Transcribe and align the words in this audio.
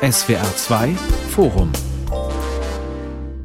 SWR 0.00 0.44
2 0.54 0.94
Forum 1.30 1.72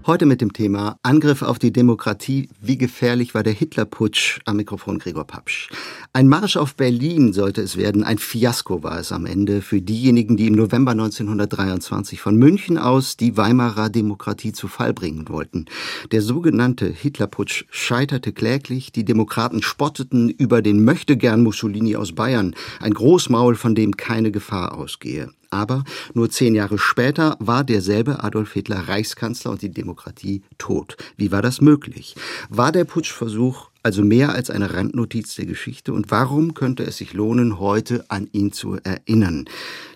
Heute 0.05 0.27
mit 0.27 0.39
dem 0.39 0.53
Thema 0.53 0.99
Angriff 1.01 1.41
auf 1.41 1.57
die 1.57 1.73
Demokratie. 1.73 2.47
Wie 2.61 2.77
gefährlich 2.77 3.33
war 3.33 3.41
der 3.41 3.53
Hitlerputsch? 3.53 4.39
Am 4.45 4.57
Mikrofon 4.57 4.99
Gregor 4.99 5.25
Papsch. 5.25 5.69
Ein 6.11 6.27
Marsch 6.27 6.55
auf 6.55 6.75
Berlin 6.75 7.33
sollte 7.33 7.63
es 7.63 7.75
werden. 7.75 8.03
Ein 8.03 8.19
Fiasko 8.19 8.83
war 8.83 8.99
es 8.99 9.11
am 9.11 9.25
Ende 9.25 9.63
für 9.63 9.81
diejenigen, 9.81 10.37
die 10.37 10.45
im 10.45 10.53
November 10.53 10.91
1923 10.91 12.21
von 12.21 12.35
München 12.35 12.77
aus 12.77 13.17
die 13.17 13.35
Weimarer 13.35 13.89
Demokratie 13.89 14.51
zu 14.51 14.67
Fall 14.67 14.93
bringen 14.93 15.29
wollten. 15.29 15.65
Der 16.11 16.21
sogenannte 16.21 16.87
Hitlerputsch 16.87 17.65
scheiterte 17.71 18.31
kläglich. 18.31 18.91
Die 18.91 19.05
Demokraten 19.05 19.63
spotteten 19.63 20.29
über 20.29 20.61
den 20.61 20.85
Möchtegern 20.85 21.41
Mussolini 21.41 21.95
aus 21.95 22.13
Bayern. 22.13 22.55
Ein 22.79 22.93
Großmaul, 22.93 23.55
von 23.55 23.73
dem 23.73 23.97
keine 23.97 24.31
Gefahr 24.31 24.77
ausgehe. 24.77 25.31
Aber 25.53 25.83
nur 26.15 26.29
zehn 26.31 26.55
Jahre 26.55 26.79
später 26.79 27.37
war 27.39 27.63
derselbe 27.63 28.23
Adolf 28.23 28.53
Hitler 28.53 28.87
Reichskanzler 28.87 29.51
und 29.51 29.61
die 29.61 29.69
Demokratie 29.69 30.41
tot. 30.57 30.97
Wie 31.15 31.31
war 31.31 31.43
das 31.43 31.61
möglich? 31.61 32.15
War 32.49 32.71
der 32.71 32.85
Putschversuch 32.85 33.69
also 33.83 34.01
mehr 34.01 34.33
als 34.33 34.49
eine 34.49 34.73
Randnotiz 34.73 35.35
der 35.35 35.45
Geschichte. 35.45 35.91
Und 35.93 36.09
warum 36.09 36.53
könnte 36.53 36.83
es 36.83 36.97
sich 36.97 37.13
lohnen, 37.13 37.59
heute 37.59 38.05
an 38.07 38.29
ihn 38.31 38.53
zu 38.53 38.77
erinnern? 38.83 39.45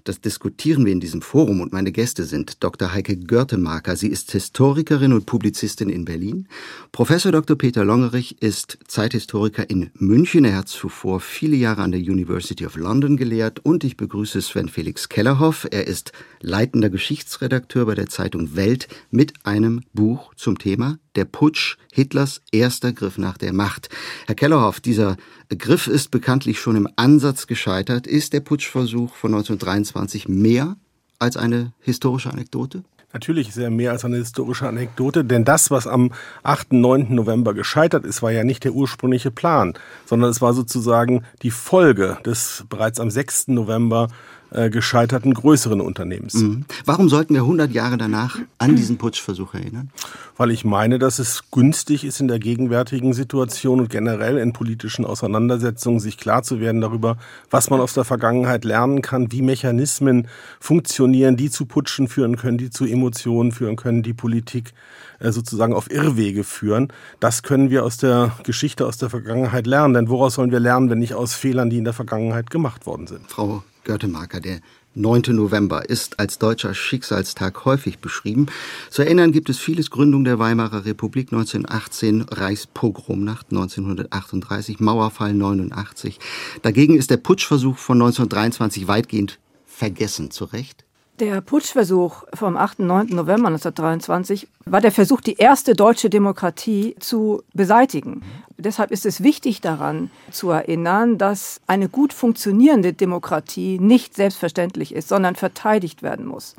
Das 0.07 0.21
diskutieren 0.21 0.85
wir 0.85 0.93
in 0.93 1.02
diesem 1.02 1.21
Forum 1.21 1.59
und 1.59 1.73
meine 1.73 1.91
Gäste 1.91 2.23
sind 2.23 2.63
Dr. 2.63 2.93
Heike 2.93 3.17
Görtemaker. 3.17 3.98
Sie 3.98 4.07
ist 4.07 4.31
Historikerin 4.31 5.11
und 5.11 5.25
Publizistin 5.25 5.89
in 5.89 6.05
Berlin. 6.05 6.48
Professor 6.93 7.34
Dr. 7.34 7.57
Peter 7.57 7.84
Longerich 7.84 8.41
ist 8.41 8.79
Zeithistoriker 8.88 9.70
in 9.70 9.89
München. 9.95 10.45
Er 10.45 10.55
hat 10.55 10.70
zuvor 10.70 11.20
viele 11.20 11.57
Jahre 11.57 11.81
an 11.81 11.91
der 11.91 11.99
University 11.99 12.65
of 12.65 12.77
London 12.77 13.17
gelehrt. 13.17 13.59
Und 13.65 13.84
ich 13.84 13.98
begrüße 13.98 14.41
Sven 14.41 14.70
Felix 14.70 15.09
Kellerhoff. 15.09 15.67
Er 15.71 15.88
ist 15.88 16.13
leitender 16.39 16.89
Geschichtsredakteur 16.89 17.85
bei 17.85 17.95
der 17.95 18.07
Zeitung 18.07 18.55
Welt 18.55 18.87
mit 19.12 19.34
einem 19.45 19.82
Buch 19.91 20.34
zum 20.35 20.57
Thema 20.57 20.99
Der 21.17 21.26
Putsch, 21.26 21.76
Hitlers 21.91 22.41
erster 22.54 22.93
Griff 22.93 23.17
nach 23.17 23.37
der 23.37 23.51
Macht. 23.51 23.89
Herr 24.26 24.35
Kellerhoff, 24.35 24.79
dieser 24.79 25.17
Griff 25.49 25.87
ist 25.87 26.12
bekanntlich 26.12 26.59
schon 26.59 26.76
im 26.76 26.90
Ansatz 26.95 27.48
gescheitert. 27.48 28.05
Ist 28.05 28.34
der 28.34 28.41
Putschversuch 28.41 29.15
von 29.15 29.34
1923 29.34 30.27
mehr 30.27 30.76
als 31.20 31.37
eine 31.37 31.73
historische 31.79 32.31
Anekdote? 32.31 32.84
Natürlich 33.13 33.48
ist 33.48 33.57
er 33.57 33.70
mehr 33.70 33.91
als 33.91 34.04
eine 34.04 34.17
historische 34.17 34.67
Anekdote, 34.67 35.23
denn 35.23 35.45
das, 35.45 35.71
was 35.71 35.87
am 35.87 36.12
8. 36.43 36.73
9. 36.73 37.15
November 37.15 37.54
gescheitert 37.54 38.05
ist, 38.05 38.21
war 38.21 38.31
ja 38.31 38.43
nicht 38.43 38.65
der 38.65 38.73
ursprüngliche 38.73 39.31
Plan, 39.31 39.73
sondern 40.05 40.29
es 40.29 40.41
war 40.41 40.54
sozusagen 40.54 41.23
die 41.41 41.51
Folge 41.51 42.17
des 42.26 42.65
bereits 42.70 42.99
am 42.99 43.09
6. 43.09 43.48
November 43.48 44.09
äh, 44.51 44.70
gescheiterten 44.70 45.34
größeren 45.34 45.81
Unternehmens. 45.81 46.35
Mhm. 46.35 46.65
Warum 46.85 47.09
sollten 47.09 47.34
wir 47.34 47.41
100 47.41 47.71
Jahre 47.71 47.98
danach 47.98 48.40
an 48.57 48.76
diesen 48.76 48.98
Putschversuch 48.98 49.54
erinnern? 49.54 49.89
Weil 50.37 50.51
ich 50.51 50.63
meine, 50.63 50.99
dass 50.99 51.20
es 51.20 51.43
günstig 51.51 52.04
ist, 52.04 52.20
in 52.20 52.27
der 52.27 52.39
gegenwärtigen 52.39 53.13
Situation 53.13 53.79
und 53.79 53.89
generell 53.89 54.37
in 54.37 54.54
politischen 54.54 55.05
Auseinandersetzungen 55.05 55.99
sich 55.99 56.17
klar 56.17 56.43
zu 56.43 56.59
werden 56.59 56.81
darüber, 56.81 57.17
was 57.49 57.70
man 57.70 57.79
aus 57.79 57.93
der 57.93 58.05
Vergangenheit 58.05 58.63
lernen 58.63 59.01
kann, 59.01 59.31
wie 59.31 59.41
Mechanismen 59.41 60.27
funktionieren, 60.59 61.37
die 61.37 61.49
zu 61.49 61.65
Putschen 61.65 62.07
führen 62.07 62.37
können, 62.37 62.57
die 62.57 62.70
zu 62.70 62.85
Emotionen 62.85 63.51
führen 63.51 63.76
können, 63.76 64.03
die 64.03 64.13
Politik 64.13 64.73
äh, 65.19 65.31
sozusagen 65.31 65.73
auf 65.73 65.91
Irrwege 65.91 66.44
führen. 66.44 66.94
Das 67.19 67.44
können 67.44 67.69
wir 67.69 67.84
aus 67.84 67.97
der 67.97 68.31
Geschichte, 68.44 68.85
aus 68.85 68.97
der 68.97 69.09
Vergangenheit 69.09 69.67
lernen. 69.67 69.94
Denn 69.94 70.09
woraus 70.09 70.35
sollen 70.35 70.51
wir 70.51 70.59
lernen, 70.59 70.89
wenn 70.89 71.00
nicht 71.00 71.16
aus 71.16 71.34
Fehlern, 71.34 71.69
die 71.69 71.78
in 71.78 71.84
der 71.84 71.94
Vergangenheit 71.94 72.50
gemacht 72.50 72.85
worden 72.85 73.07
sind? 73.07 73.29
Frau 73.29 73.63
Görtemarker, 73.88 74.41
der 74.41 74.59
9. 74.96 75.24
November 75.30 75.90
ist 75.90 76.19
als 76.19 76.40
deutscher 76.40 76.74
Schicksalstag 76.74 77.66
häufig 77.66 78.00
beschrieben. 78.00 78.47
Zu 78.90 79.03
erinnern 79.03 79.31
gibt 79.31 79.50
es 79.50 79.59
vieles 79.59 79.91
Gründung 79.91 80.24
der 80.24 80.40
Weimarer 80.40 80.85
Republik 80.85 81.31
1918, 81.31 82.24
Reichspogromnacht 82.24 83.47
1938, 83.51 84.79
Mauerfall 84.79 85.34
89. 85.34 86.19
Dagegen 86.63 86.97
ist 86.97 87.11
der 87.11 87.17
Putschversuch 87.17 87.78
von 87.78 87.97
1923 87.97 88.88
weitgehend 88.88 89.39
vergessen, 89.66 90.31
zu 90.31 90.45
Recht? 90.45 90.86
Der 91.19 91.41
Putschversuch 91.41 92.25
vom 92.35 92.55
8. 92.57 92.78
9. 92.78 93.07
November 93.07 93.47
1923 93.47 94.47
war 94.66 94.81
der 94.81 94.91
Versuch, 94.91 95.19
die 95.19 95.38
erste 95.38 95.73
deutsche 95.73 96.11
Demokratie 96.11 96.95
zu 97.00 97.41
beseitigen. 97.55 98.22
Deshalb 98.59 98.91
ist 98.91 99.03
es 99.03 99.23
wichtig 99.23 99.59
daran 99.59 100.11
zu 100.29 100.51
erinnern, 100.51 101.17
dass 101.17 101.59
eine 101.66 101.89
gut 101.89 102.13
funktionierende 102.13 102.94
Demokratie 102.94 103.79
nicht 103.79 104.16
selbstverständlich 104.16 104.94
ist, 104.94 105.07
sondern 105.07 105.35
verteidigt 105.35 106.03
werden 106.03 106.28
muss 106.28 106.55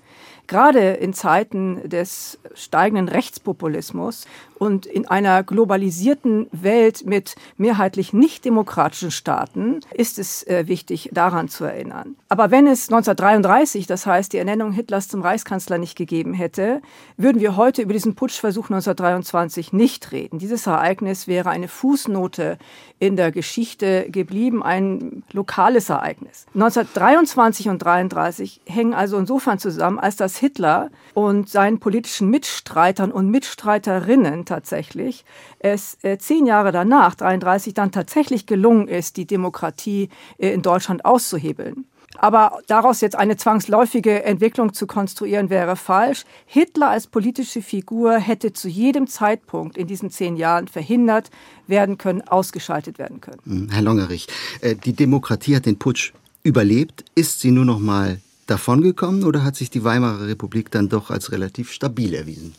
gerade 0.48 0.94
in 0.94 1.12
Zeiten 1.12 1.88
des 1.88 2.38
steigenden 2.54 3.08
Rechtspopulismus 3.08 4.26
und 4.58 4.86
in 4.86 5.06
einer 5.06 5.42
globalisierten 5.42 6.48
Welt 6.52 7.06
mit 7.06 7.36
mehrheitlich 7.56 8.12
nicht 8.12 8.44
demokratischen 8.44 9.10
Staaten 9.10 9.80
ist 9.92 10.18
es 10.18 10.46
äh, 10.46 10.66
wichtig, 10.66 11.10
daran 11.12 11.48
zu 11.48 11.64
erinnern. 11.64 12.16
Aber 12.28 12.50
wenn 12.50 12.66
es 12.66 12.88
1933, 12.88 13.86
das 13.86 14.06
heißt 14.06 14.32
die 14.32 14.38
Ernennung 14.38 14.72
Hitlers 14.72 15.08
zum 15.08 15.22
Reichskanzler 15.22 15.78
nicht 15.78 15.96
gegeben 15.96 16.34
hätte, 16.34 16.82
würden 17.16 17.40
wir 17.40 17.56
heute 17.56 17.82
über 17.82 17.92
diesen 17.92 18.14
Putschversuch 18.14 18.64
1923 18.64 19.72
nicht 19.72 20.12
reden. 20.12 20.38
Dieses 20.38 20.66
Ereignis 20.66 21.26
wäre 21.26 21.50
eine 21.50 21.68
Fußnote 21.68 22.58
in 22.98 23.16
der 23.16 23.30
Geschichte 23.30 24.10
geblieben, 24.10 24.62
ein 24.62 25.22
lokales 25.32 25.88
Ereignis. 25.88 26.46
1923 26.54 27.68
und 27.68 27.78
1933 27.86 28.60
hängen 28.66 28.94
also 28.94 29.18
insofern 29.18 29.58
zusammen, 29.58 29.98
als 29.98 30.16
das 30.16 30.36
Hitler 30.36 30.90
und 31.14 31.48
seinen 31.48 31.78
politischen 31.78 32.28
Mitstreitern 32.28 33.12
und 33.12 33.30
Mitstreiterinnen 33.30 34.44
tatsächlich 34.48 35.24
es 35.58 35.98
äh, 36.02 36.18
zehn 36.18 36.46
Jahre 36.46 36.72
danach, 36.72 37.14
33, 37.14 37.74
dann 37.74 37.92
tatsächlich 37.92 38.46
gelungen 38.46 38.88
ist, 38.88 39.16
die 39.16 39.26
Demokratie 39.26 40.08
äh, 40.38 40.50
in 40.50 40.62
Deutschland 40.62 41.04
auszuhebeln. 41.04 41.86
Aber 42.16 42.58
daraus 42.66 43.00
jetzt 43.00 43.16
eine 43.16 43.36
zwangsläufige 43.36 44.24
Entwicklung 44.24 44.72
zu 44.72 44.86
konstruieren, 44.86 45.50
wäre 45.50 45.76
falsch. 45.76 46.24
Hitler 46.46 46.88
als 46.88 47.06
politische 47.06 47.62
Figur 47.62 48.18
hätte 48.18 48.52
zu 48.52 48.68
jedem 48.68 49.06
Zeitpunkt 49.06 49.76
in 49.76 49.86
diesen 49.86 50.10
zehn 50.10 50.36
Jahren 50.36 50.68
verhindert 50.68 51.30
werden 51.66 51.98
können, 51.98 52.22
ausgeschaltet 52.22 52.98
werden 52.98 53.20
können. 53.20 53.38
Hm, 53.44 53.68
Herr 53.70 53.82
Longerich, 53.82 54.26
äh, 54.62 54.74
die 54.74 54.94
Demokratie 54.94 55.54
hat 55.54 55.66
den 55.66 55.78
Putsch 55.78 56.12
überlebt. 56.42 57.04
Ist 57.14 57.40
sie 57.40 57.50
nur 57.50 57.64
noch 57.64 57.78
mal 57.78 58.18
davongekommen 58.46 59.24
oder 59.24 59.44
hat 59.44 59.54
sich 59.54 59.70
die 59.70 59.84
Weimarer 59.84 60.26
Republik 60.26 60.70
dann 60.70 60.88
doch 60.88 61.10
als 61.10 61.30
relativ 61.30 61.70
stabil 61.70 62.14
erwiesen? 62.14 62.54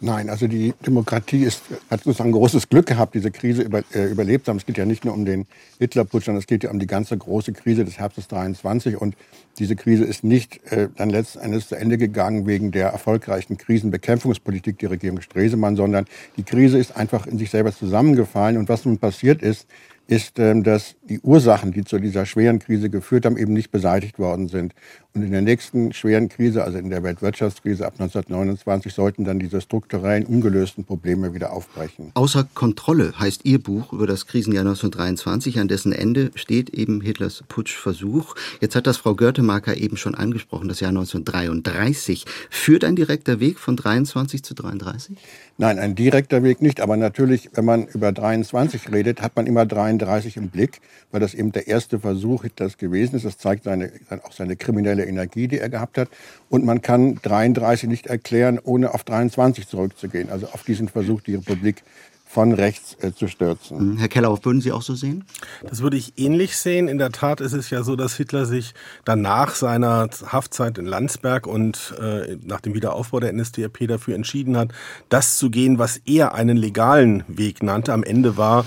Nein, 0.00 0.28
also 0.28 0.48
die 0.48 0.74
Demokratie 0.84 1.44
ist, 1.44 1.62
hat 1.90 2.02
sozusagen 2.02 2.32
großes 2.32 2.68
Glück 2.68 2.86
gehabt, 2.86 3.14
diese 3.14 3.30
Krise 3.30 3.62
über, 3.62 3.82
äh, 3.94 4.10
überlebt 4.10 4.44
zu 4.44 4.50
haben. 4.50 4.58
Es 4.58 4.66
geht 4.66 4.76
ja 4.76 4.84
nicht 4.84 5.04
nur 5.04 5.14
um 5.14 5.24
den 5.24 5.46
Hitlerputsch, 5.78 6.24
sondern 6.24 6.40
es 6.40 6.46
geht 6.46 6.64
ja 6.64 6.70
um 6.70 6.78
die 6.78 6.86
ganze 6.86 7.16
große 7.16 7.52
Krise 7.52 7.84
des 7.84 7.98
Herbstes 7.98 8.28
23. 8.28 9.00
Und 9.00 9.16
diese 9.58 9.76
Krise 9.76 10.04
ist 10.04 10.24
nicht 10.24 10.60
äh, 10.72 10.88
dann 10.96 11.10
letzten 11.10 11.38
Endes 11.38 11.68
zu 11.68 11.76
Ende 11.76 11.96
gegangen 11.96 12.46
wegen 12.46 12.70
der 12.72 12.88
erfolgreichen 12.88 13.56
Krisenbekämpfungspolitik 13.56 14.78
der 14.78 14.90
Regierung 14.90 15.20
Stresemann, 15.20 15.76
sondern 15.76 16.06
die 16.36 16.42
Krise 16.42 16.76
ist 16.76 16.96
einfach 16.96 17.26
in 17.26 17.38
sich 17.38 17.50
selber 17.50 17.72
zusammengefallen. 17.72 18.58
Und 18.58 18.68
was 18.68 18.84
nun 18.84 18.98
passiert 18.98 19.42
ist, 19.42 19.66
ist, 20.06 20.38
ähm, 20.38 20.64
dass 20.64 20.96
die 21.08 21.20
Ursachen, 21.20 21.72
die 21.72 21.84
zu 21.84 21.98
dieser 21.98 22.24
schweren 22.26 22.58
Krise 22.58 22.88
geführt 22.88 23.26
haben, 23.26 23.36
eben 23.36 23.52
nicht 23.52 23.70
beseitigt 23.70 24.18
worden 24.18 24.48
sind. 24.48 24.74
Und 25.12 25.22
in 25.22 25.30
der 25.30 25.42
nächsten 25.42 25.92
schweren 25.92 26.28
Krise, 26.28 26.64
also 26.64 26.78
in 26.78 26.90
der 26.90 27.04
Weltwirtschaftskrise 27.04 27.86
ab 27.86 27.94
1929, 27.98 28.92
sollten 28.92 29.24
dann 29.24 29.38
diese 29.38 29.60
strukturellen, 29.60 30.24
ungelösten 30.26 30.84
Probleme 30.84 31.34
wieder 31.34 31.52
aufbrechen. 31.52 32.10
Außer 32.14 32.48
Kontrolle 32.54 33.12
heißt 33.18 33.42
Ihr 33.44 33.62
Buch 33.62 33.92
über 33.92 34.08
das 34.08 34.26
Krisenjahr 34.26 34.62
1923, 34.62 35.60
an 35.60 35.68
dessen 35.68 35.92
Ende 35.92 36.32
steht 36.34 36.70
eben 36.70 37.00
Hitlers 37.00 37.44
Putschversuch. 37.48 38.34
Jetzt 38.60 38.74
hat 38.74 38.88
das 38.88 38.96
Frau 38.96 39.14
Görtemarker 39.14 39.76
eben 39.76 39.96
schon 39.96 40.16
angesprochen, 40.16 40.68
das 40.68 40.80
Jahr 40.80 40.88
1933. 40.88 42.24
Führt 42.50 42.82
ein 42.82 42.96
direkter 42.96 43.38
Weg 43.38 43.60
von 43.60 43.76
23 43.76 44.42
zu 44.42 44.54
33? 44.54 45.16
Nein, 45.58 45.78
ein 45.78 45.94
direkter 45.94 46.42
Weg 46.42 46.60
nicht. 46.60 46.80
Aber 46.80 46.96
natürlich, 46.96 47.50
wenn 47.54 47.64
man 47.64 47.86
über 47.86 48.10
23 48.10 48.90
redet, 48.90 49.22
hat 49.22 49.36
man 49.36 49.46
immer 49.46 49.64
33 49.64 50.36
im 50.36 50.48
Blick, 50.48 50.80
weil 51.10 51.20
das 51.20 51.34
eben 51.34 51.52
der 51.52 51.68
erste 51.68 52.00
Versuch 52.00 52.42
Hitlers 52.42 52.78
gewesen 52.78 53.16
ist. 53.16 53.24
Das 53.24 53.38
zeigt 53.38 53.64
seine, 53.64 53.92
auch 54.24 54.32
seine 54.32 54.56
kriminelle 54.56 55.04
Energie, 55.04 55.48
die 55.48 55.58
er 55.58 55.68
gehabt 55.68 55.98
hat. 55.98 56.08
Und 56.48 56.64
man 56.64 56.82
kann 56.82 57.16
33 57.22 57.88
nicht 57.88 58.06
erklären, 58.06 58.58
ohne 58.62 58.94
auf 58.94 59.04
23 59.04 59.68
zurückzugehen. 59.68 60.30
Also 60.30 60.46
auf 60.48 60.64
diesen 60.64 60.88
Versuch, 60.88 61.20
die 61.20 61.36
Republik 61.36 61.82
von 62.34 62.52
rechts 62.52 62.96
äh, 63.00 63.14
zu 63.14 63.28
stürzen. 63.28 63.92
Mhm. 63.92 63.98
Herr 63.98 64.08
Kellerhoff, 64.08 64.44
würden 64.44 64.60
Sie 64.60 64.72
auch 64.72 64.82
so 64.82 64.96
sehen? 64.96 65.24
Das 65.62 65.82
würde 65.82 65.96
ich 65.96 66.14
ähnlich 66.18 66.56
sehen. 66.56 66.88
In 66.88 66.98
der 66.98 67.12
Tat 67.12 67.40
ist 67.40 67.52
es 67.52 67.70
ja 67.70 67.84
so, 67.84 67.94
dass 67.94 68.16
Hitler 68.16 68.44
sich 68.44 68.74
danach 69.04 69.54
seiner 69.54 70.08
Haftzeit 70.26 70.76
in 70.78 70.84
Landsberg 70.84 71.46
und 71.46 71.94
äh, 72.00 72.36
nach 72.44 72.60
dem 72.60 72.74
Wiederaufbau 72.74 73.20
der 73.20 73.32
NSDAP 73.32 73.86
dafür 73.86 74.16
entschieden 74.16 74.56
hat, 74.56 74.72
das 75.10 75.36
zu 75.36 75.48
gehen, 75.48 75.78
was 75.78 75.98
er 76.06 76.34
einen 76.34 76.56
legalen 76.56 77.22
Weg 77.28 77.62
nannte. 77.62 77.92
Am 77.92 78.02
Ende 78.02 78.36
war 78.36 78.66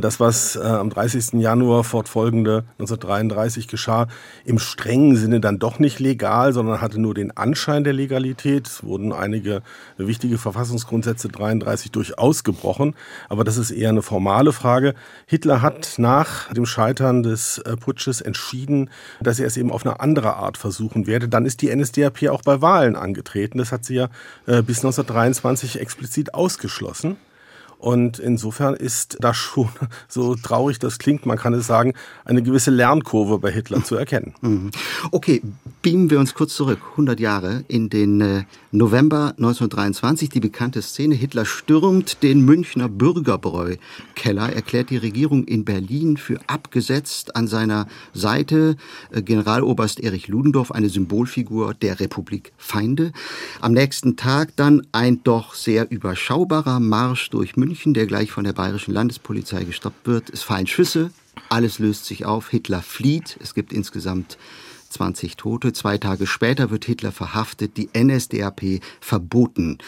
das, 0.00 0.18
was 0.18 0.56
äh, 0.56 0.60
am 0.60 0.88
30. 0.88 1.34
Januar 1.34 1.84
fortfolgende 1.84 2.64
1933 2.78 3.68
geschah, 3.68 4.08
im 4.44 4.58
strengen 4.58 5.16
Sinne 5.16 5.40
dann 5.40 5.58
doch 5.58 5.78
nicht 5.78 6.00
legal, 6.00 6.52
sondern 6.52 6.80
hatte 6.80 7.00
nur 7.00 7.14
den 7.14 7.36
Anschein 7.36 7.84
der 7.84 7.92
Legalität. 7.92 8.66
Es 8.66 8.82
wurden 8.82 9.12
einige 9.12 9.62
wichtige 9.98 10.38
Verfassungsgrundsätze 10.38 11.28
33 11.28 11.92
durchaus 11.92 12.44
gebrochen, 12.44 12.94
aber 13.28 13.44
das 13.44 13.58
ist 13.58 13.70
eher 13.70 13.90
eine 13.90 14.02
formale 14.02 14.52
Frage. 14.52 14.94
Hitler 15.26 15.60
hat 15.60 15.94
nach 15.98 16.52
dem 16.52 16.64
Scheitern 16.64 17.22
des 17.22 17.58
äh, 17.58 17.76
Putsches 17.76 18.22
entschieden, 18.22 18.88
dass 19.20 19.38
er 19.38 19.46
es 19.46 19.56
eben 19.56 19.70
auf 19.70 19.84
eine 19.84 20.00
andere 20.00 20.36
Art 20.36 20.56
versuchen 20.56 21.06
werde. 21.06 21.28
Dann 21.28 21.44
ist 21.44 21.60
die 21.60 21.74
NSDAP 21.74 22.28
auch 22.30 22.42
bei 22.42 22.62
Wahlen 22.62 22.96
angetreten. 22.96 23.58
Das 23.58 23.72
hat 23.72 23.84
sie 23.84 23.96
ja 23.96 24.08
bis 24.46 24.78
1923 24.78 25.80
explizit 25.80 26.34
ausgeschlossen. 26.34 27.16
Und 27.84 28.18
insofern 28.18 28.72
ist 28.72 29.18
da 29.20 29.34
schon, 29.34 29.68
so 30.08 30.36
traurig 30.36 30.78
das 30.78 30.98
klingt, 30.98 31.26
man 31.26 31.36
kann 31.36 31.52
es 31.52 31.66
sagen, 31.66 31.92
eine 32.24 32.42
gewisse 32.42 32.70
Lernkurve 32.70 33.38
bei 33.38 33.52
Hitler 33.52 33.84
zu 33.84 33.96
erkennen. 33.96 34.32
Mhm. 34.44 34.70
Okay, 35.10 35.40
beamen 35.80 36.10
wir 36.10 36.20
uns 36.20 36.34
kurz 36.34 36.54
zurück, 36.54 36.78
100 36.92 37.18
Jahre 37.18 37.64
in 37.66 37.88
den 37.88 38.20
äh, 38.20 38.44
November 38.72 39.30
1923, 39.38 40.28
die 40.28 40.40
bekannte 40.40 40.82
Szene. 40.82 41.14
Hitler 41.14 41.46
stürmt 41.46 42.22
den 42.22 42.44
Münchner 42.44 42.88
Bürgerbräu-Keller, 42.88 44.52
erklärt 44.52 44.90
die 44.90 44.98
Regierung 44.98 45.44
in 45.44 45.64
Berlin 45.64 46.18
für 46.18 46.38
abgesetzt. 46.46 47.34
An 47.36 47.48
seiner 47.48 47.86
Seite 48.12 48.76
äh, 49.10 49.22
Generaloberst 49.22 49.98
Erich 49.98 50.28
Ludendorff, 50.28 50.72
eine 50.72 50.90
Symbolfigur 50.90 51.72
der 51.72 51.98
Republik 52.00 52.52
Feinde. 52.58 53.12
Am 53.62 53.72
nächsten 53.72 54.16
Tag 54.16 54.54
dann 54.56 54.86
ein 54.92 55.22
doch 55.24 55.54
sehr 55.54 55.90
überschaubarer 55.90 56.80
Marsch 56.80 57.30
durch 57.30 57.56
München 57.56 57.73
München, 57.74 57.92
der 57.92 58.06
gleich 58.06 58.30
von 58.30 58.44
der 58.44 58.52
bayerischen 58.52 58.94
Landespolizei 58.94 59.64
gestoppt 59.64 60.06
wird. 60.06 60.30
Es 60.30 60.44
fallen 60.44 60.68
Schüsse, 60.68 61.10
alles 61.48 61.80
löst 61.80 62.04
sich 62.04 62.24
auf, 62.24 62.50
Hitler 62.50 62.82
flieht, 62.82 63.36
es 63.42 63.52
gibt 63.52 63.72
insgesamt 63.72 64.38
20 64.90 65.36
Tote. 65.36 65.72
Zwei 65.72 65.98
Tage 65.98 66.28
später 66.28 66.70
wird 66.70 66.84
Hitler 66.84 67.10
verhaftet, 67.10 67.76
die 67.76 67.88
NSDAP 67.92 68.80
verboten. 69.00 69.78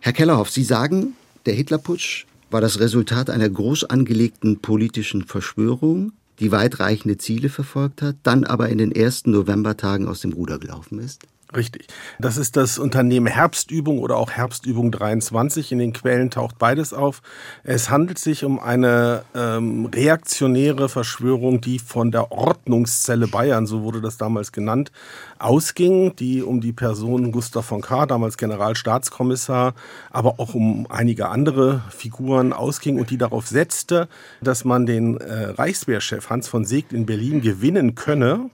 Herr 0.00 0.12
Kellerhoff, 0.12 0.50
Sie 0.50 0.64
sagen, 0.64 1.14
der 1.46 1.54
Hitlerputsch 1.54 2.26
war 2.50 2.60
das 2.60 2.80
Resultat 2.80 3.30
einer 3.30 3.48
groß 3.48 3.84
angelegten 3.84 4.58
politischen 4.58 5.24
Verschwörung, 5.24 6.10
die 6.40 6.50
weitreichende 6.50 7.16
Ziele 7.16 7.48
verfolgt 7.48 8.02
hat, 8.02 8.16
dann 8.24 8.42
aber 8.42 8.70
in 8.70 8.78
den 8.78 8.90
ersten 8.90 9.30
Novembertagen 9.30 10.08
aus 10.08 10.22
dem 10.22 10.32
Ruder 10.32 10.58
gelaufen 10.58 10.98
ist? 10.98 11.28
Richtig. 11.56 11.86
Das 12.18 12.36
ist 12.36 12.56
das 12.56 12.78
Unternehmen 12.78 13.26
Herbstübung 13.26 14.00
oder 14.00 14.18
auch 14.18 14.30
Herbstübung 14.30 14.92
23. 14.92 15.72
In 15.72 15.78
den 15.78 15.94
Quellen 15.94 16.30
taucht 16.30 16.58
beides 16.58 16.92
auf. 16.92 17.22
Es 17.64 17.88
handelt 17.88 18.18
sich 18.18 18.44
um 18.44 18.58
eine 18.58 19.22
ähm, 19.34 19.86
reaktionäre 19.86 20.90
Verschwörung, 20.90 21.62
die 21.62 21.78
von 21.78 22.10
der 22.10 22.32
Ordnungszelle 22.32 23.28
Bayern, 23.28 23.66
so 23.66 23.82
wurde 23.82 24.02
das 24.02 24.18
damals 24.18 24.52
genannt, 24.52 24.92
ausging, 25.38 26.14
die 26.16 26.42
um 26.42 26.60
die 26.60 26.74
Person 26.74 27.32
Gustav 27.32 27.64
von 27.64 27.80
Kahr, 27.80 28.06
damals 28.06 28.36
Generalstaatskommissar, 28.36 29.74
aber 30.10 30.40
auch 30.40 30.54
um 30.54 30.86
einige 30.90 31.28
andere 31.28 31.82
Figuren 31.88 32.52
ausging 32.52 32.98
und 32.98 33.08
die 33.08 33.18
darauf 33.18 33.46
setzte, 33.46 34.08
dass 34.42 34.66
man 34.66 34.84
den 34.84 35.16
äh, 35.16 35.44
Reichswehrchef 35.44 36.28
Hans 36.28 36.46
von 36.46 36.66
Seegt 36.66 36.92
in 36.92 37.06
Berlin 37.06 37.40
gewinnen 37.40 37.94
könne 37.94 38.50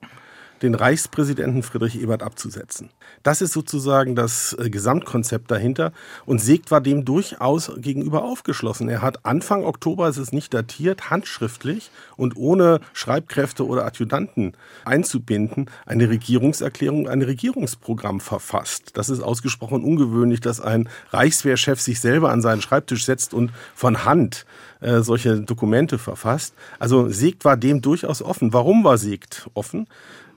den 0.65 0.75
Reichspräsidenten 0.75 1.63
Friedrich 1.63 2.01
Ebert 2.01 2.23
abzusetzen. 2.23 2.91
Das 3.23 3.41
ist 3.41 3.53
sozusagen 3.53 4.17
das 4.17 4.57
äh, 4.59 4.71
Gesamtkonzept 4.71 5.51
dahinter. 5.51 5.93
Und 6.27 6.41
Segt 6.41 6.71
war 6.71 6.81
dem 6.81 7.05
durchaus 7.05 7.71
gegenüber 7.77 8.25
aufgeschlossen. 8.25 8.89
Er 8.89 9.03
hat 9.03 9.25
Anfang 9.25 9.65
Oktober, 9.65 10.09
es 10.09 10.19
ist 10.19 10.33
nicht 10.33 10.53
datiert, 10.53 11.11
handschriftlich 11.11 11.91
und 12.17 12.37
ohne 12.37 12.81
Schreibkräfte 12.93 13.67
oder 13.67 13.85
Adjutanten 13.85 14.55
einzubinden, 14.85 15.71
eine 15.87 16.09
Regierungserklärung, 16.09 17.09
ein 17.09 17.23
Regierungsprogramm 17.23 18.21
verfasst. 18.21 18.93
Das 18.95 19.11
ist 19.11 19.21
ausgesprochen 19.21 19.85
ungewöhnlich, 19.85 20.41
dass 20.41 20.61
ein 20.61 20.89
Reichswehrchef 21.11 21.81
sich 21.81 22.01
selber 22.01 22.31
an 22.31 22.41
seinen 22.41 22.63
Schreibtisch 22.63 23.05
setzt 23.05 23.35
und 23.35 23.53
von 23.75 24.05
Hand 24.05 24.47
äh, 24.81 25.01
solche 25.01 25.41
Dokumente 25.41 25.99
verfasst. 25.99 26.55
Also 26.79 27.09
Segt 27.09 27.45
war 27.45 27.57
dem 27.57 27.83
durchaus 27.83 28.23
offen. 28.23 28.53
Warum 28.53 28.85
war 28.85 28.99
Segt 28.99 29.49
offen? 29.55 29.87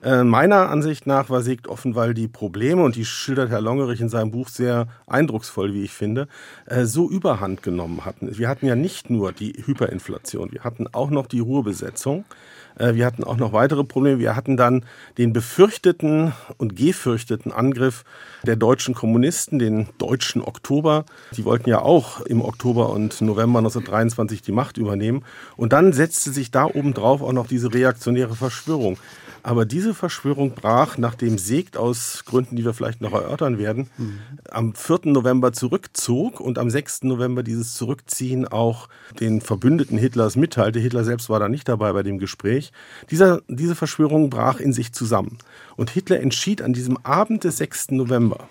Äh, 0.02 0.22
meiner 0.22 0.70
Ansicht 0.70 1.06
nach 1.06 1.28
war 1.28 1.42
Segt 1.42 1.66
offen, 1.66 1.96
weil 1.96 2.14
die 2.14 2.28
Probleme, 2.28 2.82
und 2.82 2.94
die 2.94 3.04
schildert 3.04 3.50
Herr 3.50 3.60
Longerich 3.60 4.00
in 4.00 4.08
seinem 4.08 4.30
Buch 4.30 4.48
sehr 4.48 4.86
eindrucksvoll, 5.06 5.74
wie 5.74 5.82
ich 5.82 5.92
finde, 5.92 6.28
äh, 6.66 6.84
so 6.84 7.10
überhand 7.10 7.64
genommen 7.64 8.04
hatten. 8.04 8.38
Wir 8.38 8.48
hatten 8.48 8.66
ja 8.66 8.76
nicht 8.76 9.10
nur 9.10 9.32
die 9.32 9.54
Hyperinflation, 9.64 10.52
wir 10.52 10.62
hatten 10.62 10.86
auch 10.92 11.10
noch 11.10 11.26
die 11.26 11.40
Ruhrbesetzung. 11.40 12.24
Äh, 12.78 12.94
wir 12.94 13.06
hatten 13.06 13.24
auch 13.24 13.36
noch 13.36 13.52
weitere 13.52 13.84
Probleme. 13.84 14.18
Wir 14.18 14.36
hatten 14.36 14.56
dann 14.56 14.84
den 15.18 15.32
befürchteten 15.32 16.32
und 16.56 16.76
gefürchteten 16.76 17.52
Angriff 17.52 18.04
der 18.44 18.56
deutschen 18.56 18.94
Kommunisten, 18.94 19.58
den 19.58 19.88
deutschen 19.98 20.42
Oktober. 20.42 21.04
Die 21.36 21.44
wollten 21.44 21.68
ja 21.68 21.80
auch 21.80 22.20
im 22.20 22.40
Oktober 22.40 22.90
und 22.90 23.20
November 23.20 23.58
1923 23.58 24.42
die 24.42 24.52
Macht 24.52 24.78
übernehmen. 24.78 25.24
Und 25.56 25.72
dann 25.72 25.92
setzte 25.92 26.30
sich 26.30 26.50
da 26.50 26.66
obendrauf 26.66 27.20
auch 27.20 27.32
noch 27.32 27.46
diese 27.46 27.72
reaktionäre 27.74 28.36
Verschwörung. 28.36 28.96
Aber 29.42 29.64
diese 29.64 29.94
Verschwörung 29.94 30.52
brach, 30.52 30.98
nachdem 30.98 31.38
Segt 31.38 31.76
aus 31.76 32.24
Gründen, 32.24 32.56
die 32.56 32.64
wir 32.64 32.74
vielleicht 32.74 33.00
noch 33.00 33.12
erörtern 33.12 33.58
werden, 33.58 33.88
mhm. 33.96 34.18
am 34.50 34.74
4. 34.74 35.00
November 35.04 35.52
zurückzog 35.52 36.40
und 36.40 36.58
am 36.58 36.70
6. 36.70 37.04
November 37.04 37.42
dieses 37.42 37.74
Zurückziehen 37.74 38.46
auch 38.46 38.88
den 39.20 39.40
Verbündeten 39.40 39.98
Hitlers 39.98 40.36
mitteilte. 40.36 40.80
Hitler 40.80 41.04
selbst 41.04 41.30
war 41.30 41.40
da 41.40 41.48
nicht 41.48 41.68
dabei 41.68 41.92
bei 41.92 42.02
dem 42.02 42.18
Gespräch. 42.18 42.72
Dieser, 43.10 43.42
diese 43.48 43.74
Verschwörung 43.74 44.30
brach 44.30 44.60
in 44.60 44.72
sich 44.72 44.92
zusammen. 44.92 45.38
Und 45.76 45.90
Hitler 45.90 46.20
entschied 46.20 46.62
an 46.62 46.72
diesem 46.72 46.96
Abend 47.04 47.44
des 47.44 47.58
6. 47.58 47.92
November, 47.92 48.48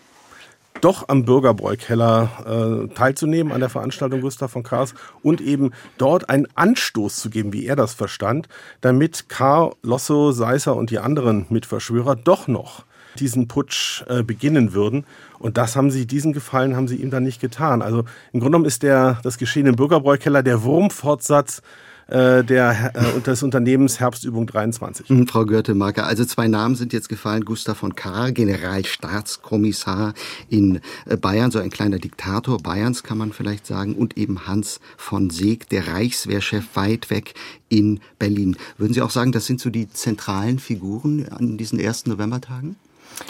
doch 0.82 1.10
am 1.10 1.26
Bürgerbräukeller 1.26 2.88
äh, 2.90 2.94
teilzunehmen 2.94 3.52
an 3.52 3.60
der 3.60 3.70
Veranstaltung 3.70 4.22
Gustav 4.22 4.52
von 4.52 4.64
Kahrs 4.64 4.94
und 5.22 5.42
eben 5.42 5.72
dort 5.98 6.30
einen 6.30 6.48
Anstoß 6.56 7.18
zu 7.18 7.30
geben, 7.30 7.54
wie 7.54 7.66
er 7.66 7.76
das 7.76 7.94
verstand, 7.94 8.48
damit 8.82 9.30
Kahr, 9.30 9.76
Losso, 9.82 10.32
Seisser 10.32 10.76
und 10.76 10.90
die 10.90 11.00
anderen 11.00 11.46
Mitverschwörer 11.50 12.16
doch 12.16 12.48
noch 12.48 12.86
diesen 13.20 13.48
Putsch 13.48 14.04
äh, 14.08 14.24
beginnen 14.24 14.74
würden. 14.74 15.06
Und 15.40 15.58
das 15.58 15.76
haben 15.76 15.92
sie, 15.92 16.06
diesen 16.06 16.34
Gefallen 16.34 16.76
haben 16.76 16.88
sie 16.88 16.98
ihm 16.98 17.10
dann 17.10 17.24
nicht 17.24 17.42
getan. 17.42 17.82
Also 17.82 18.00
im 18.32 18.40
Grunde 18.40 18.46
genommen 18.46 18.66
ist 18.66 18.84
der, 18.84 19.20
das 19.24 19.38
Geschehen 19.38 19.66
im 19.66 19.76
Bürgerbräukeller 19.76 20.44
der 20.44 20.64
Wurmfortsatz 20.64 21.62
äh, 22.08 22.44
der, 22.44 22.94
äh, 22.96 23.22
des 23.22 23.44
Unternehmens 23.44 24.00
Herbstübung 24.00 24.48
23. 24.48 25.10
Mhm, 25.10 25.28
Frau 25.28 25.46
Görte-Marker, 25.46 26.06
also 26.06 26.24
zwei 26.26 26.48
Namen 26.48 26.76
sind 26.76 26.94
jetzt 26.94 27.10
gefallen. 27.10 27.44
Gustav 27.46 27.78
von 27.78 27.96
Kahr, 27.96 28.32
Generalstaatskommissar 28.32 30.14
in 30.50 30.80
äh, 31.06 31.18
Bayern, 31.18 31.52
so 31.52 31.60
ein 31.60 31.70
kleiner 31.70 32.00
Diktator 32.00 32.58
Bayerns 32.60 33.04
kann 33.04 33.18
man 33.18 33.34
vielleicht 33.34 33.66
sagen, 33.68 33.96
und 33.96 34.18
eben 34.18 34.48
Hans 34.48 34.80
von 34.96 35.30
Seeg, 35.30 35.70
der 35.70 35.88
Reichswehrchef 35.88 36.76
weit 36.76 37.10
weg 37.10 37.34
in 37.70 38.00
Berlin. 38.20 38.58
Würden 38.78 38.94
Sie 38.94 39.02
auch 39.02 39.12
sagen, 39.12 39.32
das 39.32 39.46
sind 39.46 39.60
so 39.60 39.70
die 39.70 39.90
zentralen 39.90 40.60
Figuren 40.60 41.28
an 41.30 41.58
diesen 41.58 41.80
ersten 41.80 42.10
Novembertagen? 42.12 42.78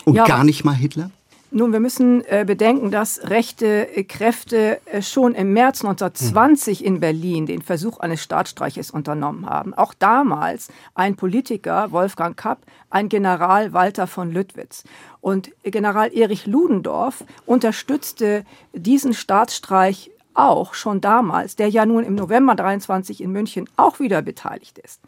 Und 0.05 0.15
ja, 0.15 0.25
gar 0.25 0.43
nicht 0.43 0.63
mal 0.63 0.75
Hitler? 0.75 1.12
Nun, 1.50 1.72
wir 1.72 1.80
müssen 1.80 2.25
äh, 2.25 2.44
bedenken, 2.46 2.92
dass 2.92 3.30
rechte 3.30 3.96
äh, 3.96 4.04
Kräfte 4.04 4.82
äh, 4.86 5.01
schon 5.01 5.34
im 5.34 5.54
März 5.54 5.84
1920 5.84 6.84
in 6.84 7.00
Berlin 7.00 7.46
den 7.46 7.62
Versuch 7.62 8.01
eines 8.01 8.22
Staatsstreiches 8.22 8.92
unternommen 8.92 9.46
haben. 9.46 9.74
Auch 9.74 9.94
damals 9.94 10.68
ein 10.94 11.16
Politiker, 11.16 11.94
Wolfgang 11.94 12.36
Kapp, 12.36 12.60
ein 12.89 13.08
General 13.08 13.72
Walter 13.72 14.08
von 14.08 14.32
Lüttwitz. 14.32 14.84
Und 15.22 15.51
General 15.63 16.13
Erich 16.13 16.48
Ludendorff 16.48 17.24
unterstützte 17.46 18.44
diesen 18.74 19.13
Staatsstreich 19.13 20.12
auch 20.34 20.74
schon 20.74 21.00
damals, 21.00 21.56
der 21.56 21.70
ja 21.70 21.86
nun 21.86 22.04
im 22.04 22.16
November 22.16 22.56
23 22.56 23.22
in 23.22 23.32
München 23.32 23.70
auch 23.77 24.01
wieder 24.01 24.22
beteiligt 24.22 24.80
ist. 24.80 25.01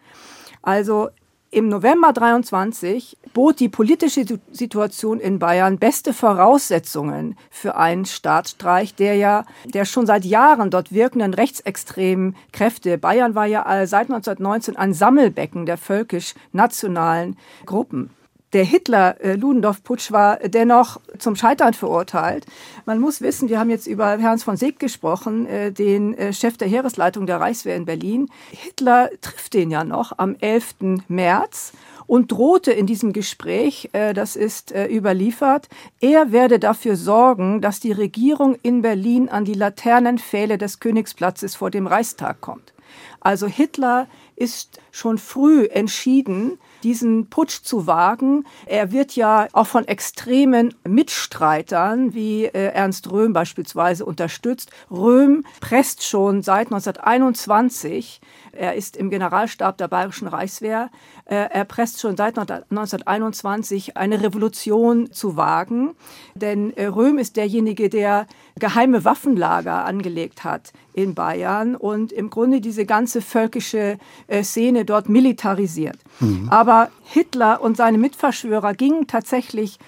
Also 0.61 1.09
im 1.51 1.67
November 1.67 2.13
23 2.13 3.17
bot 3.33 3.59
die 3.59 3.69
politische 3.69 4.23
Situation 4.51 5.19
in 5.19 5.39
Bayern 5.39 5.79
beste 5.79 6.13
Voraussetzungen 6.13 7.37
für 7.49 7.75
einen 7.75 8.05
Staatsstreich, 8.05 8.95
der 8.95 9.15
ja 9.15 9.45
der 9.65 9.85
schon 9.85 10.05
seit 10.05 10.25
Jahren 10.25 10.69
dort 10.69 10.91
wirkenden 10.91 11.33
rechtsextremen 11.33 12.35
Kräfte. 12.51 12.97
Bayern 12.97 13.35
war 13.35 13.45
ja 13.45 13.63
seit 13.87 14.09
1919 14.09 14.77
ein 14.77 14.93
Sammelbecken 14.93 15.65
der 15.65 15.77
völkisch-nationalen 15.77 17.37
Gruppen 17.65 18.11
der 18.53 18.63
Hitler-Ludendorff-Putsch 18.63 20.11
war 20.11 20.37
dennoch 20.37 20.99
zum 21.19 21.35
Scheitern 21.35 21.73
verurteilt. 21.73 22.45
Man 22.85 22.99
muss 22.99 23.21
wissen, 23.21 23.49
wir 23.49 23.59
haben 23.59 23.69
jetzt 23.69 23.85
über 23.85 24.05
Ernst 24.13 24.43
von 24.43 24.57
Seeg 24.57 24.79
gesprochen, 24.79 25.45
äh, 25.45 25.71
den 25.71 26.15
äh, 26.17 26.33
Chef 26.33 26.57
der 26.57 26.67
Heeresleitung 26.67 27.27
der 27.27 27.39
Reichswehr 27.39 27.75
in 27.75 27.85
Berlin. 27.85 28.29
Hitler 28.49 29.09
trifft 29.21 29.53
den 29.53 29.69
ja 29.69 29.83
noch 29.83 30.13
am 30.17 30.35
11. 30.39 31.03
März 31.07 31.73
und 32.07 32.31
drohte 32.31 32.71
in 32.71 32.87
diesem 32.87 33.13
Gespräch, 33.13 33.89
äh, 33.93 34.13
das 34.13 34.35
ist 34.35 34.71
überliefert, 34.71 35.69
er 35.99 36.31
werde 36.31 36.57
dafür 36.57 36.95
sorgen, 36.95 37.61
dass 37.61 37.79
die 37.79 37.91
Regierung 37.91 38.55
in 38.63 38.81
Berlin 38.81 39.29
an 39.29 39.45
die 39.45 39.53
Laternenpfähle 39.53 40.57
des 40.57 40.79
Königsplatzes 40.79 41.55
vor 41.55 41.69
dem 41.69 41.85
Reichstag 41.85 42.41
kommt. 42.41 42.73
Also 43.19 43.45
Hitler 43.47 44.07
ist 44.35 44.79
schon 44.91 45.17
früh 45.17 45.65
entschieden, 45.65 46.57
diesen 46.83 47.29
Putsch 47.29 47.61
zu 47.63 47.87
wagen. 47.87 48.45
Er 48.65 48.91
wird 48.91 49.15
ja 49.15 49.47
auch 49.53 49.67
von 49.67 49.87
extremen 49.87 50.73
Mitstreitern 50.87 52.13
wie 52.13 52.45
äh, 52.45 52.71
Ernst 52.73 53.11
Röhm 53.11 53.33
beispielsweise 53.33 54.05
unterstützt. 54.05 54.71
Röhm 54.89 55.45
presst 55.59 56.03
schon 56.03 56.41
seit 56.41 56.67
1921 56.67 58.21
er 58.51 58.75
ist 58.75 58.97
im 58.97 59.09
Generalstab 59.09 59.77
der 59.77 59.87
Bayerischen 59.87 60.27
Reichswehr. 60.27 60.89
Äh, 61.25 61.47
er 61.51 61.65
presst 61.65 61.99
schon 61.99 62.17
seit 62.17 62.37
1921 62.37 63.97
eine 63.97 64.21
Revolution 64.21 65.11
zu 65.11 65.37
wagen. 65.37 65.95
Denn 66.35 66.75
äh, 66.75 66.85
Röhm 66.85 67.17
ist 67.17 67.37
derjenige, 67.37 67.89
der 67.89 68.27
geheime 68.57 69.05
Waffenlager 69.05 69.85
angelegt 69.85 70.43
hat 70.43 70.73
in 70.93 71.15
Bayern 71.15 71.75
und 71.75 72.11
im 72.11 72.29
Grunde 72.29 72.61
diese 72.61 72.85
ganze 72.85 73.21
völkische 73.21 73.97
äh, 74.27 74.43
Szene 74.43 74.85
dort 74.85 75.07
militarisiert. 75.07 75.97
Mhm. 76.19 76.49
Aber 76.49 76.89
Hitler 77.03 77.61
und 77.61 77.77
seine 77.77 77.97
Mitverschwörer 77.97 78.73
gingen 78.73 79.07
tatsächlich 79.07 79.79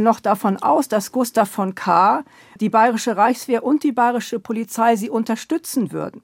noch 0.00 0.20
davon 0.20 0.56
aus, 0.56 0.88
dass 0.88 1.12
Gustav 1.12 1.50
von 1.50 1.74
Kahr 1.74 2.24
die 2.60 2.70
bayerische 2.70 3.16
Reichswehr 3.16 3.64
und 3.64 3.82
die 3.82 3.92
bayerische 3.92 4.38
Polizei 4.38 4.96
sie 4.96 5.10
unterstützen 5.10 5.92
würden. 5.92 6.22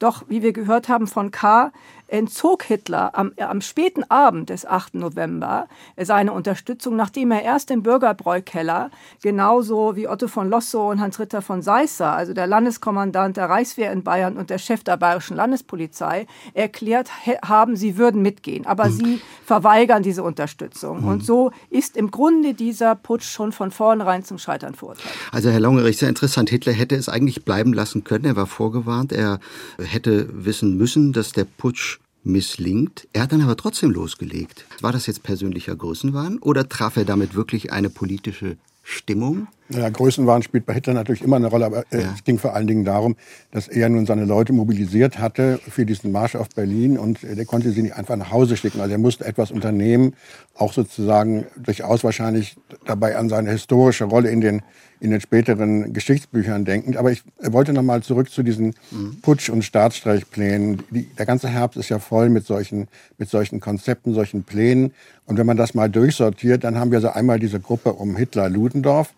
Doch, 0.00 0.24
wie 0.28 0.42
wir 0.42 0.52
gehört 0.52 0.88
haben 0.88 1.06
von 1.06 1.30
K., 1.30 1.72
entzog 2.10 2.64
Hitler 2.64 3.16
am, 3.16 3.32
am 3.38 3.60
späten 3.60 4.04
Abend 4.08 4.50
des 4.50 4.66
8. 4.66 4.94
November 4.94 5.68
seine 5.96 6.32
Unterstützung, 6.32 6.96
nachdem 6.96 7.30
er 7.30 7.42
erst 7.42 7.70
im 7.70 7.82
Bürgerbräukeller, 7.82 8.90
genauso 9.22 9.96
wie 9.96 10.08
Otto 10.08 10.28
von 10.28 10.50
Lossow 10.50 10.90
und 10.90 11.00
Hans-Ritter 11.00 11.42
von 11.42 11.62
Seisser, 11.62 12.12
also 12.12 12.32
der 12.32 12.46
Landeskommandant 12.46 13.36
der 13.36 13.48
Reichswehr 13.48 13.92
in 13.92 14.02
Bayern 14.02 14.36
und 14.36 14.50
der 14.50 14.58
Chef 14.58 14.82
der 14.82 14.96
bayerischen 14.96 15.36
Landespolizei, 15.36 16.26
erklärt 16.54 17.10
haben, 17.44 17.76
sie 17.76 17.96
würden 17.96 18.22
mitgehen. 18.22 18.66
Aber 18.66 18.88
mhm. 18.88 18.92
sie 18.92 19.20
verweigern 19.44 20.02
diese 20.02 20.22
Unterstützung. 20.22 21.02
Mhm. 21.02 21.08
Und 21.08 21.24
so 21.24 21.52
ist 21.70 21.96
im 21.96 22.10
Grunde 22.10 22.54
dieser 22.54 22.94
Putsch 22.96 23.30
schon 23.30 23.52
von 23.52 23.70
vornherein 23.70 24.24
zum 24.24 24.38
Scheitern 24.38 24.74
verurteilt. 24.74 25.14
Also 25.32 25.50
Herr 25.50 25.60
Longerich, 25.60 25.98
sehr 25.98 26.08
interessant. 26.08 26.50
Hitler 26.50 26.72
hätte 26.72 26.96
es 26.96 27.08
eigentlich 27.08 27.44
bleiben 27.44 27.72
lassen 27.72 28.04
können. 28.04 28.24
Er 28.24 28.36
war 28.36 28.46
vorgewarnt. 28.46 29.12
Er 29.12 29.38
hätte 29.78 30.28
wissen 30.32 30.76
müssen, 30.76 31.12
dass 31.12 31.32
der 31.32 31.44
Putsch 31.44 31.99
misslingt. 32.22 33.08
Er 33.12 33.22
hat 33.22 33.32
dann 33.32 33.42
aber 33.42 33.56
trotzdem 33.56 33.90
losgelegt. 33.90 34.66
War 34.80 34.92
das 34.92 35.06
jetzt 35.06 35.22
persönlicher 35.22 35.74
Größenwahn 35.74 36.38
oder 36.38 36.68
traf 36.68 36.96
er 36.96 37.04
damit 37.04 37.34
wirklich 37.34 37.72
eine 37.72 37.90
politische 37.90 38.56
Stimmung? 38.82 39.46
Ja, 39.68 39.88
Größenwahn 39.88 40.42
spielt 40.42 40.66
bei 40.66 40.74
Hitler 40.74 40.94
natürlich 40.94 41.22
immer 41.22 41.36
eine 41.36 41.46
Rolle, 41.46 41.66
aber 41.66 41.84
äh, 41.92 42.02
ja. 42.02 42.12
es 42.14 42.24
ging 42.24 42.38
vor 42.38 42.54
allen 42.54 42.66
Dingen 42.66 42.84
darum, 42.84 43.16
dass 43.52 43.68
er 43.68 43.88
nun 43.88 44.04
seine 44.04 44.24
Leute 44.24 44.52
mobilisiert 44.52 45.18
hatte 45.18 45.60
für 45.68 45.86
diesen 45.86 46.10
Marsch 46.10 46.34
auf 46.34 46.48
Berlin 46.48 46.98
und 46.98 47.22
äh, 47.22 47.36
der 47.36 47.44
konnte 47.44 47.70
sie 47.70 47.82
nicht 47.82 47.94
einfach 47.94 48.16
nach 48.16 48.32
Hause 48.32 48.56
schicken. 48.56 48.80
Also 48.80 48.92
er 48.92 48.98
musste 48.98 49.24
etwas 49.24 49.52
unternehmen, 49.52 50.14
auch 50.54 50.72
sozusagen 50.72 51.46
durchaus 51.56 52.02
wahrscheinlich 52.02 52.56
dabei 52.84 53.16
an 53.16 53.28
seine 53.28 53.50
historische 53.50 54.04
Rolle 54.04 54.30
in 54.30 54.40
den 54.40 54.62
in 55.00 55.10
den 55.10 55.20
späteren 55.20 55.92
Geschichtsbüchern 55.92 56.64
denkend. 56.64 56.96
Aber 56.96 57.10
ich 57.10 57.22
wollte 57.42 57.72
noch 57.72 57.82
mal 57.82 58.02
zurück 58.02 58.30
zu 58.30 58.42
diesen. 58.42 58.74
Putsch- 59.22 59.50
und 59.50 59.62
Staatsstreichplänen. 59.62 60.82
Die, 60.90 61.04
der 61.04 61.26
ganze 61.26 61.48
Herbst 61.48 61.78
ist 61.78 61.88
ja 61.88 61.98
voll 61.98 62.28
mit 62.28 62.46
solchen, 62.46 62.88
mit 63.18 63.28
solchen 63.28 63.60
Konzepten, 63.60 64.14
solchen 64.14 64.44
Plänen. 64.44 64.92
Und 65.26 65.38
wenn 65.38 65.46
man 65.46 65.56
das 65.56 65.74
mal 65.74 65.88
durchsortiert, 65.88 66.64
dann 66.64 66.78
haben 66.78 66.92
wir 66.92 67.00
so 67.00 67.08
einmal 67.08 67.38
diese 67.38 67.60
Gruppe 67.60 67.94
um 67.94 68.16
Hitler-Ludendorff. 68.16 69.12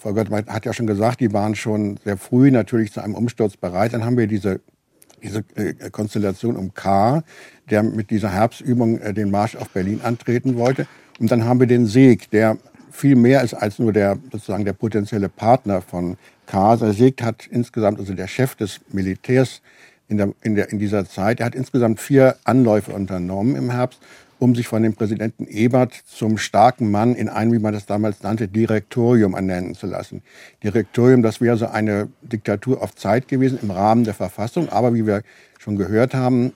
Frau 0.00 0.12
Göttmann 0.12 0.46
hat 0.46 0.66
ja 0.66 0.72
schon 0.72 0.86
gesagt, 0.86 1.20
die 1.20 1.32
waren 1.32 1.54
schon 1.54 1.98
sehr 2.04 2.16
früh 2.16 2.50
natürlich 2.50 2.92
zu 2.92 3.02
einem 3.02 3.14
Umsturz 3.14 3.56
bereit. 3.56 3.92
Dann 3.92 4.04
haben 4.04 4.16
wir 4.16 4.26
diese 4.26 4.60
diese 5.22 5.44
äh, 5.56 5.90
Konstellation 5.90 6.56
um 6.56 6.74
K., 6.74 7.22
der 7.70 7.82
mit 7.82 8.10
dieser 8.10 8.30
Herbstübung 8.30 8.98
äh, 8.98 9.12
den 9.12 9.30
Marsch 9.30 9.56
auf 9.56 9.68
Berlin 9.70 10.00
antreten 10.02 10.56
wollte. 10.56 10.86
Und 11.18 11.30
dann 11.30 11.44
haben 11.44 11.60
wir 11.60 11.66
den 11.66 11.86
Sieg, 11.86 12.30
der 12.30 12.56
viel 12.90 13.16
mehr 13.16 13.42
ist 13.42 13.54
als 13.54 13.78
nur 13.78 13.92
der 13.92 14.18
sozusagen 14.32 14.64
der 14.64 14.72
potenzielle 14.72 15.28
Partner 15.28 15.80
von 15.80 16.16
Kasa. 16.46 16.92
Segt 16.92 17.22
hat 17.22 17.46
insgesamt, 17.46 17.98
also 17.98 18.14
der 18.14 18.26
Chef 18.26 18.54
des 18.54 18.80
Militärs 18.92 19.60
in, 20.08 20.16
der, 20.16 20.32
in, 20.42 20.54
der, 20.54 20.70
in 20.70 20.78
dieser 20.78 21.06
Zeit, 21.08 21.40
er 21.40 21.46
hat 21.46 21.54
insgesamt 21.54 22.00
vier 22.00 22.36
Anläufe 22.44 22.92
unternommen 22.92 23.56
im 23.56 23.70
Herbst, 23.70 24.00
um 24.38 24.54
sich 24.54 24.68
von 24.68 24.82
dem 24.82 24.94
Präsidenten 24.94 25.46
Ebert 25.46 25.92
zum 26.06 26.38
starken 26.38 26.90
Mann 26.90 27.14
in 27.14 27.28
ein, 27.28 27.52
wie 27.52 27.58
man 27.58 27.74
das 27.74 27.86
damals 27.86 28.22
nannte, 28.22 28.48
Direktorium 28.48 29.34
ernennen 29.34 29.74
zu 29.74 29.86
lassen. 29.86 30.22
Direktorium, 30.62 31.22
das 31.22 31.40
wäre 31.40 31.56
so 31.56 31.66
eine 31.66 32.08
Diktatur 32.22 32.82
auf 32.82 32.94
Zeit 32.94 33.28
gewesen 33.28 33.58
im 33.62 33.70
Rahmen 33.70 34.04
der 34.04 34.14
Verfassung, 34.14 34.68
aber 34.68 34.94
wie 34.94 35.06
wir 35.06 35.22
schon 35.58 35.76
gehört 35.76 36.14
haben, 36.14 36.52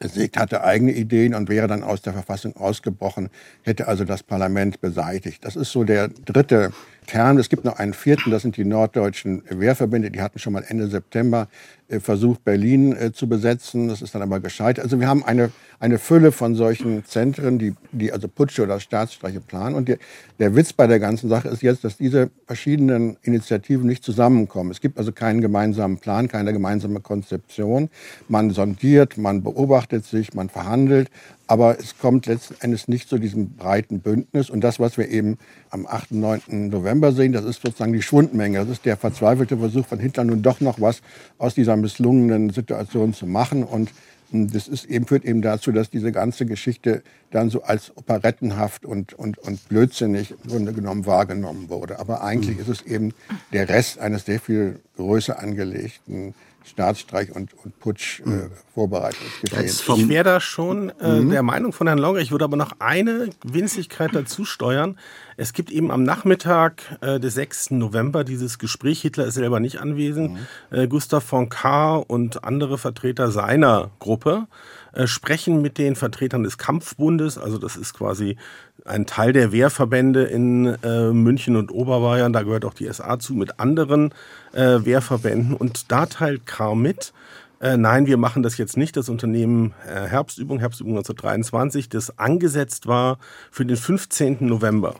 Segt 0.00 0.36
hatte 0.36 0.64
eigene 0.64 0.92
Ideen 0.92 1.34
und 1.34 1.48
wäre 1.48 1.66
dann 1.66 1.82
aus 1.82 2.02
der 2.02 2.12
Verfassung 2.12 2.56
ausgebrochen, 2.56 3.30
hätte 3.62 3.86
also 3.88 4.04
das 4.04 4.22
Parlament 4.22 4.80
beseitigt. 4.80 5.44
Das 5.44 5.56
ist 5.56 5.72
so 5.72 5.84
der 5.84 6.08
dritte 6.08 6.72
Kern. 7.06 7.38
Es 7.38 7.48
gibt 7.48 7.64
noch 7.64 7.78
einen 7.78 7.94
vierten, 7.94 8.30
das 8.30 8.42
sind 8.42 8.56
die 8.56 8.64
norddeutschen 8.64 9.42
Wehrverbände. 9.48 10.10
Die 10.10 10.20
hatten 10.20 10.38
schon 10.38 10.52
mal 10.52 10.64
Ende 10.66 10.88
September 10.88 11.48
äh, 11.88 12.00
versucht, 12.00 12.44
Berlin 12.44 12.96
äh, 12.96 13.12
zu 13.12 13.28
besetzen. 13.28 13.88
Das 13.88 14.02
ist 14.02 14.14
dann 14.14 14.22
aber 14.22 14.40
gescheitert. 14.40 14.84
Also 14.84 15.00
wir 15.00 15.06
haben 15.06 15.24
eine, 15.24 15.50
eine 15.80 15.98
Fülle 15.98 16.32
von 16.32 16.54
solchen 16.54 17.04
Zentren, 17.04 17.58
die, 17.58 17.74
die 17.92 18.12
also 18.12 18.26
Putsche 18.26 18.62
oder 18.62 18.80
Staatsstreiche 18.80 19.40
planen. 19.40 19.74
Und 19.74 19.88
die, 19.88 19.96
der 20.38 20.56
Witz 20.56 20.72
bei 20.72 20.86
der 20.86 20.98
ganzen 20.98 21.28
Sache 21.28 21.48
ist 21.48 21.62
jetzt, 21.62 21.84
dass 21.84 21.96
diese 21.96 22.30
verschiedenen 22.46 23.16
Initiativen 23.22 23.86
nicht 23.86 24.02
zusammenkommen. 24.02 24.70
Es 24.70 24.80
gibt 24.80 24.98
also 24.98 25.12
keinen 25.12 25.40
gemeinsamen 25.40 25.98
Plan, 25.98 26.28
keine 26.28 26.52
gemeinsame 26.52 27.00
Konzeption. 27.00 27.90
Man 28.28 28.50
sondiert, 28.50 29.18
man 29.18 29.42
beobachtet 29.42 30.04
sich, 30.06 30.34
man 30.34 30.48
verhandelt. 30.48 31.10
Aber 31.46 31.78
es 31.78 31.98
kommt 31.98 32.26
letzten 32.26 32.54
Endes 32.60 32.88
nicht 32.88 33.08
zu 33.08 33.18
diesem 33.18 33.50
breiten 33.56 34.00
Bündnis. 34.00 34.48
Und 34.48 34.62
das, 34.62 34.80
was 34.80 34.96
wir 34.96 35.08
eben 35.08 35.38
am 35.70 35.86
8. 35.86 36.12
9. 36.12 36.68
November 36.68 37.12
sehen, 37.12 37.32
das 37.32 37.44
ist 37.44 37.60
sozusagen 37.60 37.92
die 37.92 38.02
Schwundmenge. 38.02 38.58
Das 38.58 38.68
ist 38.68 38.84
der 38.86 38.96
verzweifelte 38.96 39.58
Versuch 39.58 39.86
von 39.86 39.98
Hitler 39.98 40.24
nun 40.24 40.42
doch 40.42 40.60
noch 40.60 40.80
was 40.80 41.02
aus 41.38 41.54
dieser 41.54 41.76
misslungenen 41.76 42.50
Situation 42.50 43.12
zu 43.12 43.26
machen. 43.26 43.62
Und 43.62 43.90
hm, 44.30 44.50
das 44.50 44.68
ist 44.68 44.86
eben, 44.86 45.06
führt 45.06 45.24
eben 45.26 45.42
dazu, 45.42 45.70
dass 45.70 45.90
diese 45.90 46.12
ganze 46.12 46.46
Geschichte 46.46 47.02
dann 47.30 47.50
so 47.50 47.62
als 47.62 47.94
operettenhaft 47.94 48.86
und, 48.86 49.12
und, 49.12 49.38
und 49.38 49.68
blödsinnig 49.68 50.30
im 50.30 50.50
Grunde 50.50 50.72
genommen 50.72 51.04
wahrgenommen 51.04 51.68
wurde. 51.68 51.98
Aber 51.98 52.22
eigentlich 52.22 52.56
mhm. 52.56 52.62
ist 52.62 52.68
es 52.68 52.82
eben 52.82 53.12
der 53.52 53.68
Rest 53.68 53.98
eines 53.98 54.24
sehr 54.24 54.40
viel 54.40 54.80
größer 54.96 55.38
angelegten 55.38 56.34
Staatsstreich 56.64 57.30
und, 57.34 57.52
und 57.64 57.78
Putsch 57.78 58.20
äh, 58.20 58.28
mhm. 58.28 58.50
Vorbereitungsgeschehen. 58.72 59.64
Ich 59.64 60.08
wäre 60.08 60.24
da 60.24 60.40
schon 60.40 60.90
äh, 60.98 61.20
mhm. 61.20 61.30
der 61.30 61.42
Meinung 61.42 61.72
von 61.72 61.86
Herrn 61.86 61.98
Longer. 61.98 62.20
Ich 62.20 62.30
würde 62.30 62.44
aber 62.44 62.56
noch 62.56 62.72
eine 62.80 63.30
Winzigkeit 63.44 64.14
dazu 64.14 64.44
steuern. 64.44 64.98
Es 65.36 65.52
gibt 65.52 65.70
eben 65.70 65.90
am 65.90 66.02
Nachmittag 66.04 66.98
äh, 67.00 67.20
des 67.20 67.34
6. 67.34 67.72
November 67.72 68.24
dieses 68.24 68.58
Gespräch. 68.58 69.02
Hitler 69.02 69.26
ist 69.26 69.34
selber 69.34 69.60
nicht 69.60 69.80
anwesend. 69.80 70.32
Mhm. 70.70 70.76
Äh, 70.76 70.88
Gustav 70.88 71.22
von 71.24 71.48
Kahr 71.48 72.08
und 72.08 72.44
andere 72.44 72.78
Vertreter 72.78 73.30
seiner 73.30 73.90
Gruppe 73.98 74.46
äh, 74.94 75.06
sprechen 75.06 75.60
mit 75.60 75.78
den 75.78 75.96
Vertretern 75.96 76.44
des 76.44 76.56
Kampfbundes. 76.56 77.36
Also 77.36 77.58
das 77.58 77.76
ist 77.76 77.94
quasi 77.94 78.36
ein 78.84 79.06
Teil 79.06 79.32
der 79.32 79.50
Wehrverbände 79.50 80.24
in 80.24 80.66
äh, 80.82 81.10
München 81.10 81.56
und 81.56 81.72
Oberbayern. 81.72 82.32
Da 82.32 82.42
gehört 82.42 82.64
auch 82.64 82.74
die 82.74 82.90
SA 82.92 83.18
zu 83.18 83.34
mit 83.34 83.58
anderen 83.58 84.12
äh, 84.52 84.84
Wehrverbänden. 84.84 85.54
Und 85.54 85.90
da 85.90 86.06
teilt 86.06 86.46
Karl 86.46 86.76
mit, 86.76 87.12
äh, 87.60 87.76
nein, 87.76 88.06
wir 88.06 88.18
machen 88.18 88.42
das 88.42 88.56
jetzt 88.56 88.76
nicht. 88.76 88.96
Das 88.96 89.08
Unternehmen 89.08 89.74
äh, 89.86 90.06
Herbstübung, 90.06 90.60
Herbstübung 90.60 90.92
1923, 90.92 91.88
das 91.88 92.18
angesetzt 92.18 92.86
war 92.86 93.18
für 93.50 93.66
den 93.66 93.76
15. 93.76 94.38
November, 94.40 94.96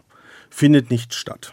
findet 0.50 0.90
nicht 0.90 1.14
statt. 1.14 1.52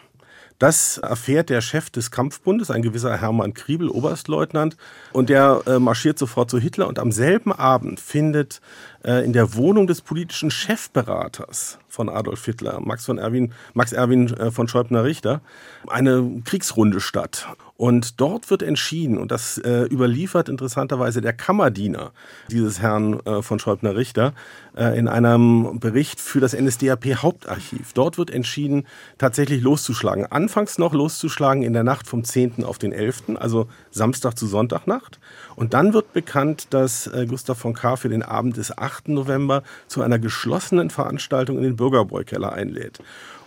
Das 0.62 0.98
erfährt 0.98 1.50
der 1.50 1.60
Chef 1.60 1.90
des 1.90 2.12
Kampfbundes, 2.12 2.70
ein 2.70 2.82
gewisser 2.82 3.20
Hermann 3.20 3.52
Kriebel, 3.52 3.88
Oberstleutnant, 3.88 4.76
und 5.12 5.28
der 5.28 5.60
äh, 5.66 5.80
marschiert 5.80 6.20
sofort 6.20 6.50
zu 6.50 6.60
Hitler. 6.60 6.86
Und 6.86 7.00
am 7.00 7.10
selben 7.10 7.52
Abend 7.52 7.98
findet 7.98 8.60
äh, 9.04 9.24
in 9.24 9.32
der 9.32 9.54
Wohnung 9.54 9.86
des 9.86 10.00
politischen 10.00 10.50
Chefberaters 10.50 11.78
von 11.88 12.08
Adolf 12.08 12.44
Hitler, 12.44 12.80
Max, 12.80 13.04
von 13.04 13.18
Erwin, 13.18 13.52
Max 13.74 13.92
Erwin 13.92 14.32
äh, 14.34 14.50
von 14.50 14.68
Scheubner-Richter, 14.68 15.40
eine 15.88 16.42
Kriegsrunde 16.44 17.00
statt. 17.00 17.46
Und 17.76 18.20
dort 18.20 18.48
wird 18.48 18.62
entschieden, 18.62 19.18
und 19.18 19.32
das 19.32 19.58
äh, 19.58 19.82
überliefert 19.90 20.48
interessanterweise 20.48 21.20
der 21.20 21.32
Kammerdiener 21.32 22.12
dieses 22.48 22.80
Herrn 22.80 23.18
äh, 23.26 23.42
von 23.42 23.58
Schäubner-Richter 23.58 24.34
äh, 24.76 24.96
in 24.96 25.08
einem 25.08 25.80
Bericht 25.80 26.20
für 26.20 26.38
das 26.38 26.54
NSDAP-Hauptarchiv. 26.54 27.92
Dort 27.92 28.18
wird 28.18 28.30
entschieden, 28.30 28.86
tatsächlich 29.18 29.62
loszuschlagen. 29.62 30.26
Anfangs 30.26 30.78
noch 30.78 30.94
loszuschlagen 30.94 31.64
in 31.64 31.72
der 31.72 31.82
Nacht 31.82 32.06
vom 32.06 32.22
10. 32.22 32.62
auf 32.62 32.78
den 32.78 32.92
11., 32.92 33.36
also 33.36 33.66
Samstag 33.90 34.38
zu 34.38 34.46
Sonntagnacht. 34.46 35.18
Und 35.56 35.74
dann 35.74 35.92
wird 35.92 36.12
bekannt, 36.12 36.68
dass 36.70 37.06
äh, 37.06 37.26
Gustav 37.26 37.58
von 37.58 37.74
K. 37.74 37.96
für 37.96 38.08
den 38.08 38.22
Abend 38.22 38.56
des 38.56 38.76
8. 38.76 39.08
November 39.08 39.62
zu 39.86 40.02
einer 40.02 40.18
geschlossenen 40.18 40.90
Veranstaltung 40.90 41.58
in 41.58 41.64
den 41.64 41.76
Bürgerbräukeller 41.76 42.52
einlädt. 42.52 42.98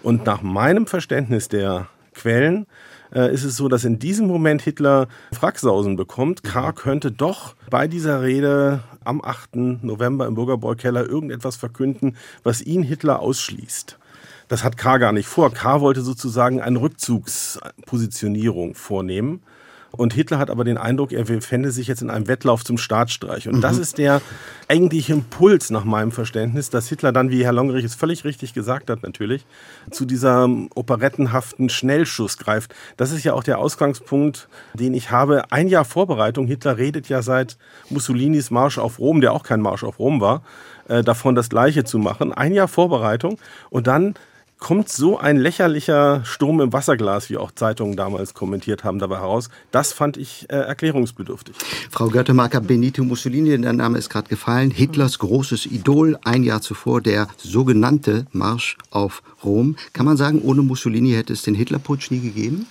Und 0.03 0.25
nach 0.25 0.41
meinem 0.41 0.87
Verständnis 0.87 1.47
der 1.47 1.87
Quellen 2.13 2.67
äh, 3.13 3.33
ist 3.33 3.43
es 3.43 3.57
so, 3.57 3.67
dass 3.67 3.83
in 3.85 3.99
diesem 3.99 4.27
Moment 4.27 4.61
Hitler 4.61 5.07
Fracksausen 5.33 5.95
bekommt. 5.95 6.43
K. 6.43 6.71
könnte 6.73 7.11
doch 7.11 7.55
bei 7.69 7.87
dieser 7.87 8.21
Rede 8.21 8.81
am 9.03 9.21
8. 9.23 9.55
November 9.55 10.27
im 10.27 10.35
Bürgerbräukeller 10.35 11.07
irgendetwas 11.07 11.55
verkünden, 11.55 12.17
was 12.43 12.61
ihn 12.61 12.83
Hitler 12.83 13.19
ausschließt. 13.19 13.97
Das 14.47 14.63
hat 14.63 14.77
K. 14.77 14.97
gar 14.97 15.11
nicht 15.11 15.27
vor. 15.27 15.51
K. 15.51 15.81
wollte 15.81 16.01
sozusagen 16.01 16.61
eine 16.61 16.79
Rückzugspositionierung 16.79 18.75
vornehmen. 18.75 19.41
Und 19.97 20.13
Hitler 20.13 20.37
hat 20.37 20.49
aber 20.49 20.63
den 20.63 20.77
Eindruck, 20.77 21.11
er 21.11 21.25
fände 21.25 21.71
sich 21.71 21.87
jetzt 21.87 22.01
in 22.01 22.09
einem 22.09 22.27
Wettlauf 22.27 22.63
zum 22.63 22.77
Staatsstreich. 22.77 23.47
Und 23.47 23.57
mhm. 23.57 23.61
das 23.61 23.77
ist 23.77 23.97
der 23.97 24.21
eigentliche 24.67 25.13
Impuls 25.13 25.69
nach 25.69 25.85
meinem 25.85 26.11
Verständnis, 26.11 26.69
dass 26.69 26.87
Hitler 26.89 27.11
dann, 27.11 27.29
wie 27.29 27.43
Herr 27.43 27.53
Longerich 27.53 27.85
es 27.85 27.95
völlig 27.95 28.25
richtig 28.25 28.53
gesagt 28.53 28.89
hat, 28.89 29.03
natürlich, 29.03 29.45
zu 29.91 30.05
dieser 30.05 30.49
operettenhaften 30.75 31.69
Schnellschuss 31.69 32.37
greift. 32.37 32.73
Das 32.97 33.11
ist 33.11 33.23
ja 33.23 33.33
auch 33.33 33.43
der 33.43 33.59
Ausgangspunkt, 33.59 34.47
den 34.73 34.93
ich 34.93 35.11
habe. 35.11 35.51
Ein 35.51 35.67
Jahr 35.67 35.85
Vorbereitung. 35.85 36.47
Hitler 36.47 36.77
redet 36.77 37.09
ja 37.09 37.21
seit 37.21 37.57
Mussolinis 37.89 38.51
Marsch 38.51 38.77
auf 38.77 38.99
Rom, 38.99 39.21
der 39.21 39.33
auch 39.33 39.43
kein 39.43 39.61
Marsch 39.61 39.83
auf 39.83 39.99
Rom 39.99 40.21
war, 40.21 40.43
äh, 40.87 41.03
davon 41.03 41.35
das 41.35 41.49
Gleiche 41.49 41.83
zu 41.83 41.99
machen. 41.99 42.33
Ein 42.33 42.53
Jahr 42.53 42.67
Vorbereitung 42.67 43.37
und 43.69 43.87
dann 43.87 44.15
kommt 44.59 44.89
so 44.89 45.17
ein 45.17 45.37
lächerlicher 45.37 46.23
Sturm 46.25 46.61
im 46.61 46.73
Wasserglas, 46.73 47.29
wie 47.29 47.37
auch 47.37 47.51
Zeitungen 47.51 47.95
damals 47.95 48.33
kommentiert 48.33 48.83
haben, 48.83 48.99
dabei 48.99 49.17
heraus. 49.17 49.49
Das 49.71 49.93
fand 49.93 50.17
ich 50.17 50.45
äh, 50.49 50.55
erklärungsbedürftig. 50.55 51.55
Frau 51.91 52.07
Görtemarker, 52.07 52.61
Benito 52.61 53.03
Mussolini, 53.03 53.57
der 53.57 53.73
Name 53.73 53.97
ist 53.97 54.09
gerade 54.09 54.29
gefallen, 54.29 54.71
Hitlers 54.71 55.19
großes 55.19 55.65
Idol, 55.67 56.17
ein 56.23 56.43
Jahr 56.43 56.61
zuvor 56.61 57.01
der 57.01 57.27
sogenannte 57.37 58.25
Marsch 58.31 58.77
auf 58.91 59.21
Rom. 59.43 59.75
Kann 59.93 60.05
man 60.05 60.17
sagen, 60.17 60.41
ohne 60.41 60.61
Mussolini 60.61 61.11
hätte 61.11 61.33
es 61.33 61.43
den 61.43 61.55
Hitlerputsch 61.55 62.11
nie 62.11 62.21
gegeben? 62.21 62.67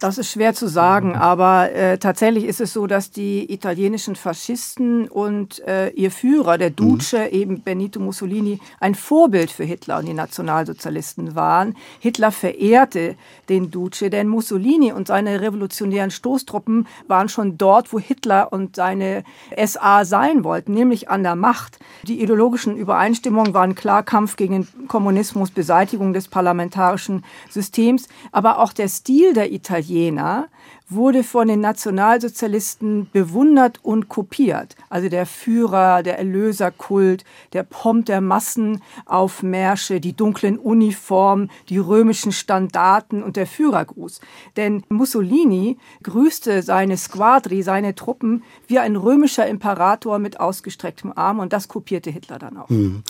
Das 0.00 0.16
ist 0.16 0.30
schwer 0.30 0.54
zu 0.54 0.66
sagen, 0.66 1.14
aber 1.14 1.72
äh, 1.72 1.98
tatsächlich 1.98 2.46
ist 2.46 2.62
es 2.62 2.72
so, 2.72 2.86
dass 2.86 3.10
die 3.10 3.52
italienischen 3.52 4.16
Faschisten 4.16 5.06
und 5.06 5.58
äh, 5.68 5.90
ihr 5.90 6.10
Führer, 6.10 6.56
der 6.56 6.70
Duce, 6.70 7.12
mhm. 7.12 7.38
eben 7.38 7.62
Benito 7.62 8.00
Mussolini, 8.00 8.60
ein 8.80 8.94
Vorbild 8.94 9.50
für 9.50 9.64
Hitler 9.64 9.98
und 9.98 10.08
die 10.08 10.14
Nationalsozialisten 10.14 11.34
waren. 11.34 11.76
Hitler 11.98 12.32
verehrte 12.32 13.14
den 13.50 13.70
Duce, 13.70 14.08
denn 14.10 14.26
Mussolini 14.26 14.90
und 14.90 15.06
seine 15.06 15.42
revolutionären 15.42 16.10
Stoßtruppen 16.10 16.86
waren 17.06 17.28
schon 17.28 17.58
dort, 17.58 17.92
wo 17.92 17.98
Hitler 17.98 18.54
und 18.54 18.76
seine 18.76 19.22
SA 19.62 20.06
sein 20.06 20.44
wollten, 20.44 20.72
nämlich 20.72 21.10
an 21.10 21.24
der 21.24 21.36
Macht. 21.36 21.78
Die 22.04 22.22
ideologischen 22.22 22.74
Übereinstimmungen 22.74 23.52
waren 23.52 23.74
klar 23.74 24.02
Kampf 24.02 24.36
gegen 24.36 24.62
den 24.62 24.88
Kommunismus, 24.88 25.50
Beseitigung 25.50 26.14
des 26.14 26.26
parlamentarischen 26.28 27.22
Systems, 27.50 28.08
aber 28.32 28.60
auch 28.60 28.72
der 28.72 28.88
Stil 28.88 29.34
der 29.34 29.52
Italiener 29.52 29.89
Jena 29.90 30.46
wurde 30.90 31.22
von 31.22 31.48
den 31.48 31.60
Nationalsozialisten 31.60 33.08
bewundert 33.12 33.78
und 33.82 34.08
kopiert. 34.08 34.76
Also 34.88 35.08
der 35.08 35.26
Führer, 35.26 36.02
der 36.02 36.18
Erlöserkult, 36.18 37.24
der 37.52 37.62
Pomp 37.62 38.06
der 38.06 38.20
Massenaufmärsche, 38.20 40.00
die 40.00 40.14
dunklen 40.14 40.58
Uniformen, 40.58 41.50
die 41.68 41.78
römischen 41.78 42.32
Standarten 42.32 43.22
und 43.22 43.36
der 43.36 43.46
Führergruß. 43.46 44.20
Denn 44.56 44.82
Mussolini 44.88 45.78
grüßte 46.02 46.62
seine 46.62 46.96
Squadri, 46.96 47.62
seine 47.62 47.94
Truppen, 47.94 48.42
wie 48.66 48.78
ein 48.78 48.96
römischer 48.96 49.46
Imperator 49.46 50.18
mit 50.18 50.40
ausgestrecktem 50.40 51.12
Arm 51.14 51.38
und 51.38 51.52
das 51.52 51.68
kopierte 51.68 52.10
Hitler 52.10 52.38
dann 52.38 52.56
auch. 52.56 52.68
Hm. 52.68 53.02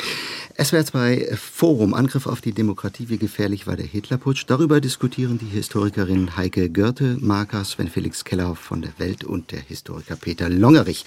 SWR 0.62 0.84
2 0.84 1.36
Forum, 1.36 1.94
Angriff 1.94 2.26
auf 2.26 2.40
die 2.40 2.52
Demokratie, 2.52 3.08
wie 3.08 3.18
gefährlich 3.18 3.66
war 3.66 3.76
der 3.76 3.86
Hitlerputsch? 3.86 4.44
Darüber 4.46 4.80
diskutieren 4.80 5.38
die 5.38 5.46
Historikerin 5.46 6.36
Heike 6.36 6.68
Görte, 6.68 7.16
Markas 7.20 7.69
Sven 7.70 7.88
Felix 7.88 8.24
Keller 8.24 8.54
von 8.56 8.82
der 8.82 8.92
Welt 8.98 9.24
und 9.24 9.52
der 9.52 9.60
Historiker 9.60 10.16
Peter 10.16 10.48
Longerich. 10.48 11.04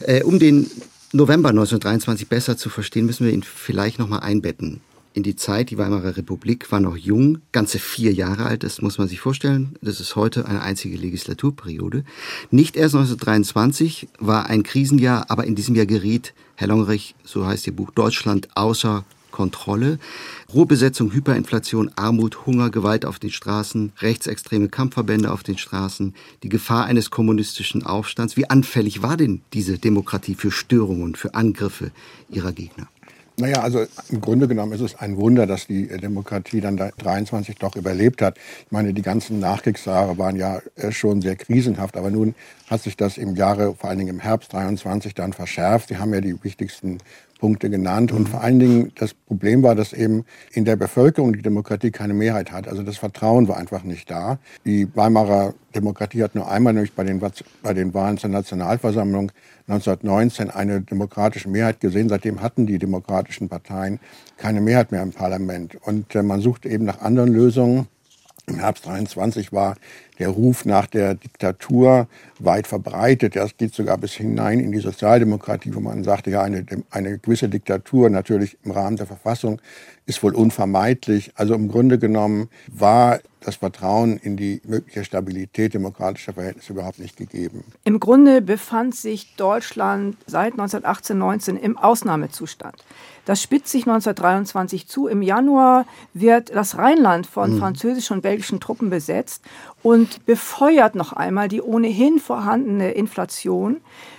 Äh, 0.00 0.22
um 0.22 0.38
den 0.38 0.70
November 1.12 1.50
1923 1.50 2.28
besser 2.28 2.56
zu 2.56 2.68
verstehen, 2.68 3.06
müssen 3.06 3.26
wir 3.26 3.32
ihn 3.32 3.42
vielleicht 3.42 3.98
noch 3.98 4.08
mal 4.08 4.18
einbetten 4.18 4.80
in 5.16 5.22
die 5.22 5.34
Zeit. 5.34 5.70
Die 5.70 5.78
Weimarer 5.78 6.16
Republik 6.16 6.70
war 6.70 6.78
noch 6.78 6.96
jung, 6.96 7.38
ganze 7.50 7.78
vier 7.78 8.12
Jahre 8.12 8.44
alt. 8.44 8.62
Das 8.62 8.82
muss 8.82 8.98
man 8.98 9.08
sich 9.08 9.20
vorstellen. 9.20 9.76
Das 9.80 9.98
ist 9.98 10.14
heute 10.14 10.46
eine 10.46 10.60
einzige 10.60 10.96
Legislaturperiode. 10.96 12.04
Nicht 12.50 12.76
erst 12.76 12.94
1923 12.94 14.08
war 14.18 14.46
ein 14.46 14.62
Krisenjahr, 14.62 15.30
aber 15.30 15.44
in 15.44 15.54
diesem 15.54 15.74
Jahr 15.74 15.86
geriet 15.86 16.34
Herr 16.54 16.68
Longerich, 16.68 17.14
so 17.24 17.46
heißt 17.46 17.66
Ihr 17.66 17.74
Buch, 17.74 17.90
Deutschland 17.90 18.48
außer 18.54 19.04
Kontrolle. 19.36 19.98
Ruhebesetzung, 20.54 21.12
Hyperinflation, 21.12 21.90
Armut, 21.94 22.46
Hunger, 22.46 22.70
Gewalt 22.70 23.04
auf 23.04 23.18
den 23.18 23.28
Straßen, 23.28 23.92
rechtsextreme 23.98 24.68
Kampfverbände 24.68 25.30
auf 25.30 25.42
den 25.42 25.58
Straßen, 25.58 26.14
die 26.42 26.48
Gefahr 26.48 26.86
eines 26.86 27.10
kommunistischen 27.10 27.84
Aufstands. 27.84 28.38
Wie 28.38 28.48
anfällig 28.48 29.02
war 29.02 29.18
denn 29.18 29.42
diese 29.52 29.76
Demokratie 29.76 30.36
für 30.36 30.50
Störungen, 30.50 31.16
für 31.16 31.34
Angriffe 31.34 31.90
ihrer 32.30 32.52
Gegner? 32.52 32.88
Naja, 33.38 33.60
also 33.60 33.84
im 34.08 34.22
Grunde 34.22 34.48
genommen 34.48 34.72
ist 34.72 34.80
es 34.80 34.94
ein 34.94 35.18
Wunder, 35.18 35.46
dass 35.46 35.66
die 35.66 35.88
Demokratie 35.88 36.62
dann 36.62 36.78
23 36.78 37.56
doch 37.56 37.76
überlebt 37.76 38.22
hat. 38.22 38.38
Ich 38.64 38.72
meine, 38.72 38.94
die 38.94 39.02
ganzen 39.02 39.40
Nachkriegsjahre 39.40 40.16
waren 40.16 40.36
ja 40.36 40.62
äh, 40.76 40.90
schon 40.90 41.20
sehr 41.20 41.36
krisenhaft, 41.36 41.98
aber 41.98 42.10
nun 42.10 42.34
hat 42.70 42.82
sich 42.82 42.96
das 42.96 43.18
im 43.18 43.36
Jahre, 43.36 43.74
vor 43.74 43.90
allen 43.90 43.98
Dingen 43.98 44.14
im 44.14 44.20
Herbst 44.20 44.54
23 44.54 45.14
dann 45.14 45.34
verschärft. 45.34 45.90
Sie 45.90 45.98
haben 45.98 46.14
ja 46.14 46.22
die 46.22 46.42
wichtigsten 46.42 46.96
Punkte 47.38 47.70
genannt. 47.70 48.12
Und 48.12 48.28
vor 48.28 48.42
allen 48.42 48.58
Dingen 48.58 48.92
das 48.96 49.14
Problem 49.14 49.62
war, 49.62 49.74
dass 49.74 49.92
eben 49.92 50.24
in 50.52 50.64
der 50.64 50.76
Bevölkerung 50.76 51.32
die 51.32 51.42
Demokratie 51.42 51.90
keine 51.90 52.14
Mehrheit 52.14 52.52
hat. 52.52 52.68
Also 52.68 52.82
das 52.82 52.96
Vertrauen 52.96 53.48
war 53.48 53.56
einfach 53.56 53.82
nicht 53.82 54.10
da. 54.10 54.38
Die 54.64 54.88
Weimarer 54.94 55.54
Demokratie 55.74 56.22
hat 56.22 56.34
nur 56.34 56.50
einmal, 56.50 56.72
nämlich 56.72 56.94
bei 56.94 57.04
den, 57.04 57.20
bei 57.62 57.74
den 57.74 57.92
Wahlen 57.92 58.16
zur 58.18 58.30
Nationalversammlung 58.30 59.30
1919, 59.68 60.50
eine 60.50 60.80
demokratische 60.80 61.48
Mehrheit 61.48 61.80
gesehen. 61.80 62.08
Seitdem 62.08 62.40
hatten 62.40 62.66
die 62.66 62.78
demokratischen 62.78 63.48
Parteien 63.48 64.00
keine 64.36 64.60
Mehrheit 64.60 64.92
mehr 64.92 65.02
im 65.02 65.12
Parlament. 65.12 65.76
Und 65.82 66.14
äh, 66.14 66.22
man 66.22 66.40
suchte 66.40 66.68
eben 66.68 66.84
nach 66.84 67.00
anderen 67.00 67.32
Lösungen. 67.32 67.88
Im 68.48 68.60
Herbst 68.60 68.86
23 68.86 69.52
war 69.52 69.74
der 70.20 70.28
Ruf 70.28 70.64
nach 70.64 70.86
der 70.86 71.14
Diktatur 71.14 72.06
weit 72.38 72.68
verbreitet. 72.68 73.34
Das 73.34 73.56
geht 73.56 73.74
sogar 73.74 73.98
bis 73.98 74.12
hinein 74.12 74.60
in 74.60 74.70
die 74.70 74.78
Sozialdemokratie, 74.78 75.74
wo 75.74 75.80
man 75.80 76.04
sagte, 76.04 76.30
ja, 76.30 76.42
eine, 76.42 76.64
eine 76.90 77.18
gewisse 77.18 77.48
Diktatur 77.48 78.08
natürlich 78.08 78.56
im 78.62 78.70
Rahmen 78.70 78.96
der 78.96 79.06
Verfassung 79.06 79.60
ist 80.06 80.22
wohl 80.22 80.34
unvermeidlich. 80.34 81.32
Also 81.34 81.54
im 81.54 81.68
Grunde 81.68 81.98
genommen 81.98 82.48
war 82.68 83.18
das 83.40 83.56
Vertrauen 83.56 84.16
in 84.16 84.36
die 84.36 84.60
mögliche 84.64 85.04
Stabilität 85.04 85.74
demokratischer 85.74 86.32
Verhältnisse 86.32 86.72
überhaupt 86.72 86.98
nicht 86.98 87.16
gegeben. 87.16 87.64
Im 87.84 88.00
Grunde 88.00 88.40
befand 88.40 88.94
sich 88.94 89.34
Deutschland 89.36 90.16
seit 90.26 90.52
1918, 90.52 91.18
19 91.18 91.56
im 91.56 91.76
Ausnahmezustand. 91.76 92.84
Das 93.24 93.42
spitzt 93.42 93.72
sich 93.72 93.82
1923 93.82 94.86
zu. 94.86 95.08
Im 95.08 95.22
Januar 95.22 95.86
wird 96.14 96.54
das 96.54 96.78
Rheinland 96.78 97.26
von 97.26 97.54
mhm. 97.54 97.58
französischen 97.58 98.14
und 98.14 98.22
belgischen 98.22 98.60
Truppen 98.60 98.90
besetzt 98.90 99.42
und 99.82 100.24
befeuert 100.26 100.94
noch 100.94 101.12
einmal 101.12 101.48
die 101.48 101.60
ohnehin 101.60 102.20
vorhandene 102.20 102.92
Inflation. 102.92 103.78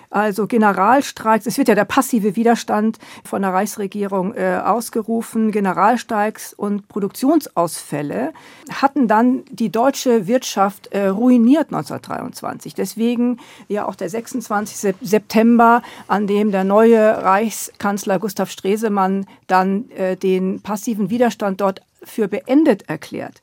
Also 0.09 0.47
Generalstreiks, 0.47 1.45
es 1.45 1.57
wird 1.57 1.67
ja 1.67 1.75
der 1.75 1.85
passive 1.85 2.35
Widerstand 2.35 2.97
von 3.25 3.41
der 3.41 3.53
Reichsregierung 3.53 4.33
äh, 4.35 4.61
ausgerufen, 4.63 5.51
Generalstreiks 5.51 6.53
und 6.53 6.87
Produktionsausfälle 6.87 8.33
hatten 8.71 9.07
dann 9.07 9.43
die 9.51 9.69
deutsche 9.69 10.27
Wirtschaft 10.27 10.87
äh, 10.87 11.07
ruiniert 11.07 11.67
1923. 11.73 12.73
Deswegen 12.73 13.39
ja 13.67 13.85
auch 13.85 13.95
der 13.95 14.09
26. 14.09 14.95
September, 15.01 15.81
an 16.07 16.25
dem 16.27 16.51
der 16.51 16.63
neue 16.63 17.23
Reichskanzler 17.23 18.19
Gustav 18.19 18.49
Stresemann 18.49 19.25
dann 19.47 19.89
äh, 19.91 20.15
den 20.15 20.61
passiven 20.61 21.09
Widerstand 21.09 21.59
dort 21.59 21.81
für 22.03 22.27
beendet 22.27 22.87
erklärt. 22.89 23.41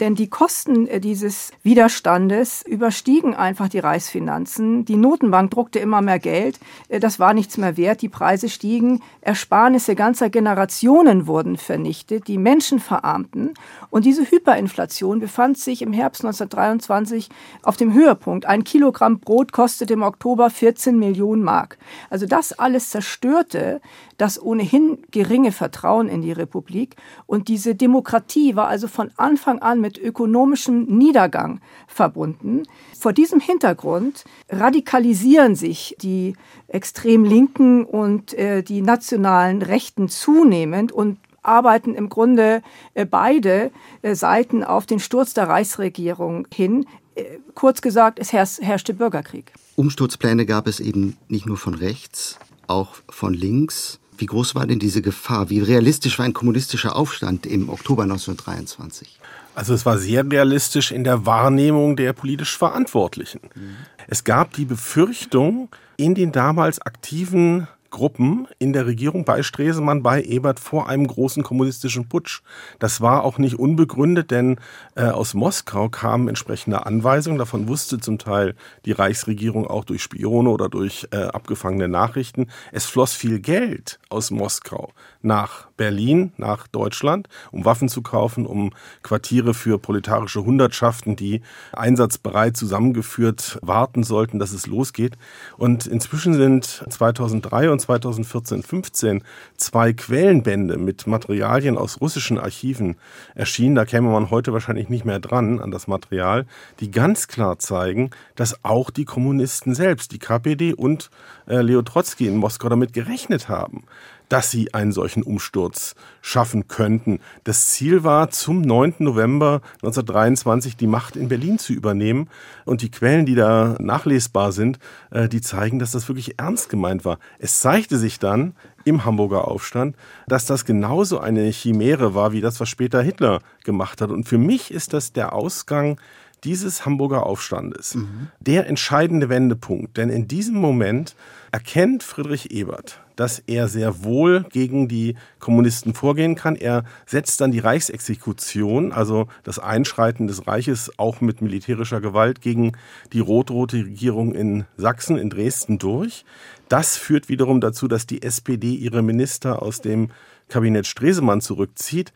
Denn 0.00 0.14
die 0.14 0.28
Kosten 0.28 0.86
äh, 0.86 1.00
dieses 1.00 1.52
Widerstandes 1.62 2.62
überstiegen 2.66 3.34
einfach 3.34 3.68
die 3.68 3.78
Reichsfinanzen. 3.78 4.84
Die 4.84 4.96
Notenbank 4.96 5.50
druckte 5.50 5.78
immer 5.78 6.02
mehr 6.02 6.18
Geld. 6.18 6.60
Äh, 6.88 7.00
das 7.00 7.18
war 7.18 7.32
nichts 7.32 7.56
mehr 7.56 7.76
wert. 7.76 8.02
Die 8.02 8.08
Preise 8.08 8.48
stiegen. 8.48 9.00
Ersparnisse 9.22 9.94
ganzer 9.94 10.28
Generationen 10.28 11.26
wurden 11.26 11.56
vernichtet. 11.56 12.28
Die 12.28 12.38
Menschen 12.38 12.78
verarmten. 12.78 13.54
Und 13.90 14.04
diese 14.04 14.30
Hyperinflation 14.30 15.20
befand 15.20 15.58
sich 15.58 15.82
im 15.82 15.92
Herbst 15.92 16.24
1923 16.24 17.30
auf 17.62 17.76
dem 17.76 17.94
Höhepunkt. 17.94 18.46
Ein 18.46 18.64
Kilogramm 18.64 19.20
Brot 19.20 19.52
kostete 19.52 19.94
im 19.94 20.02
Oktober 20.02 20.50
14 20.50 20.98
Millionen 20.98 21.42
Mark. 21.42 21.78
Also 22.10 22.26
das 22.26 22.52
alles 22.58 22.90
zerstörte 22.90 23.80
das 24.18 24.40
ohnehin 24.40 24.98
geringe 25.10 25.52
Vertrauen 25.52 26.08
in 26.08 26.22
die 26.22 26.32
Republik. 26.32 26.96
Und 27.26 27.48
diese 27.48 27.74
Demokratie 27.74 28.56
war 28.56 28.68
also 28.68 28.88
von 28.88 29.10
Anfang 29.16 29.60
an 29.60 29.80
mit 29.86 29.98
ökonomischem 29.98 30.84
Niedergang 30.86 31.60
verbunden. 31.86 32.64
Vor 32.98 33.12
diesem 33.12 33.38
Hintergrund 33.38 34.24
radikalisieren 34.48 35.54
sich 35.54 35.94
die 36.00 36.34
extrem 36.66 37.22
Linken 37.22 37.84
und 37.84 38.34
äh, 38.34 38.64
die 38.64 38.82
nationalen 38.82 39.62
Rechten 39.62 40.08
zunehmend 40.08 40.90
und 40.90 41.18
arbeiten 41.42 41.94
im 41.94 42.08
Grunde 42.08 42.62
äh, 42.94 43.06
beide 43.06 43.70
äh, 44.02 44.16
Seiten 44.16 44.64
auf 44.64 44.86
den 44.86 44.98
Sturz 44.98 45.34
der 45.34 45.48
Reichsregierung 45.48 46.48
hin. 46.52 46.86
Äh, 47.14 47.38
kurz 47.54 47.80
gesagt, 47.80 48.18
es 48.18 48.32
herrschte 48.32 48.92
Bürgerkrieg. 48.92 49.52
Umsturzpläne 49.76 50.46
gab 50.46 50.66
es 50.66 50.80
eben 50.80 51.16
nicht 51.28 51.46
nur 51.46 51.58
von 51.58 51.74
rechts, 51.74 52.40
auch 52.66 52.96
von 53.08 53.34
links. 53.34 54.00
Wie 54.18 54.26
groß 54.26 54.56
war 54.56 54.66
denn 54.66 54.80
diese 54.80 55.02
Gefahr? 55.02 55.48
Wie 55.48 55.60
realistisch 55.60 56.18
war 56.18 56.24
ein 56.24 56.32
kommunistischer 56.32 56.96
Aufstand 56.96 57.46
im 57.46 57.68
Oktober 57.68 58.02
1923? 58.02 59.20
Also 59.56 59.72
es 59.72 59.86
war 59.86 59.96
sehr 59.96 60.30
realistisch 60.30 60.92
in 60.92 61.02
der 61.02 61.24
Wahrnehmung 61.24 61.96
der 61.96 62.12
politisch 62.12 62.58
Verantwortlichen. 62.58 63.40
Mhm. 63.54 63.76
Es 64.06 64.22
gab 64.22 64.52
die 64.52 64.66
Befürchtung 64.66 65.70
in 65.96 66.14
den 66.14 66.30
damals 66.30 66.78
aktiven 66.78 67.66
Gruppen 67.88 68.46
in 68.58 68.74
der 68.74 68.84
Regierung 68.84 69.24
bei 69.24 69.42
Stresemann, 69.42 70.02
bei 70.02 70.22
Ebert 70.22 70.60
vor 70.60 70.90
einem 70.90 71.06
großen 71.06 71.42
kommunistischen 71.42 72.06
Putsch. 72.06 72.42
Das 72.78 73.00
war 73.00 73.24
auch 73.24 73.38
nicht 73.38 73.58
unbegründet, 73.58 74.30
denn 74.30 74.58
äh, 74.94 75.04
aus 75.04 75.32
Moskau 75.32 75.88
kamen 75.88 76.28
entsprechende 76.28 76.84
Anweisungen. 76.84 77.38
Davon 77.38 77.68
wusste 77.68 77.98
zum 77.98 78.18
Teil 78.18 78.54
die 78.84 78.92
Reichsregierung 78.92 79.66
auch 79.66 79.84
durch 79.86 80.02
Spione 80.02 80.50
oder 80.50 80.68
durch 80.68 81.08
äh, 81.12 81.16
abgefangene 81.16 81.88
Nachrichten. 81.88 82.48
Es 82.72 82.84
floss 82.84 83.14
viel 83.14 83.40
Geld 83.40 83.98
aus 84.10 84.30
Moskau 84.30 84.92
nach 85.22 85.66
Berlin, 85.76 86.32
nach 86.36 86.66
Deutschland, 86.66 87.28
um 87.52 87.64
Waffen 87.64 87.88
zu 87.88 88.02
kaufen, 88.02 88.46
um 88.46 88.72
Quartiere 89.02 89.54
für 89.54 89.78
proletarische 89.78 90.44
Hundertschaften, 90.44 91.16
die 91.16 91.42
einsatzbereit 91.72 92.56
zusammengeführt 92.56 93.58
warten 93.62 94.02
sollten, 94.04 94.38
dass 94.38 94.52
es 94.52 94.66
losgeht. 94.66 95.18
Und 95.56 95.86
inzwischen 95.86 96.34
sind 96.34 96.84
2003 96.88 97.70
und 97.70 97.80
2014, 97.80 98.62
15 98.62 99.22
zwei 99.56 99.92
Quellenbände 99.92 100.78
mit 100.78 101.06
Materialien 101.06 101.78
aus 101.78 102.00
russischen 102.00 102.38
Archiven 102.38 102.96
erschienen. 103.34 103.74
Da 103.74 103.84
käme 103.84 104.10
man 104.10 104.30
heute 104.30 104.52
wahrscheinlich 104.52 104.88
nicht 104.88 105.04
mehr 105.04 105.20
dran 105.20 105.60
an 105.60 105.70
das 105.70 105.86
Material, 105.86 106.46
die 106.80 106.90
ganz 106.90 107.28
klar 107.28 107.58
zeigen, 107.58 108.10
dass 108.34 108.64
auch 108.64 108.90
die 108.90 109.04
Kommunisten 109.04 109.74
selbst, 109.74 110.12
die 110.12 110.18
KPD 110.18 110.74
und 110.74 111.10
äh, 111.46 111.60
Leo 111.60 111.82
Trotzki 111.82 112.26
in 112.26 112.36
Moskau 112.36 112.68
damit 112.68 112.92
gerechnet 112.92 113.48
haben, 113.48 113.84
dass 114.28 114.50
sie 114.50 114.74
einen 114.74 114.92
solchen 114.92 115.22
Umsturz 115.22 115.94
schaffen 116.20 116.68
könnten. 116.68 117.20
Das 117.44 117.68
Ziel 117.68 118.04
war, 118.04 118.30
zum 118.30 118.60
9. 118.60 118.94
November 118.98 119.60
1923 119.76 120.76
die 120.76 120.86
Macht 120.86 121.16
in 121.16 121.28
Berlin 121.28 121.58
zu 121.58 121.72
übernehmen. 121.72 122.28
Und 122.64 122.82
die 122.82 122.90
Quellen, 122.90 123.26
die 123.26 123.34
da 123.34 123.76
nachlesbar 123.78 124.52
sind, 124.52 124.78
äh, 125.10 125.28
die 125.28 125.40
zeigen, 125.40 125.78
dass 125.78 125.92
das 125.92 126.08
wirklich 126.08 126.38
ernst 126.38 126.68
gemeint 126.68 127.04
war. 127.04 127.18
Es 127.38 127.60
zeigte 127.60 127.98
sich 127.98 128.18
dann 128.18 128.54
im 128.84 129.04
Hamburger 129.04 129.48
Aufstand, 129.48 129.96
dass 130.28 130.46
das 130.46 130.64
genauso 130.64 131.18
eine 131.18 131.50
Chimäre 131.50 132.14
war, 132.14 132.32
wie 132.32 132.40
das, 132.40 132.60
was 132.60 132.68
später 132.68 133.02
Hitler 133.02 133.40
gemacht 133.64 134.00
hat. 134.00 134.10
Und 134.10 134.28
für 134.28 134.38
mich 134.38 134.70
ist 134.70 134.92
das 134.92 135.12
der 135.12 135.32
Ausgang 135.32 135.98
dieses 136.44 136.84
Hamburger 136.86 137.26
Aufstandes 137.26 137.96
mhm. 137.96 138.28
der 138.40 138.66
entscheidende 138.68 139.28
Wendepunkt. 139.28 139.96
Denn 139.96 140.10
in 140.10 140.28
diesem 140.28 140.56
Moment 140.56 141.16
erkennt 141.50 142.02
Friedrich 142.02 142.50
Ebert, 142.52 143.00
dass 143.16 143.40
er 143.40 143.68
sehr 143.68 144.04
wohl 144.04 144.44
gegen 144.50 144.88
die 144.88 145.16
Kommunisten 145.40 145.94
vorgehen 145.94 146.34
kann. 146.34 146.54
Er 146.54 146.84
setzt 147.06 147.40
dann 147.40 147.50
die 147.50 147.58
Reichsexekution, 147.58 148.92
also 148.92 149.26
das 149.42 149.58
Einschreiten 149.58 150.26
des 150.26 150.46
Reiches 150.46 150.92
auch 150.98 151.20
mit 151.20 151.42
militärischer 151.42 152.00
Gewalt 152.00 152.40
gegen 152.40 152.72
die 153.12 153.20
rot-rote 153.20 153.78
Regierung 153.78 154.34
in 154.34 154.66
Sachsen, 154.76 155.16
in 155.16 155.30
Dresden 155.30 155.78
durch. 155.78 156.24
Das 156.68 156.96
führt 156.96 157.28
wiederum 157.28 157.60
dazu, 157.60 157.88
dass 157.88 158.06
die 158.06 158.22
SPD 158.22 158.74
ihre 158.74 159.02
Minister 159.02 159.62
aus 159.62 159.80
dem 159.80 160.10
Kabinett 160.48 160.86
Stresemann 160.86 161.40
zurückzieht. 161.40 162.12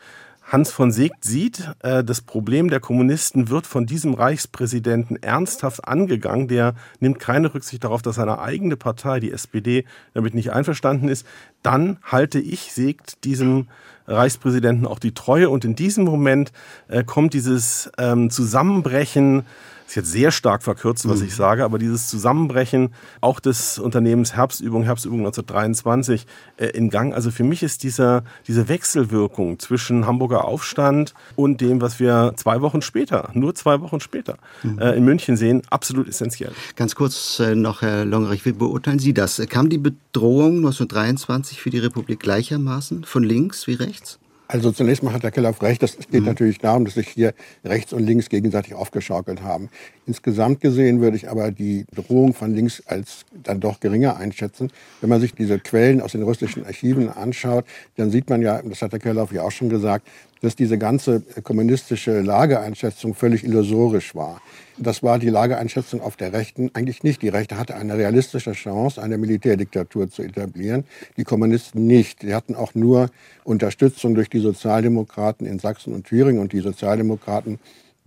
Hans 0.50 0.72
von 0.72 0.90
Seegt 0.90 1.22
sieht, 1.24 1.70
äh, 1.78 2.02
das 2.02 2.20
Problem 2.20 2.70
der 2.70 2.80
Kommunisten 2.80 3.50
wird 3.50 3.68
von 3.68 3.86
diesem 3.86 4.14
Reichspräsidenten 4.14 5.14
ernsthaft 5.22 5.86
angegangen. 5.86 6.48
Der 6.48 6.74
nimmt 6.98 7.20
keine 7.20 7.54
Rücksicht 7.54 7.84
darauf, 7.84 8.02
dass 8.02 8.16
seine 8.16 8.40
eigene 8.40 8.76
Partei, 8.76 9.20
die 9.20 9.30
SPD, 9.30 9.84
damit 10.12 10.34
nicht 10.34 10.52
einverstanden 10.52 11.08
ist. 11.08 11.24
Dann 11.62 11.98
halte 12.02 12.40
ich, 12.40 12.72
Seegt, 12.72 13.22
diesem 13.24 13.68
Reichspräsidenten 14.08 14.88
auch 14.88 14.98
die 14.98 15.14
Treue. 15.14 15.48
Und 15.50 15.64
in 15.64 15.76
diesem 15.76 16.04
Moment 16.04 16.50
äh, 16.88 17.04
kommt 17.04 17.32
dieses 17.32 17.88
ähm, 17.96 18.28
Zusammenbrechen 18.28 19.44
ist 19.90 19.96
jetzt 19.96 20.12
sehr 20.12 20.30
stark 20.30 20.62
verkürzt, 20.62 21.08
was 21.08 21.20
mhm. 21.20 21.26
ich 21.26 21.34
sage, 21.34 21.64
aber 21.64 21.78
dieses 21.78 22.06
Zusammenbrechen 22.08 22.94
auch 23.20 23.40
des 23.40 23.78
Unternehmens 23.78 24.34
Herbstübung, 24.34 24.84
Herbstübung 24.84 25.18
1923 25.20 26.26
äh, 26.58 26.66
in 26.66 26.90
Gang. 26.90 27.12
Also 27.12 27.32
für 27.32 27.42
mich 27.42 27.64
ist 27.64 27.82
dieser, 27.82 28.22
diese 28.46 28.68
Wechselwirkung 28.68 29.58
zwischen 29.58 30.06
Hamburger 30.06 30.44
Aufstand 30.44 31.14
und 31.34 31.60
dem, 31.60 31.80
was 31.80 31.98
wir 31.98 32.34
zwei 32.36 32.60
Wochen 32.60 32.82
später, 32.82 33.30
nur 33.34 33.54
zwei 33.56 33.80
Wochen 33.80 33.98
später 33.98 34.36
mhm. 34.62 34.78
äh, 34.78 34.92
in 34.92 35.04
München 35.04 35.36
sehen, 35.36 35.62
absolut 35.70 36.08
essentiell. 36.08 36.52
Ganz 36.76 36.94
kurz 36.94 37.40
äh, 37.40 37.56
noch, 37.56 37.82
Herr 37.82 38.04
Longerich, 38.04 38.44
wie 38.44 38.52
beurteilen 38.52 39.00
Sie 39.00 39.12
das? 39.12 39.42
Kam 39.48 39.70
die 39.70 39.78
Bedrohung 39.78 40.58
1923 40.58 41.60
für 41.60 41.70
die 41.70 41.78
Republik 41.78 42.20
gleichermaßen 42.20 43.02
von 43.02 43.24
links 43.24 43.66
wie 43.66 43.74
rechts? 43.74 44.20
Also 44.52 44.72
zunächst 44.72 45.04
mal 45.04 45.12
hat 45.12 45.22
Herr 45.22 45.30
Keller 45.30 45.54
recht. 45.62 45.80
Es 45.84 45.96
geht 45.96 46.22
mhm. 46.22 46.26
natürlich 46.26 46.58
darum, 46.58 46.84
dass 46.84 46.94
sich 46.94 47.06
hier 47.08 47.34
rechts 47.64 47.92
und 47.92 48.02
links 48.04 48.28
gegenseitig 48.28 48.74
aufgeschaukelt 48.74 49.42
haben. 49.42 49.68
Insgesamt 50.10 50.60
gesehen 50.60 51.00
würde 51.00 51.16
ich 51.16 51.30
aber 51.30 51.52
die 51.52 51.84
Drohung 51.94 52.34
von 52.34 52.52
links 52.52 52.82
als 52.86 53.24
dann 53.44 53.60
doch 53.60 53.78
geringer 53.78 54.16
einschätzen. 54.16 54.72
Wenn 55.00 55.08
man 55.08 55.20
sich 55.20 55.36
diese 55.36 55.60
Quellen 55.60 56.00
aus 56.00 56.10
den 56.10 56.24
russischen 56.24 56.66
Archiven 56.66 57.08
anschaut, 57.08 57.64
dann 57.96 58.10
sieht 58.10 58.28
man 58.28 58.42
ja, 58.42 58.60
das 58.60 58.82
hat 58.82 58.90
Herr 58.90 58.98
Keller 58.98 59.28
ja 59.30 59.44
auch 59.44 59.52
schon 59.52 59.68
gesagt, 59.68 60.08
dass 60.40 60.56
diese 60.56 60.78
ganze 60.78 61.20
kommunistische 61.44 62.22
Lageeinschätzung 62.22 63.14
völlig 63.14 63.44
illusorisch 63.44 64.16
war. 64.16 64.42
Das 64.78 65.04
war 65.04 65.20
die 65.20 65.28
Lageeinschätzung 65.28 66.00
auf 66.00 66.16
der 66.16 66.32
Rechten 66.32 66.72
eigentlich 66.74 67.04
nicht. 67.04 67.22
Die 67.22 67.28
Rechte 67.28 67.56
hatte 67.56 67.76
eine 67.76 67.96
realistische 67.96 68.50
Chance, 68.50 69.00
eine 69.00 69.16
Militärdiktatur 69.16 70.10
zu 70.10 70.22
etablieren, 70.22 70.82
die 71.16 71.24
Kommunisten 71.24 71.86
nicht. 71.86 72.22
Die 72.22 72.34
hatten 72.34 72.56
auch 72.56 72.74
nur 72.74 73.10
Unterstützung 73.44 74.16
durch 74.16 74.28
die 74.28 74.40
Sozialdemokraten 74.40 75.46
in 75.46 75.60
Sachsen 75.60 75.94
und 75.94 76.04
Thüringen 76.04 76.40
und 76.40 76.52
die 76.52 76.60
Sozialdemokraten 76.60 77.60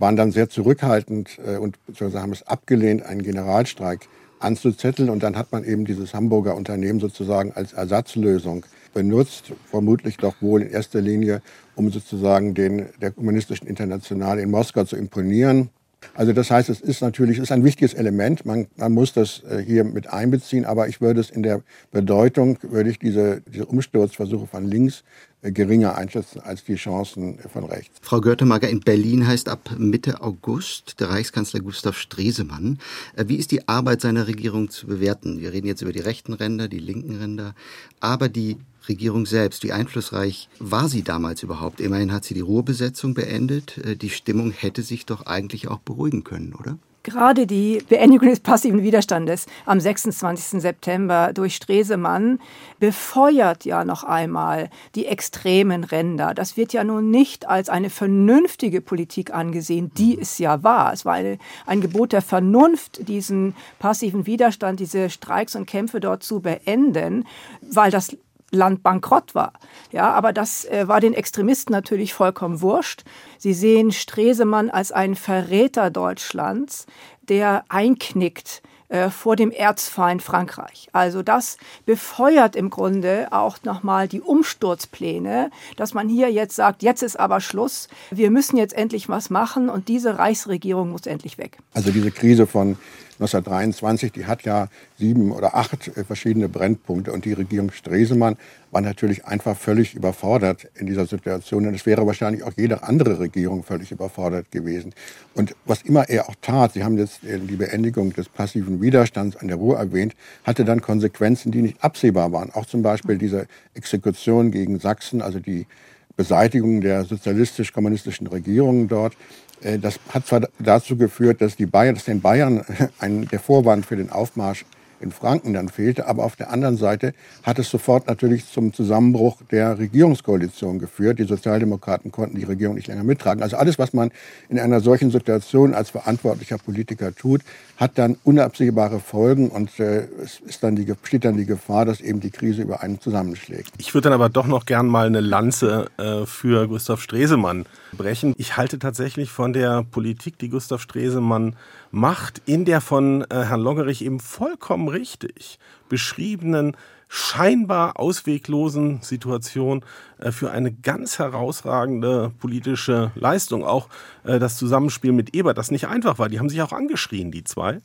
waren 0.03 0.17
dann 0.17 0.33
sehr 0.33 0.49
zurückhaltend 0.49 1.39
äh, 1.47 1.55
und 1.55 1.77
haben 2.01 2.33
es 2.33 2.45
abgelehnt, 2.45 3.03
einen 3.03 3.23
Generalstreik 3.23 4.09
anzuzetteln. 4.37 5.09
Und 5.09 5.23
dann 5.23 5.37
hat 5.37 5.53
man 5.53 5.63
eben 5.63 5.85
dieses 5.85 6.13
Hamburger 6.13 6.57
Unternehmen 6.57 6.99
sozusagen 6.99 7.53
als 7.53 7.71
Ersatzlösung 7.71 8.65
benutzt, 8.93 9.53
vermutlich 9.71 10.17
doch 10.17 10.35
wohl 10.41 10.61
in 10.61 10.71
erster 10.71 10.99
Linie, 10.99 11.41
um 11.75 11.89
sozusagen 11.89 12.53
den, 12.53 12.87
der 13.01 13.11
kommunistischen 13.11 13.65
Internationale 13.65 14.41
in 14.41 14.51
Moskau 14.51 14.83
zu 14.83 14.97
imponieren. 14.97 15.69
Also 16.13 16.33
das 16.33 16.51
heißt, 16.51 16.69
es 16.69 16.81
ist 16.81 17.01
natürlich 17.01 17.39
ist 17.39 17.51
ein 17.51 17.63
wichtiges 17.63 17.93
Element. 17.93 18.45
Man, 18.45 18.67
man 18.75 18.91
muss 18.91 19.13
das 19.13 19.43
äh, 19.49 19.59
hier 19.59 19.83
mit 19.83 20.07
einbeziehen, 20.07 20.65
aber 20.65 20.87
ich 20.87 21.01
würde 21.01 21.21
es 21.21 21.29
in 21.29 21.43
der 21.43 21.61
Bedeutung, 21.91 22.57
würde 22.61 22.89
ich 22.89 22.99
diese, 22.99 23.41
diese 23.41 23.65
Umsturzversuche 23.65 24.47
von 24.47 24.65
links 24.65 25.03
äh, 25.41 25.51
geringer 25.51 25.95
einschätzen 25.95 26.41
als 26.41 26.63
die 26.63 26.75
Chancen 26.75 27.39
von 27.51 27.65
rechts. 27.65 27.99
Frau 28.01 28.21
Görtemager, 28.21 28.69
in 28.69 28.79
Berlin 28.79 29.27
heißt 29.27 29.49
ab 29.49 29.75
Mitte 29.77 30.21
August 30.21 30.99
der 30.99 31.09
Reichskanzler 31.09 31.59
Gustav 31.59 31.97
Stresemann. 31.97 32.79
Äh, 33.15 33.25
wie 33.27 33.35
ist 33.35 33.51
die 33.51 33.67
Arbeit 33.67 34.01
seiner 34.01 34.27
Regierung 34.27 34.69
zu 34.69 34.87
bewerten? 34.87 35.39
Wir 35.41 35.53
reden 35.53 35.67
jetzt 35.67 35.81
über 35.81 35.91
die 35.91 35.99
rechten 35.99 36.33
Ränder, 36.33 36.67
die 36.67 36.79
linken 36.79 37.15
Ränder, 37.15 37.55
aber 37.99 38.29
die 38.29 38.57
Regierung 38.87 39.25
selbst, 39.25 39.63
wie 39.63 39.71
einflussreich 39.71 40.49
war 40.59 40.89
sie 40.89 41.03
damals 41.03 41.43
überhaupt? 41.43 41.81
Immerhin 41.81 42.11
hat 42.11 42.25
sie 42.25 42.33
die 42.33 42.41
Ruhrbesetzung 42.41 43.13
beendet. 43.13 43.77
Äh, 43.77 43.95
die 43.95 44.09
Stimmung 44.09 44.51
hätte 44.51 44.81
sich 44.81 45.05
doch 45.05 45.25
eigentlich 45.25 45.67
auch 45.67 45.79
beruhigen 45.79 46.23
können, 46.23 46.53
oder? 46.53 46.77
Gerade 47.03 47.45
die 47.45 47.83
Beendigung 47.89 48.29
des 48.29 48.39
passiven 48.39 48.81
Widerstandes 48.81 49.45
am 49.65 49.77
26. 49.77 50.61
September 50.61 51.31
durch 51.33 51.55
Stresemann 51.55 52.39
befeuert 52.79 53.65
ja 53.65 53.83
noch 53.83 54.05
einmal 54.05 54.69
die 54.95 55.07
extremen 55.07 55.83
Ränder. 55.83 56.33
Das 56.33 56.55
wird 56.55 56.71
ja 56.71 56.85
nun 56.85 57.11
nicht 57.11 57.45
als 57.45 57.67
eine 57.67 57.89
vernünftige 57.89 58.79
Politik 58.79 59.33
angesehen, 59.33 59.91
die 59.97 60.17
es 60.17 60.37
ja 60.37 60.63
war. 60.63 60.93
Es 60.93 61.03
war 61.03 61.15
eine, 61.15 61.39
ein 61.65 61.81
Gebot 61.81 62.13
der 62.13 62.21
Vernunft, 62.21 63.05
diesen 63.09 63.53
passiven 63.79 64.25
Widerstand, 64.25 64.79
diese 64.79 65.09
Streiks 65.09 65.57
und 65.57 65.65
Kämpfe 65.65 65.99
dort 65.99 66.23
zu 66.23 66.39
beenden, 66.39 67.25
weil 67.69 67.91
das 67.91 68.15
Land 68.53 68.83
bankrott 68.83 69.35
war. 69.35 69.53
Ja, 69.91 70.11
aber 70.11 70.33
das 70.33 70.65
äh, 70.65 70.87
war 70.87 70.99
den 70.99 71.13
Extremisten 71.13 71.73
natürlich 71.73 72.13
vollkommen 72.13 72.61
wurscht. 72.61 73.03
Sie 73.37 73.53
sehen 73.53 73.91
Stresemann 73.91 74.69
als 74.69 74.91
einen 74.91 75.15
Verräter 75.15 75.89
Deutschlands, 75.89 76.85
der 77.27 77.65
einknickt 77.69 78.61
äh, 78.93 79.09
vor 79.09 79.35
dem 79.35 79.49
Erzfeind 79.49 80.21
Frankreich. 80.21 80.87
Also 80.91 81.23
das 81.23 81.57
befeuert 81.85 82.55
im 82.55 82.69
Grunde 82.69 83.29
auch 83.31 83.57
nochmal 83.63 84.07
die 84.07 84.21
Umsturzpläne, 84.21 85.49
dass 85.77 85.95
man 85.95 86.09
hier 86.09 86.31
jetzt 86.31 86.55
sagt, 86.55 86.83
jetzt 86.83 87.01
ist 87.01 87.19
aber 87.19 87.41
Schluss, 87.41 87.87
wir 88.11 88.29
müssen 88.29 88.55
jetzt 88.55 88.75
endlich 88.75 89.09
was 89.09 89.31
machen 89.31 89.69
und 89.69 89.87
diese 89.87 90.19
Reichsregierung 90.19 90.91
muss 90.91 91.07
endlich 91.07 91.39
weg. 91.39 91.57
Also 91.73 91.91
diese 91.91 92.11
Krise 92.11 92.45
von 92.45 92.77
1923, 93.15 94.11
die 94.11 94.25
hat 94.25 94.43
ja 94.43 94.67
sieben 94.97 95.31
oder 95.31 95.55
acht 95.55 95.87
äh, 95.87 96.03
verschiedene 96.03 96.49
Brennpunkte 96.49 97.11
und 97.11 97.25
die 97.25 97.33
Regierung 97.33 97.71
Stresemann 97.71 98.37
war 98.71 98.81
natürlich 98.81 99.25
einfach 99.25 99.55
völlig 99.55 99.93
überfordert 99.93 100.67
in 100.75 100.87
dieser 100.87 101.05
Situation 101.05 101.67
und 101.67 101.75
es 101.75 101.85
wäre 101.85 102.07
wahrscheinlich 102.07 102.43
auch 102.43 102.53
jede 102.57 102.83
andere 102.83 103.19
Regierung 103.19 103.63
völlig 103.63 103.91
überfordert 103.91 104.51
gewesen. 104.51 104.93
Und 105.35 105.55
was 105.65 105.83
immer 105.83 106.09
er 106.09 106.27
auch 106.27 106.35
tat, 106.41 106.73
Sie 106.73 106.83
haben 106.83 106.97
jetzt 106.97 107.23
äh, 107.23 107.39
die 107.39 107.55
Beendigung 107.55 108.13
des 108.13 108.29
passiven 108.29 108.81
Widerstands 108.81 109.37
an 109.37 109.47
der 109.47 109.57
Ruhr 109.57 109.77
erwähnt, 109.77 110.15
hatte 110.43 110.65
dann 110.65 110.81
Konsequenzen, 110.81 111.51
die 111.51 111.61
nicht 111.61 111.83
absehbar 111.83 112.31
waren. 112.31 112.51
Auch 112.51 112.65
zum 112.65 112.81
Beispiel 112.81 113.17
diese 113.17 113.47
Exekution 113.75 114.51
gegen 114.51 114.79
Sachsen, 114.79 115.21
also 115.21 115.39
die 115.39 115.67
Beseitigung 116.15 116.81
der 116.81 117.05
sozialistisch-kommunistischen 117.05 118.27
Regierungen 118.27 118.87
dort. 118.87 119.13
Äh, 119.61 119.79
das 119.79 119.99
hat 120.09 120.27
zwar 120.27 120.41
dazu 120.59 120.97
geführt, 120.97 121.41
dass, 121.41 121.55
die 121.55 121.65
Bayern, 121.65 121.95
dass 121.95 122.05
den 122.05 122.21
Bayern 122.21 122.65
ein, 122.99 123.27
der 123.27 123.39
Vorwand 123.39 123.85
für 123.85 123.95
den 123.95 124.11
Aufmarsch 124.11 124.65
in 124.99 125.11
Franken 125.11 125.53
dann 125.53 125.69
fehlte. 125.69 126.07
Aber 126.07 126.23
auf 126.23 126.35
der 126.35 126.51
anderen 126.51 126.77
Seite 126.77 127.13
hat 127.43 127.59
es 127.59 127.69
sofort 127.69 128.07
natürlich 128.07 128.49
zum 128.51 128.73
Zusammenbruch 128.73 129.37
der 129.51 129.77
Regierungskoalition 129.77 130.79
geführt. 130.79 131.19
Die 131.19 131.25
Sozialdemokraten 131.25 132.11
konnten 132.11 132.37
die 132.37 132.43
Regierung 132.43 132.75
nicht 132.75 132.87
länger 132.87 133.03
mittragen. 133.03 133.43
Also 133.43 133.57
alles, 133.57 133.79
was 133.79 133.93
man 133.93 134.11
in 134.49 134.59
einer 134.59 134.79
solchen 134.79 135.11
Situation 135.11 135.73
als 135.73 135.89
verantwortlicher 135.89 136.57
Politiker 136.57 137.13
tut, 137.13 137.41
hat 137.77 137.97
dann 137.97 138.17
unabsehbare 138.23 138.99
Folgen 138.99 139.49
und 139.49 139.79
äh, 139.79 140.07
es 140.23 140.39
ist 140.45 140.63
dann 140.63 140.75
die, 140.75 140.85
besteht 140.85 141.25
dann 141.25 141.37
die 141.37 141.45
Gefahr, 141.45 141.85
dass 141.85 142.01
eben 142.01 142.19
die 142.19 142.31
Krise 142.31 142.61
über 142.61 142.81
einen 142.81 142.99
zusammenschlägt. 142.99 143.71
Ich 143.77 143.93
würde 143.93 144.09
dann 144.09 144.13
aber 144.13 144.29
doch 144.29 144.47
noch 144.47 144.65
gern 144.65 144.87
mal 144.87 145.07
eine 145.07 145.21
Lanze 145.21 145.89
äh, 145.97 146.25
für 146.25 146.67
Gustav 146.67 147.01
Stresemann 147.01 147.65
brechen. 147.93 148.33
Ich 148.37 148.57
halte 148.57 148.79
tatsächlich 148.79 149.29
von 149.29 149.53
der 149.53 149.83
Politik, 149.83 150.37
die 150.39 150.49
Gustav 150.49 150.81
Stresemann 150.81 151.55
macht, 151.91 152.41
in 152.45 152.65
der 152.65 152.81
von 152.81 153.21
äh, 153.29 153.43
Herrn 153.45 153.61
Loggerich 153.61 154.03
eben 154.03 154.19
vollkommen 154.19 154.87
richtig 154.87 155.59
beschriebenen 155.89 156.75
scheinbar 157.07 157.99
ausweglosen 157.99 159.01
Situation 159.01 159.85
äh, 160.17 160.31
für 160.31 160.51
eine 160.51 160.71
ganz 160.71 161.19
herausragende 161.19 162.31
politische 162.39 163.11
Leistung. 163.15 163.63
Auch 163.63 163.87
äh, 164.23 164.39
das 164.39 164.57
Zusammenspiel 164.57 165.11
mit 165.11 165.35
Ebert, 165.35 165.57
das 165.57 165.69
nicht 165.69 165.87
einfach 165.87 166.17
war. 166.17 166.29
Die 166.29 166.39
haben 166.39 166.49
sich 166.49 166.61
auch 166.61 166.73
angeschrien, 166.73 167.31
die 167.31 167.43
zwei 167.43 167.81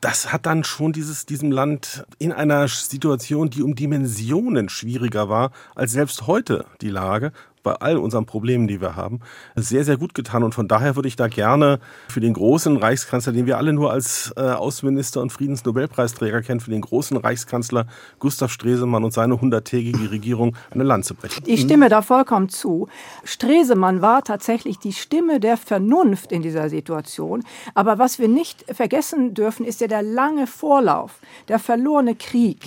das 0.00 0.32
hat 0.32 0.46
dann 0.46 0.64
schon 0.64 0.92
dieses, 0.92 1.26
diesem 1.26 1.52
Land 1.52 2.06
in 2.18 2.32
einer 2.32 2.68
Situation, 2.68 3.50
die 3.50 3.62
um 3.62 3.74
Dimensionen 3.74 4.68
schwieriger 4.70 5.28
war 5.28 5.50
als 5.74 5.92
selbst 5.92 6.26
heute 6.26 6.64
die 6.80 6.88
Lage, 6.88 7.32
bei 7.64 7.72
all 7.72 7.96
unseren 7.96 8.26
Problemen, 8.26 8.68
die 8.68 8.80
wir 8.80 8.94
haben, 8.94 9.18
sehr, 9.56 9.84
sehr 9.84 9.96
gut 9.96 10.14
getan. 10.14 10.44
Und 10.44 10.54
von 10.54 10.68
daher 10.68 10.94
würde 10.94 11.08
ich 11.08 11.16
da 11.16 11.26
gerne 11.26 11.80
für 12.08 12.20
den 12.20 12.34
großen 12.34 12.76
Reichskanzler, 12.76 13.32
den 13.32 13.46
wir 13.46 13.58
alle 13.58 13.72
nur 13.72 13.90
als 13.90 14.32
äh, 14.36 14.40
Außenminister 14.40 15.20
und 15.20 15.30
Friedensnobelpreisträger 15.30 16.42
kennen, 16.42 16.60
für 16.60 16.70
den 16.70 16.82
großen 16.82 17.16
Reichskanzler 17.16 17.86
Gustav 18.20 18.52
Stresemann 18.52 19.02
und 19.02 19.12
seine 19.12 19.40
hunderttägige 19.40 20.12
Regierung 20.12 20.56
eine 20.70 20.84
Lanze 20.84 21.14
brechen. 21.14 21.42
Ich 21.46 21.62
stimme 21.62 21.88
da 21.88 22.02
vollkommen 22.02 22.48
zu. 22.48 22.86
Stresemann 23.24 24.02
war 24.02 24.22
tatsächlich 24.22 24.78
die 24.78 24.92
Stimme 24.92 25.40
der 25.40 25.56
Vernunft 25.56 26.30
in 26.30 26.42
dieser 26.42 26.68
Situation. 26.68 27.42
Aber 27.74 27.98
was 27.98 28.18
wir 28.18 28.28
nicht 28.28 28.64
vergessen 28.72 29.34
dürfen, 29.34 29.64
ist 29.64 29.80
ja 29.80 29.88
der 29.88 30.02
lange 30.02 30.46
Vorlauf, 30.46 31.18
der 31.48 31.58
verlorene 31.58 32.14
Krieg, 32.14 32.58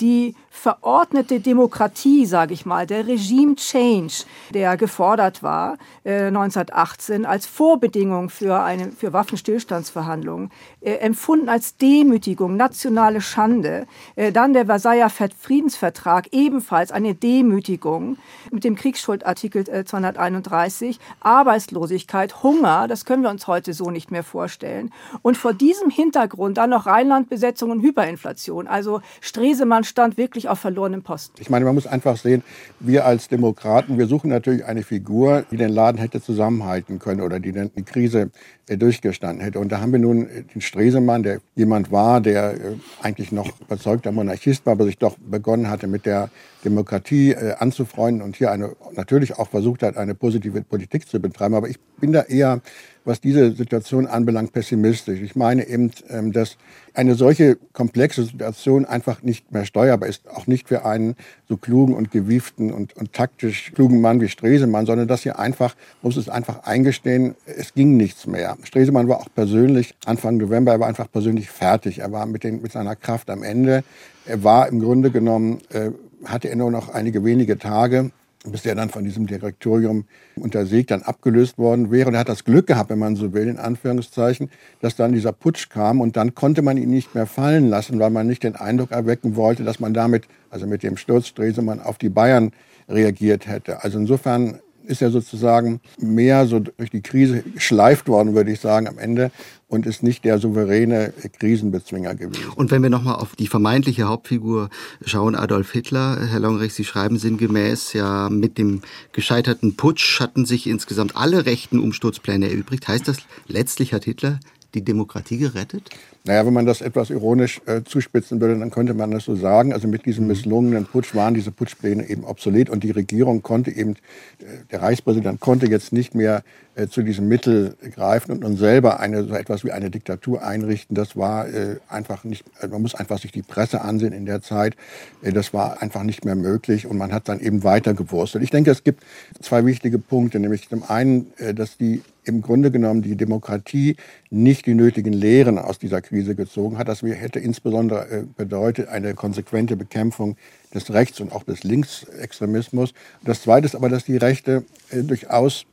die 0.00 0.34
verordnete 0.50 1.40
Demokratie, 1.40 2.26
sage 2.26 2.52
ich 2.52 2.66
mal, 2.66 2.86
der 2.86 3.06
Regime 3.06 3.56
Change, 3.56 4.24
der 4.50 4.76
gefordert 4.76 5.42
war 5.42 5.78
äh, 6.04 6.26
1918 6.26 7.26
als 7.26 7.46
Vorbedingung 7.46 8.30
für, 8.30 8.60
eine, 8.60 8.92
für 8.92 9.12
Waffenstillstandsverhandlungen, 9.12 10.50
äh, 10.80 10.94
empfunden 10.94 11.48
als 11.48 11.76
Demütigung, 11.76 12.56
nationale 12.56 13.20
Schande. 13.20 13.86
Äh, 14.16 14.32
dann 14.32 14.52
der 14.52 14.66
Versailler 14.66 15.10
Friedensvertrag, 15.10 16.28
ebenfalls 16.32 16.92
eine 16.92 17.14
Demütigung 17.14 18.18
mit 18.50 18.64
dem 18.64 18.74
Kriegsschuldartikel 18.74 19.84
231, 19.84 20.96
äh, 20.96 21.00
Arbeitslosigkeit, 21.20 22.42
Hunger, 22.42 22.88
das 22.88 23.04
können 23.04 23.22
wir 23.22 23.30
uns 23.30 23.46
heute 23.46 23.72
so 23.72 23.90
nicht 23.90 24.10
mehr 24.10 24.24
vorstellen. 24.24 24.92
Und 25.22 25.36
vor 25.36 25.52
diesem 25.52 25.90
Hintergrund 25.90 26.56
dann 26.56 26.70
noch 26.70 26.86
Rheinlandbesetzung 26.86 27.70
und 27.70 27.82
Hyperinflation. 27.82 28.66
Also 28.66 29.00
Stresemann 29.20 29.84
stand 29.84 30.16
wirklich 30.16 30.48
auf 30.48 30.58
verlorenem 30.58 31.02
Posten. 31.02 31.40
Ich 31.40 31.50
meine, 31.50 31.64
man 31.64 31.74
muss 31.74 31.86
einfach 31.86 32.16
sehen, 32.16 32.42
wir 32.80 33.04
als 33.04 33.28
Demokraten, 33.28 33.98
wir 33.98 34.06
suchen 34.06 34.30
natürlich 34.32 34.64
eine 34.64 34.82
Figur, 34.82 35.44
die 35.50 35.56
den 35.56 35.70
Laden 35.70 35.98
hätte 35.98 36.20
zusammenhalten 36.20 36.98
können 36.98 37.20
oder 37.20 37.38
die 37.38 37.52
die 37.52 37.84
Krise 37.84 38.30
durchgestanden 38.68 39.42
hätte. 39.44 39.58
Und 39.58 39.72
da 39.72 39.80
haben 39.80 39.92
wir 39.92 39.98
nun 39.98 40.28
den 40.54 40.60
Stresemann, 40.60 41.22
der 41.22 41.40
jemand 41.54 41.90
war, 41.90 42.20
der 42.20 42.54
äh, 42.54 42.56
eigentlich 43.02 43.32
noch 43.32 43.60
überzeugter 43.60 44.12
Monarchist 44.12 44.64
war, 44.66 44.72
aber 44.72 44.84
sich 44.84 44.98
doch 44.98 45.16
begonnen 45.18 45.68
hatte, 45.68 45.86
mit 45.86 46.06
der 46.06 46.30
Demokratie 46.64 47.32
äh, 47.32 47.54
anzufreunden 47.58 48.22
und 48.22 48.36
hier 48.36 48.50
eine, 48.50 48.74
natürlich 48.94 49.38
auch 49.38 49.48
versucht 49.48 49.82
hat, 49.82 49.96
eine 49.96 50.14
positive 50.14 50.62
Politik 50.62 51.08
zu 51.08 51.20
betreiben. 51.20 51.54
Aber 51.54 51.68
ich 51.68 51.80
bin 52.00 52.12
da 52.12 52.22
eher 52.22 52.60
was 53.04 53.20
diese 53.20 53.52
Situation 53.52 54.06
anbelangt, 54.06 54.52
pessimistisch. 54.52 55.20
Ich 55.20 55.34
meine 55.34 55.66
eben, 55.66 55.90
ähm, 56.08 56.32
dass 56.32 56.56
eine 56.94 57.14
solche 57.14 57.56
komplexe 57.72 58.24
Situation 58.24 58.84
einfach 58.84 59.22
nicht 59.22 59.50
mehr 59.50 59.64
steuerbar 59.64 60.08
ist, 60.08 60.28
auch 60.28 60.46
nicht 60.46 60.68
für 60.68 60.84
einen 60.84 61.16
so 61.48 61.56
klugen 61.56 61.94
und 61.94 62.10
gewieften 62.10 62.72
und, 62.72 62.96
und 62.96 63.12
taktisch 63.12 63.72
klugen 63.74 64.00
Mann 64.00 64.20
wie 64.20 64.28
Stresemann, 64.28 64.86
sondern 64.86 65.08
dass 65.08 65.22
hier 65.22 65.38
einfach, 65.38 65.74
muss 66.02 66.16
es 66.16 66.28
einfach 66.28 66.64
eingestehen, 66.64 67.34
es 67.46 67.74
ging 67.74 67.96
nichts 67.96 68.26
mehr. 68.26 68.51
Stresemann 68.62 69.08
war 69.08 69.18
auch 69.18 69.28
persönlich, 69.34 69.94
Anfang 70.04 70.36
November, 70.36 70.72
er 70.72 70.80
war 70.80 70.88
einfach 70.88 71.10
persönlich 71.10 71.50
fertig. 71.50 72.00
Er 72.00 72.12
war 72.12 72.26
mit, 72.26 72.44
den, 72.44 72.62
mit 72.62 72.72
seiner 72.72 72.96
Kraft 72.96 73.30
am 73.30 73.42
Ende. 73.42 73.84
Er 74.26 74.44
war 74.44 74.68
im 74.68 74.80
Grunde 74.80 75.10
genommen, 75.10 75.58
äh, 75.70 75.90
hatte 76.24 76.48
er 76.48 76.56
nur 76.56 76.70
noch 76.70 76.88
einige 76.88 77.24
wenige 77.24 77.58
Tage 77.58 78.10
bis 78.44 78.66
er 78.66 78.74
dann 78.74 78.90
von 78.90 79.04
diesem 79.04 79.26
Direktorium 79.26 80.04
unter 80.36 80.66
Sieg 80.66 80.88
dann 80.88 81.02
abgelöst 81.02 81.58
worden 81.58 81.90
wäre. 81.90 82.08
Und 82.08 82.14
er 82.14 82.20
hat 82.20 82.28
das 82.28 82.44
Glück 82.44 82.66
gehabt, 82.66 82.90
wenn 82.90 82.98
man 82.98 83.14
so 83.14 83.32
will, 83.32 83.46
in 83.46 83.58
Anführungszeichen, 83.58 84.50
dass 84.80 84.96
dann 84.96 85.12
dieser 85.12 85.32
Putsch 85.32 85.68
kam 85.68 86.00
und 86.00 86.16
dann 86.16 86.34
konnte 86.34 86.62
man 86.62 86.76
ihn 86.76 86.90
nicht 86.90 87.14
mehr 87.14 87.26
fallen 87.26 87.68
lassen, 87.68 87.98
weil 87.98 88.10
man 88.10 88.26
nicht 88.26 88.42
den 88.42 88.56
Eindruck 88.56 88.90
erwecken 88.90 89.36
wollte, 89.36 89.62
dass 89.62 89.80
man 89.80 89.94
damit, 89.94 90.24
also 90.50 90.66
mit 90.66 90.82
dem 90.82 90.96
Sturz 90.96 91.28
Stresemann, 91.28 91.80
auf 91.80 91.98
die 91.98 92.08
Bayern 92.08 92.52
reagiert 92.88 93.46
hätte. 93.46 93.84
Also 93.84 93.98
insofern 93.98 94.58
ist 94.86 95.02
er 95.02 95.10
sozusagen 95.10 95.80
mehr 95.98 96.46
so 96.46 96.60
durch 96.60 96.90
die 96.90 97.02
Krise 97.02 97.42
geschleift 97.42 98.08
worden, 98.08 98.34
würde 98.34 98.52
ich 98.52 98.60
sagen, 98.60 98.88
am 98.88 98.98
Ende 98.98 99.30
und 99.68 99.86
ist 99.86 100.02
nicht 100.02 100.24
der 100.24 100.38
souveräne 100.38 101.14
Krisenbezwinger 101.38 102.14
gewesen. 102.14 102.50
Und 102.56 102.70
wenn 102.70 102.82
wir 102.82 102.90
nochmal 102.90 103.16
auf 103.16 103.34
die 103.36 103.46
vermeintliche 103.46 104.04
Hauptfigur 104.04 104.68
schauen, 105.04 105.34
Adolf 105.34 105.72
Hitler, 105.72 106.18
Herr 106.30 106.40
Longrich, 106.40 106.74
Sie 106.74 106.84
schreiben 106.84 107.18
sinngemäß, 107.18 107.94
ja, 107.94 108.28
mit 108.28 108.58
dem 108.58 108.82
gescheiterten 109.12 109.76
Putsch 109.76 110.20
hatten 110.20 110.44
sich 110.44 110.66
insgesamt 110.66 111.16
alle 111.16 111.46
rechten 111.46 111.78
Umsturzpläne 111.78 112.50
erübrigt. 112.50 112.86
Heißt 112.86 113.08
das, 113.08 113.16
letztlich 113.46 113.94
hat 113.94 114.04
Hitler 114.04 114.40
die 114.74 114.82
Demokratie 114.82 115.38
gerettet? 115.38 115.90
Naja, 116.24 116.46
wenn 116.46 116.52
man 116.52 116.66
das 116.66 116.80
etwas 116.80 117.10
ironisch 117.10 117.60
äh, 117.66 117.82
zuspitzen 117.82 118.40
würde, 118.40 118.58
dann 118.58 118.70
könnte 118.70 118.94
man 118.94 119.10
das 119.10 119.24
so 119.24 119.34
sagen. 119.34 119.72
Also 119.72 119.88
mit 119.88 120.06
diesem 120.06 120.24
mhm. 120.24 120.28
misslungenen 120.28 120.86
Putsch 120.86 121.14
waren 121.14 121.34
diese 121.34 121.50
Putschpläne 121.50 122.08
eben 122.08 122.24
obsolet 122.24 122.70
und 122.70 122.84
die 122.84 122.90
Regierung 122.90 123.42
konnte 123.42 123.70
eben, 123.70 123.92
äh, 124.38 124.64
der 124.70 124.82
Reichspräsident 124.82 125.40
konnte 125.40 125.66
jetzt 125.66 125.92
nicht 125.92 126.14
mehr 126.14 126.42
äh, 126.74 126.88
zu 126.88 127.02
diesem 127.02 127.28
Mittel 127.28 127.76
greifen 127.94 128.32
und 128.32 128.40
nun 128.40 128.56
selber 128.56 129.00
eine, 129.00 129.24
so 129.24 129.34
etwas 129.34 129.64
wie 129.64 129.72
eine 129.72 129.90
Diktatur 129.90 130.42
einrichten. 130.42 130.94
Das 130.94 131.16
war 131.16 131.48
äh, 131.48 131.76
einfach 131.88 132.24
nicht, 132.24 132.44
also 132.60 132.72
man 132.72 132.82
muss 132.82 132.94
einfach 132.94 133.18
sich 133.18 133.32
die 133.32 133.42
Presse 133.42 133.82
ansehen 133.82 134.12
in 134.12 134.26
der 134.26 134.40
Zeit. 134.40 134.76
Äh, 135.22 135.32
das 135.32 135.52
war 135.52 135.82
einfach 135.82 136.02
nicht 136.02 136.24
mehr 136.24 136.34
möglich 136.34 136.86
und 136.86 136.96
man 136.96 137.12
hat 137.12 137.28
dann 137.28 137.40
eben 137.40 137.62
weiter 137.62 137.94
gewurstelt. 137.94 138.42
Ich 138.42 138.50
denke, 138.50 138.70
es 138.70 138.84
gibt 138.84 139.04
zwei 139.40 139.66
wichtige 139.66 139.98
Punkte, 139.98 140.40
nämlich 140.40 140.68
zum 140.68 140.82
einen, 140.82 141.32
äh, 141.36 141.52
dass 141.52 141.76
die 141.76 142.02
im 142.24 142.40
Grunde 142.40 142.70
genommen 142.70 143.02
die 143.02 143.16
Demokratie 143.16 143.96
nicht 144.30 144.66
die 144.66 144.74
nötigen 144.74 145.12
Lehren 145.12 145.58
aus 145.58 145.78
dieser 145.78 146.00
Krise 146.00 146.34
gezogen 146.34 146.78
hat. 146.78 146.88
Das 146.88 147.02
hätte 147.02 147.40
insbesondere 147.40 148.08
äh, 148.08 148.22
bedeutet 148.36 148.88
eine 148.88 149.14
konsequente 149.14 149.76
Bekämpfung 149.76 150.36
des 150.72 150.92
Rechts- 150.92 151.20
und 151.20 151.32
auch 151.32 151.42
des 151.42 151.64
Linksextremismus. 151.64 152.94
Das 153.24 153.42
Zweite 153.42 153.66
ist 153.66 153.74
aber, 153.74 153.88
dass 153.88 154.04
die 154.04 154.16
Rechte 154.16 154.64
äh, 154.90 155.02
durchaus 155.02 155.66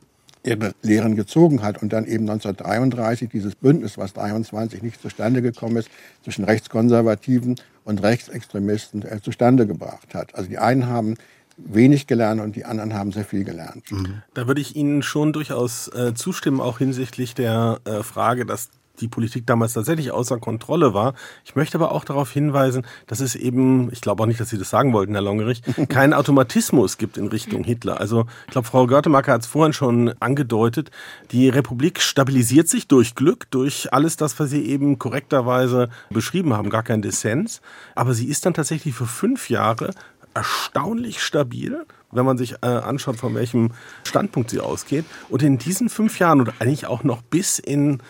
ihre 0.44 0.72
Lehren 0.82 1.16
gezogen 1.16 1.62
hat 1.62 1.82
und 1.82 1.92
dann 1.92 2.04
eben 2.04 2.28
1933 2.28 3.28
dieses 3.28 3.54
Bündnis, 3.54 3.98
was 3.98 4.12
23 4.14 4.82
nicht 4.82 5.00
zustande 5.00 5.42
gekommen 5.42 5.76
ist, 5.76 5.90
zwischen 6.24 6.44
Rechtskonservativen 6.44 7.56
und 7.84 8.02
Rechtsextremisten 8.02 9.02
äh, 9.02 9.20
zustande 9.20 9.66
gebracht 9.66 10.14
hat. 10.14 10.34
Also 10.34 10.48
die 10.48 10.58
einen 10.58 10.86
haben 10.86 11.16
wenig 11.56 12.06
gelernt 12.06 12.40
und 12.40 12.56
die 12.56 12.64
anderen 12.64 12.94
haben 12.94 13.12
sehr 13.12 13.24
viel 13.24 13.44
gelernt. 13.44 13.90
Mhm. 13.90 14.22
Da 14.34 14.46
würde 14.46 14.60
ich 14.60 14.76
Ihnen 14.76 15.02
schon 15.02 15.32
durchaus 15.32 15.88
äh, 15.88 16.14
zustimmen, 16.14 16.60
auch 16.60 16.78
hinsichtlich 16.78 17.34
der 17.34 17.80
äh, 17.84 18.02
Frage, 18.02 18.46
dass 18.46 18.70
die 19.00 19.08
Politik 19.08 19.46
damals 19.46 19.72
tatsächlich 19.72 20.10
außer 20.10 20.38
Kontrolle 20.38 20.94
war. 20.94 21.14
Ich 21.44 21.56
möchte 21.56 21.78
aber 21.78 21.92
auch 21.92 22.04
darauf 22.04 22.30
hinweisen, 22.30 22.86
dass 23.06 23.20
es 23.20 23.34
eben, 23.34 23.90
ich 23.92 24.00
glaube 24.00 24.22
auch 24.22 24.26
nicht, 24.26 24.40
dass 24.40 24.50
Sie 24.50 24.58
das 24.58 24.70
sagen 24.70 24.92
wollten, 24.92 25.12
Herr 25.12 25.22
Longerich, 25.22 25.62
keinen 25.88 26.14
Automatismus 26.14 26.98
gibt 26.98 27.16
in 27.16 27.28
Richtung 27.28 27.64
Hitler. 27.64 28.00
Also 28.00 28.26
ich 28.46 28.52
glaube, 28.52 28.68
Frau 28.68 28.86
Görtemacker 28.86 29.32
hat 29.32 29.42
es 29.42 29.46
vorhin 29.46 29.72
schon 29.72 30.14
angedeutet, 30.20 30.90
die 31.32 31.48
Republik 31.48 32.00
stabilisiert 32.00 32.68
sich 32.68 32.88
durch 32.88 33.14
Glück, 33.14 33.50
durch 33.50 33.92
alles 33.92 34.16
das, 34.16 34.38
was 34.38 34.50
Sie 34.50 34.66
eben 34.66 34.98
korrekterweise 34.98 35.88
beschrieben 36.10 36.52
haben, 36.54 36.70
gar 36.70 36.82
kein 36.82 37.02
Dissens. 37.02 37.60
Aber 37.94 38.14
sie 38.14 38.26
ist 38.26 38.46
dann 38.46 38.54
tatsächlich 38.54 38.94
für 38.94 39.06
fünf 39.06 39.50
Jahre 39.50 39.90
erstaunlich 40.34 41.22
stabil, 41.22 41.84
wenn 42.12 42.24
man 42.24 42.38
sich 42.38 42.54
äh, 42.62 42.66
anschaut, 42.66 43.16
von 43.16 43.34
welchem 43.34 43.72
Standpunkt 44.04 44.50
sie 44.50 44.60
ausgeht. 44.60 45.04
Und 45.28 45.42
in 45.42 45.58
diesen 45.58 45.88
fünf 45.88 46.18
Jahren 46.18 46.40
und 46.40 46.52
eigentlich 46.60 46.86
auch 46.86 47.04
noch 47.04 47.22
bis 47.22 47.58
in 47.58 48.02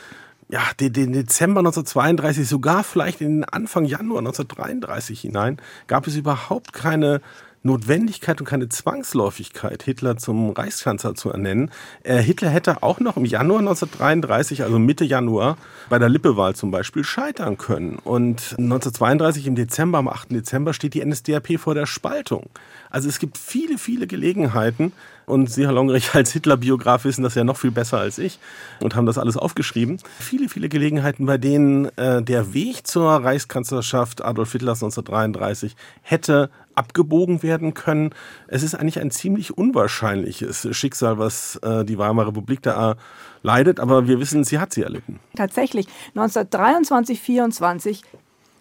ja, 0.51 0.63
den, 0.79 0.93
den 0.93 1.13
Dezember 1.13 1.61
1932, 1.61 2.49
sogar 2.49 2.83
vielleicht 2.85 3.21
in 3.21 3.41
den 3.41 3.45
Anfang 3.45 3.85
Januar 3.85 4.19
1933 4.19 5.21
hinein, 5.21 5.61
gab 5.87 6.07
es 6.07 6.17
überhaupt 6.17 6.73
keine 6.73 7.21
Notwendigkeit 7.63 8.41
und 8.41 8.47
keine 8.47 8.71
Zwangsläufigkeit, 8.71 9.83
Hitler 9.83 10.17
zum 10.17 10.51
Reichskanzler 10.51 11.15
zu 11.15 11.31
ernennen. 11.31 11.71
Äh, 12.03 12.17
Hitler 12.17 12.49
hätte 12.49 12.83
auch 12.83 13.01
noch 13.01 13.19
im 13.19 13.27
Januar 13.27 13.59
1933, 13.59 14.63
also 14.63 14.79
Mitte 14.79 15.05
Januar, 15.05 15.59
bei 15.91 15.99
der 15.99 16.09
Lippewahl 16.09 16.55
zum 16.55 16.71
Beispiel 16.71 17.05
scheitern 17.05 17.59
können. 17.59 17.99
Und 18.03 18.55
1932 18.57 19.47
im 19.47 19.57
Dezember, 19.57 19.99
am 19.99 20.09
8. 20.09 20.33
Dezember, 20.33 20.73
steht 20.73 20.95
die 20.95 21.05
NSDAP 21.05 21.59
vor 21.59 21.75
der 21.75 21.85
Spaltung. 21.85 22.49
Also 22.89 23.11
es 23.11 23.19
gibt 23.19 23.37
viele, 23.37 23.77
viele 23.77 24.07
Gelegenheiten, 24.07 24.93
und 25.31 25.51
Sie, 25.51 25.64
Herr 25.64 25.73
Longerich, 25.73 26.14
als 26.14 26.33
Hitler-Biograf 26.33 27.05
wissen 27.05 27.23
das 27.23 27.35
ja 27.35 27.45
noch 27.45 27.57
viel 27.57 27.71
besser 27.71 27.99
als 27.99 28.19
ich 28.19 28.38
und 28.81 28.95
haben 28.95 29.07
das 29.07 29.19
alles 29.19 29.37
aufgeschrieben. 29.37 29.99
Viele, 30.19 30.49
viele 30.49 30.69
Gelegenheiten, 30.69 31.27
bei 31.27 31.38
denen 31.38 31.87
äh, 31.97 32.23
der 32.23 32.53
Weg 32.53 32.87
zur 32.87 33.11
Reichskanzlerschaft 33.11 34.25
Adolf 34.25 34.53
Hitlers 34.53 34.83
1933 34.83 35.77
hätte 36.03 36.51
abgebogen 36.75 37.43
werden 37.43 37.75
können. 37.75 38.14
Es 38.49 38.62
ist 38.62 38.75
eigentlich 38.75 39.01
ein 39.01 39.11
ziemlich 39.11 39.57
unwahrscheinliches 39.57 40.69
Schicksal, 40.73 41.19
was 41.19 41.57
äh, 41.57 41.85
die 41.85 41.99
Weimarer 41.99 42.29
Republik 42.29 42.62
da 42.62 42.97
leidet, 43.43 43.81
aber 43.81 44.07
wir 44.07 44.21
wissen, 44.21 44.45
sie 44.45 44.59
hat 44.59 44.73
sie 44.73 44.83
erlitten. 44.83 45.19
Tatsächlich, 45.37 45.87
1923, 46.14 47.21
24 47.21 48.03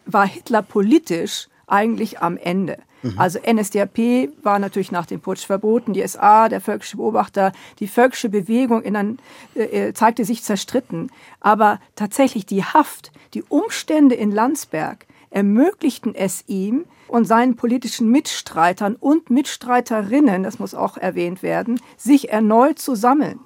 war 0.05 0.27
Hitler 0.27 0.61
politisch 0.61 1.47
eigentlich 1.67 2.19
am 2.19 2.37
Ende. 2.37 2.77
Mhm. 3.01 3.13
Also 3.17 3.39
NSDAP 3.39 4.29
war 4.43 4.59
natürlich 4.59 4.91
nach 4.91 5.05
dem 5.05 5.21
Putsch 5.21 5.45
verboten, 5.45 5.93
die 5.93 6.05
SA, 6.07 6.49
der 6.49 6.61
völkische 6.61 6.97
Beobachter, 6.97 7.51
die 7.79 7.87
völkische 7.87 8.29
Bewegung 8.29 8.81
in 8.81 8.95
ein, 8.95 9.19
äh, 9.55 9.89
äh, 9.89 9.93
zeigte 9.93 10.25
sich 10.25 10.43
zerstritten. 10.43 11.11
Aber 11.39 11.79
tatsächlich 11.95 12.45
die 12.45 12.63
Haft, 12.63 13.11
die 13.33 13.43
Umstände 13.43 14.15
in 14.15 14.31
Landsberg 14.31 15.05
ermöglichten 15.29 16.15
es 16.15 16.43
ihm 16.47 16.85
und 17.07 17.25
seinen 17.25 17.55
politischen 17.55 18.09
Mitstreitern 18.09 18.95
und 18.95 19.29
Mitstreiterinnen, 19.29 20.43
das 20.43 20.59
muss 20.59 20.73
auch 20.73 20.97
erwähnt 20.97 21.43
werden, 21.43 21.79
sich 21.97 22.29
erneut 22.29 22.79
zu 22.79 22.95
sammeln. 22.95 23.39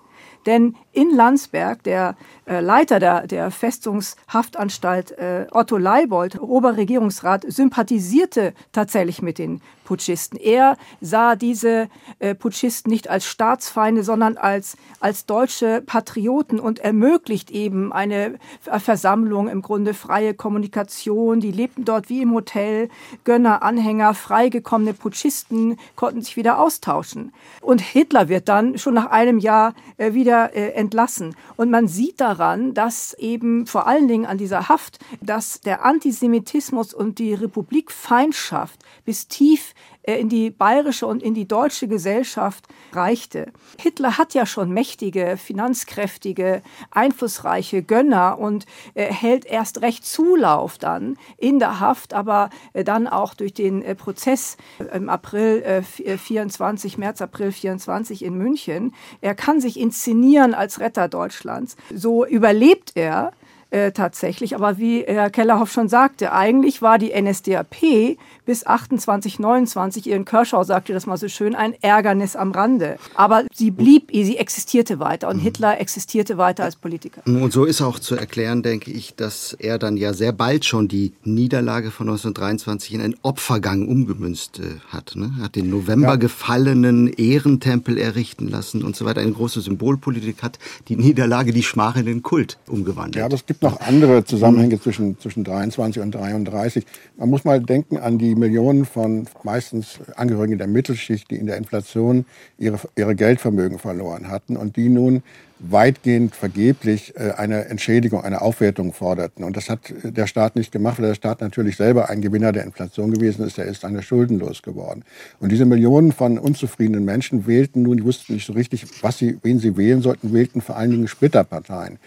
Denn 0.45 0.75
in 0.93 1.10
Landsberg, 1.10 1.84
der 1.84 2.15
äh, 2.45 2.60
Leiter 2.60 2.99
der, 2.99 3.27
der 3.27 3.51
Festungshaftanstalt 3.51 5.12
äh, 5.12 5.47
Otto 5.51 5.77
Leibold, 5.77 6.39
Oberregierungsrat, 6.39 7.45
sympathisierte 7.47 8.53
tatsächlich 8.71 9.21
mit 9.21 9.39
den 9.39 9.62
Putschisten. 9.84 10.39
Er 10.39 10.77
sah 11.01 11.36
diese 11.36 11.89
äh, 12.19 12.36
Putschisten 12.36 12.91
nicht 12.91 13.10
als 13.10 13.25
Staatsfeinde, 13.25 14.03
sondern 14.03 14.38
als, 14.38 14.77
als 14.99 15.25
deutsche 15.25 15.82
Patrioten 15.86 16.60
und 16.60 16.79
ermöglicht 16.79 17.51
eben 17.51 17.91
eine 17.91 18.36
Versammlung, 18.62 19.47
im 19.47 19.62
Grunde 19.62 19.93
freie 19.93 20.34
Kommunikation. 20.34 21.39
Die 21.39 21.51
lebten 21.51 21.86
dort 21.86 22.10
wie 22.10 22.21
im 22.21 22.34
Hotel. 22.34 22.89
Gönner, 23.23 23.63
Anhänger, 23.63 24.13
freigekommene 24.13 24.93
Putschisten 24.93 25.77
konnten 25.95 26.21
sich 26.21 26.38
wieder 26.38 26.60
austauschen. 26.60 27.34
Und 27.62 27.82
Hitler 27.82 28.29
wird 28.29 28.49
dann 28.49 28.77
schon 28.77 28.93
nach 28.93 29.08
einem 29.08 29.39
Jahr 29.39 29.73
äh, 29.97 30.13
wieder 30.13 30.56
äh, 30.56 30.69
entlassen. 30.83 31.35
Und 31.55 31.71
man 31.71 31.87
sieht 31.87 32.19
daran, 32.19 32.73
dass 32.73 33.13
eben 33.15 33.65
vor 33.65 33.87
allen 33.87 34.07
Dingen 34.07 34.25
an 34.25 34.37
dieser 34.37 34.67
Haft, 34.69 34.99
dass 35.21 35.61
der 35.61 35.85
Antisemitismus 35.85 36.93
und 36.93 37.19
die 37.19 37.33
Republikfeindschaft 37.33 38.79
bis 39.05 39.27
tief 39.27 39.73
in 40.03 40.29
die 40.29 40.49
bayerische 40.49 41.07
und 41.07 41.23
in 41.23 41.33
die 41.33 41.47
deutsche 41.47 41.87
Gesellschaft 41.87 42.67
reichte. 42.91 43.51
Hitler 43.79 44.17
hat 44.17 44.33
ja 44.33 44.45
schon 44.45 44.71
mächtige, 44.71 45.37
finanzkräftige, 45.37 46.61
einflussreiche 46.91 47.83
Gönner 47.83 48.37
und 48.37 48.65
äh, 48.95 49.05
hält 49.05 49.45
erst 49.45 49.81
recht 49.81 50.05
Zulauf 50.05 50.77
dann 50.77 51.17
in 51.37 51.59
der 51.59 51.79
Haft, 51.79 52.13
aber 52.13 52.49
äh, 52.73 52.83
dann 52.83 53.07
auch 53.07 53.33
durch 53.33 53.53
den 53.53 53.81
äh, 53.81 53.95
Prozess 53.95 54.57
äh, 54.79 54.95
im 54.95 55.09
April 55.09 55.83
24, 55.83 56.97
März, 56.97 57.21
April 57.21 57.51
24 57.51 58.23
in 58.23 58.37
München. 58.37 58.93
Er 59.21 59.35
kann 59.35 59.61
sich 59.61 59.79
inszenieren 59.79 60.53
als 60.53 60.79
Retter 60.79 61.07
Deutschlands. 61.07 61.75
So 61.93 62.25
überlebt 62.25 62.91
er 62.95 63.31
äh, 63.73 63.91
tatsächlich. 63.91 64.55
Aber 64.55 64.77
wie 64.77 65.03
Herr 65.03 65.31
Kellerhoff 65.31 65.71
schon 65.71 65.89
sagte, 65.89 66.31
eigentlich 66.31 66.81
war 66.81 66.99
die 66.99 67.12
NSDAP 67.19 68.17
bis 68.45 68.65
28, 68.67 69.39
29, 69.39 70.05
Ihren 70.05 70.25
Kirschau 70.25 70.63
sagte 70.63 70.93
das 70.93 71.07
mal 71.07 71.17
so 71.17 71.27
schön, 71.27 71.55
ein 71.55 71.73
Ärgernis 71.81 72.36
am 72.36 72.51
Rande. 72.51 72.97
Aber 73.15 73.45
sie 73.53 73.71
blieb, 73.71 74.12
sie 74.12 74.38
existierte 74.38 74.99
weiter 74.99 75.29
und 75.29 75.38
mhm. 75.38 75.41
Hitler 75.41 75.79
existierte 75.79 76.38
weiter 76.38 76.65
als 76.65 76.75
Politiker. 76.75 77.21
Und 77.25 77.51
so 77.51 77.65
ist 77.65 77.81
auch 77.81 77.97
zu 77.97 78.15
erklären, 78.15 78.62
denke 78.62 78.91
ich, 78.91 79.15
dass 79.15 79.53
er 79.53 79.79
dann 79.79 79.97
ja 79.97 80.13
sehr 80.13 80.33
bald 80.33 80.65
schon 80.65 80.88
die 80.88 81.13
Niederlage 81.23 81.89
von 81.89 82.07
1923 82.07 82.93
in 82.93 83.01
einen 83.01 83.15
Opfergang 83.23 83.88
umgemünzt 83.88 84.59
äh, 84.59 84.79
hat. 84.89 85.13
Ne? 85.15 85.31
Hat 85.41 85.55
den 85.55 85.69
November 85.69 86.09
ja. 86.09 86.15
gefallenen 86.17 87.07
Ehrentempel 87.07 87.97
errichten 87.97 88.49
lassen 88.49 88.83
und 88.83 88.95
so 88.95 89.05
weiter. 89.05 89.21
Eine 89.21 89.31
große 89.31 89.62
Symbolpolitik 89.62 90.43
hat 90.43 90.59
die 90.89 90.95
Niederlage, 90.95 91.53
die 91.53 91.63
Schmach 91.63 91.95
in 91.95 92.05
den 92.05 92.21
Kult 92.21 92.59
umgewandelt. 92.67 93.15
Ja, 93.15 93.25
aber 93.25 93.36
es 93.36 93.45
gibt 93.45 93.62
noch 93.63 93.82
andere 93.82 94.23
Zusammenhänge 94.23 94.80
zwischen, 94.80 95.17
zwischen 95.19 95.43
23 95.43 96.04
und 96.04 96.13
33. 96.13 96.86
Man 97.17 97.30
muss 97.30 97.45
mal 97.45 97.60
denken 97.60 97.97
an 97.97 98.19
die 98.19 98.36
Millionen 98.36 98.86
von 98.86 99.26
meistens 99.43 99.99
Angehörigen 100.15 100.58
der 100.60 100.67
Mittelschicht, 100.67 101.32
die 101.32 101.38
in 101.38 101.47
der 101.47 101.58
Inflation 101.58 102.26
ihre, 102.60 102.80
ihre 102.95 103.15
Geldvermögen 103.15 103.80
verloren 103.80 104.30
hatten 104.30 104.56
und 104.58 104.76
die 104.76 104.89
nun 104.89 105.23
weitgehend 105.65 106.36
vergeblich 106.36 107.15
äh, 107.15 107.32
eine 107.38 107.65
Entschädigung, 107.65 108.23
eine 108.23 108.41
Aufwertung 108.41 108.91
forderten. 108.91 109.45
Und 109.45 109.56
das 109.56 109.69
hat 109.69 109.93
der 110.04 110.28
Staat 110.28 110.56
nicht 110.56 110.71
gemacht, 110.71 110.99
weil 110.99 111.08
der 111.08 111.15
Staat 111.15 111.41
natürlich 111.41 111.78
selber 111.78 112.10
ein 112.10 112.21
Gewinner 112.21 112.52
der 112.52 112.63
Inflation 112.63 113.12
gewesen 113.12 113.45
ist. 113.45 113.58
Er 113.58 113.65
ist 113.65 113.86
eine 113.86 114.04
schuldenlos 114.04 114.62
geworden. 114.62 115.04
Und 115.39 115.52
diese 115.52 115.65
Millionen 115.65 116.12
von 116.12 116.38
unzufriedenen 116.38 117.06
Menschen 117.06 117.47
wählten 117.47 117.84
nun, 117.84 117.97
die 117.97 118.04
wussten 118.04 118.34
nicht 118.34 118.45
so 118.45 118.54
richtig, 118.54 118.86
was 119.02 119.17
sie, 119.17 119.38
wen 119.41 119.60
sie 119.60 119.78
wählen 119.78 120.02
sollten, 120.02 120.34
wählten 120.34 120.62
vor 120.62 120.76
allen 120.76 120.91
Dingen 120.91 121.08
Splitterparteien 121.08 121.97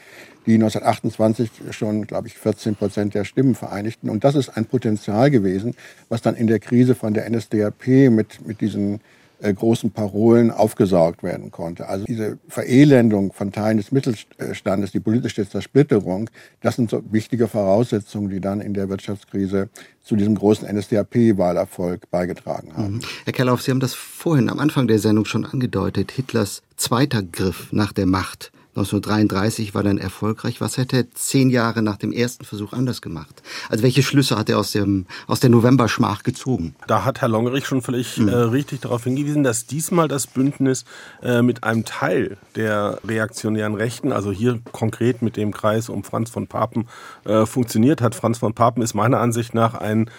die 0.46 0.54
1928 0.54 1.50
schon, 1.70 2.06
glaube 2.06 2.28
ich, 2.28 2.38
14 2.38 2.76
Prozent 2.76 3.14
der 3.14 3.24
Stimmen 3.24 3.54
vereinigten. 3.54 4.08
Und 4.08 4.24
das 4.24 4.34
ist 4.34 4.56
ein 4.56 4.66
Potenzial 4.66 5.30
gewesen, 5.30 5.74
was 6.08 6.22
dann 6.22 6.36
in 6.36 6.46
der 6.46 6.60
Krise 6.60 6.94
von 6.94 7.14
der 7.14 7.28
NSDAP 7.28 8.10
mit, 8.10 8.46
mit 8.46 8.60
diesen 8.60 9.00
äh, 9.38 9.52
großen 9.52 9.90
Parolen 9.90 10.50
aufgesaugt 10.50 11.22
werden 11.22 11.50
konnte. 11.50 11.88
Also 11.88 12.06
diese 12.06 12.38
Verelendung 12.48 13.34
von 13.34 13.52
Teilen 13.52 13.76
des 13.76 13.92
Mittelstandes, 13.92 14.92
die 14.92 15.00
politische 15.00 15.46
Zersplitterung, 15.46 16.30
das 16.62 16.76
sind 16.76 16.88
so 16.88 17.02
wichtige 17.10 17.46
Voraussetzungen, 17.46 18.30
die 18.30 18.40
dann 18.40 18.62
in 18.62 18.72
der 18.72 18.88
Wirtschaftskrise 18.88 19.68
zu 20.02 20.16
diesem 20.16 20.36
großen 20.36 20.66
NSDAP-Wahlerfolg 20.74 22.10
beigetragen 22.10 22.74
haben. 22.74 22.94
Mhm. 22.94 23.00
Herr 23.24 23.32
Kelloff, 23.34 23.60
Sie 23.60 23.72
haben 23.72 23.80
das 23.80 23.92
vorhin 23.92 24.48
am 24.48 24.58
Anfang 24.58 24.88
der 24.88 25.00
Sendung 25.00 25.26
schon 25.26 25.44
angedeutet. 25.44 26.12
Hitlers 26.12 26.62
zweiter 26.76 27.22
Griff 27.22 27.68
nach 27.72 27.92
der 27.92 28.06
Macht 28.06 28.52
1933 28.76 29.74
war 29.74 29.82
dann 29.82 29.96
erfolgreich. 29.96 30.60
Was 30.60 30.76
hätte 30.76 30.96
er 30.96 31.10
zehn 31.14 31.48
Jahre 31.48 31.80
nach 31.80 31.96
dem 31.96 32.12
ersten 32.12 32.44
Versuch 32.44 32.74
anders 32.74 33.00
gemacht? 33.00 33.42
Also 33.70 33.82
welche 33.82 34.02
Schlüsse 34.02 34.36
hat 34.36 34.50
er 34.50 34.58
aus, 34.58 34.72
dem, 34.72 35.06
aus 35.26 35.40
der 35.40 35.48
Novemberschmach 35.48 36.22
gezogen? 36.22 36.74
Da 36.86 37.04
hat 37.04 37.22
Herr 37.22 37.28
Longerich 37.28 37.66
schon 37.66 37.80
völlig 37.80 38.18
mhm. 38.18 38.28
äh, 38.28 38.34
richtig 38.34 38.80
darauf 38.80 39.04
hingewiesen, 39.04 39.42
dass 39.44 39.66
diesmal 39.66 40.08
das 40.08 40.26
Bündnis 40.26 40.84
äh, 41.22 41.40
mit 41.40 41.64
einem 41.64 41.86
Teil 41.86 42.36
der 42.54 43.00
reaktionären 43.06 43.74
Rechten, 43.74 44.12
also 44.12 44.30
hier 44.30 44.60
konkret 44.72 45.22
mit 45.22 45.38
dem 45.38 45.52
Kreis 45.52 45.88
um 45.88 46.04
Franz 46.04 46.28
von 46.28 46.46
Papen, 46.46 46.86
äh, 47.24 47.46
funktioniert 47.46 48.02
hat. 48.02 48.14
Franz 48.14 48.38
von 48.38 48.52
Papen 48.52 48.82
ist 48.82 48.92
meiner 48.92 49.20
Ansicht 49.20 49.54
nach 49.54 49.74
ein 49.74 50.10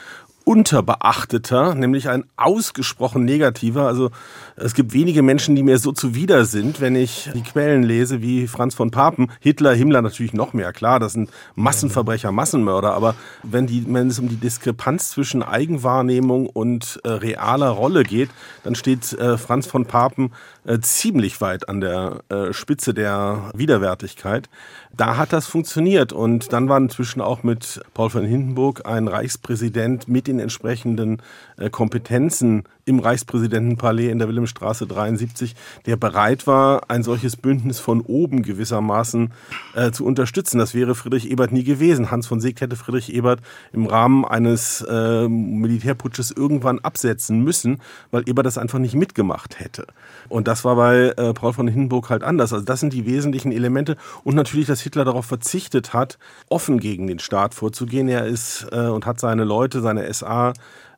unterbeachteter, 0.48 1.76
nämlich 1.76 2.08
ein 2.08 2.24
ausgesprochen 2.38 3.26
negativer. 3.26 3.86
Also 3.86 4.12
es 4.56 4.74
gibt 4.74 4.94
wenige 4.94 5.22
Menschen, 5.22 5.58
die 5.58 5.62
mir 5.62 5.78
so 5.78 5.92
zuwider 5.92 6.46
sind, 6.46 6.80
wenn 6.80 6.96
ich 6.96 7.30
die 7.34 7.44
Quellen 7.44 7.84
lese 7.84 8.22
wie 8.22 8.48
Franz 8.48 8.74
von 8.74 8.90
Papen. 8.90 9.30
Hitler, 9.42 9.74
Himmler 9.74 10.02
natürlich 10.02 10.32
noch 10.32 10.54
mehr, 10.54 10.72
klar, 10.72 11.02
das 11.02 11.12
sind 11.12 11.30
Massenverbrecher, 11.56 12.32
Massenmörder, 12.32 12.94
aber 12.94 13.16
wenn, 13.44 13.68
die, 13.68 13.86
wenn 13.94 14.08
es 14.08 14.20
um 14.20 14.30
die 14.30 14.38
Diskrepanz 14.38 15.10
zwischen 15.10 15.44
Eigenwahrnehmung 15.44 16.48
und 16.48 17.02
äh, 17.04 17.10
realer 17.10 17.68
Rolle 17.68 18.04
geht, 18.04 18.30
dann 18.64 18.76
steht 18.76 19.12
äh, 19.12 19.38
Franz 19.38 19.68
von 19.68 19.86
Papen 19.86 20.32
äh, 20.64 20.80
ziemlich 20.80 21.42
weit 21.42 21.68
an 21.68 21.82
der 21.82 22.22
äh, 22.30 22.54
Spitze 22.54 22.94
der 22.94 23.52
Widerwärtigkeit. 23.54 24.50
Da 24.96 25.18
hat 25.18 25.34
das 25.34 25.46
funktioniert 25.46 26.14
und 26.14 26.54
dann 26.54 26.70
war 26.70 26.78
inzwischen 26.78 27.22
auch 27.22 27.44
mit 27.44 27.82
Paul 27.94 28.10
von 28.10 28.26
Hindenburg 28.26 28.86
ein 28.86 29.08
Reichspräsident 29.08 30.08
mit 30.08 30.28
den 30.38 30.44
entsprechenden 30.44 31.22
äh, 31.58 31.70
Kompetenzen 31.70 32.64
im 32.88 33.00
Reichspräsidentenpalais 33.00 34.10
in 34.10 34.20
der 34.20 34.28
Wilhelmstraße 34.28 34.88
73, 34.88 35.56
der 35.86 35.98
bereit 35.98 36.48
war, 36.48 36.90
ein 36.90 37.04
solches 37.04 37.36
Bündnis 37.36 37.80
von 37.80 38.02
oben 38.02 38.44
gewissermaßen 38.44 39.34
äh, 39.76 39.92
zu 39.92 40.06
unterstützen. 40.06 40.58
Das 40.58 40.74
wäre 40.74 40.96
Friedrich 40.96 41.30
Ebert 41.30 41.52
nie 41.52 41.64
gewesen. 41.64 42.12
Hans 42.12 42.28
von 42.28 42.40
Seeckt 42.40 42.62
hätte 42.62 42.76
Friedrich 42.76 43.14
Ebert 43.14 43.42
im 43.74 43.86
Rahmen 43.86 44.24
eines 44.26 44.82
äh, 44.82 45.28
Militärputsches 45.28 46.32
irgendwann 46.32 46.80
absetzen 46.80 47.44
müssen, 47.44 47.82
weil 48.12 48.28
Ebert 48.28 48.46
das 48.46 48.58
einfach 48.58 48.80
nicht 48.80 48.96
mitgemacht 48.96 49.60
hätte. 49.60 49.88
Und 50.30 50.48
das 50.48 50.64
war 50.64 50.76
bei 50.76 51.14
äh, 51.18 51.34
Paul 51.34 51.54
von 51.54 51.68
Hindenburg 51.68 52.10
halt 52.10 52.24
anders. 52.24 52.54
Also 52.54 52.64
das 52.64 52.80
sind 52.80 52.94
die 52.94 53.06
wesentlichen 53.06 53.52
Elemente. 53.52 53.98
Und 54.24 54.36
natürlich, 54.36 54.68
dass 54.68 54.82
Hitler 54.82 55.04
darauf 55.04 55.26
verzichtet 55.26 55.94
hat, 55.94 56.18
offen 56.50 56.80
gegen 56.80 57.08
den 57.08 57.20
Staat 57.20 57.54
vorzugehen. 57.54 58.08
Er 58.08 58.26
ist 58.26 58.68
äh, 58.72 58.88
und 58.88 59.06
hat 59.06 59.20
seine 59.20 59.44
Leute, 59.44 59.82
seine 59.82 60.12
SA 60.14 60.54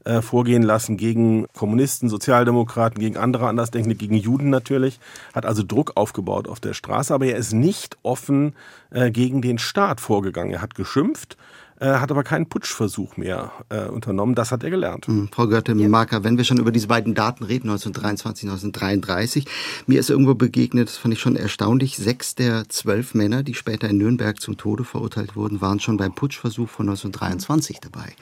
äh, 0.06 0.22
vorgehen 0.22 0.64
lassen 0.64 0.98
gegen 0.98 1.46
Kommunisten, 1.54 2.10
Sozialdemokraten, 2.10 3.00
gegen 3.00 3.18
andere 3.18 3.48
Andersdenkende, 3.48 3.96
gegen 3.96 4.16
Juden 4.16 4.50
natürlich, 4.50 5.00
hat 5.34 5.46
also 5.46 5.64
Druck 5.64 5.94
aufgebaut 5.96 6.48
auf 6.48 6.60
der 6.60 6.74
Straße, 6.74 7.14
aber 7.14 7.26
er 7.26 7.38
ist 7.38 7.54
nicht 7.54 7.98
offen 8.04 8.54
äh, 8.92 9.12
gegen 9.12 9.42
den 9.42 9.58
Staat 9.58 10.00
vorgegangen. 10.02 10.52
Er 10.52 10.62
hat 10.62 10.76
geschimpft, 10.76 11.38
hat 11.86 12.12
aber 12.12 12.24
keinen 12.24 12.48
Putschversuch 12.48 13.18
mehr 13.18 13.52
äh, 13.70 13.86
unternommen. 13.86 14.36
Das 14.36 14.52
hat 14.52 14.64
er 14.64 14.70
gelernt. 14.70 15.08
Mhm, 15.08 15.30
Frau 15.32 15.48
Görte-Marker, 15.48 16.24
wenn 16.24 16.38
wir 16.38 16.44
schon 16.44 16.60
über 16.60 16.72
diese 16.72 16.88
beiden 16.88 17.16
Daten 17.16 17.44
reden, 17.44 17.70
1923, 17.70 18.50
1933, 18.50 19.46
mir 19.88 20.00
ist 20.00 20.10
irgendwo 20.10 20.36
begegnet, 20.36 20.90
das 20.90 20.98
fand 20.98 21.14
ich 21.14 21.22
schon 21.22 21.36
erstaunlich, 21.36 21.98
sechs 21.98 22.36
der 22.36 22.68
zwölf 22.68 23.14
Männer, 23.14 23.44
die 23.44 23.54
später 23.54 23.90
in 23.90 23.98
Nürnberg 23.98 24.42
zum 24.42 24.58
Tode 24.58 24.84
verurteilt 24.84 25.36
wurden, 25.36 25.62
waren 25.62 25.80
schon 25.80 25.98
beim 25.98 26.14
Putschversuch 26.14 26.70
von 26.70 26.90
1923 26.90 27.80
dabei. 27.80 28.14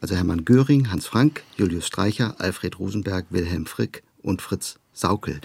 Also 0.00 0.14
Hermann 0.14 0.44
Göring, 0.44 0.90
Hans 0.90 1.06
Frank, 1.06 1.42
Julius 1.56 1.86
Streicher, 1.86 2.36
Alfred 2.38 2.78
Rosenberg, 2.78 3.26
Wilhelm 3.30 3.66
Frick 3.66 4.02
und 4.22 4.42
Fritz 4.42 4.78
Saukel. 4.92 5.40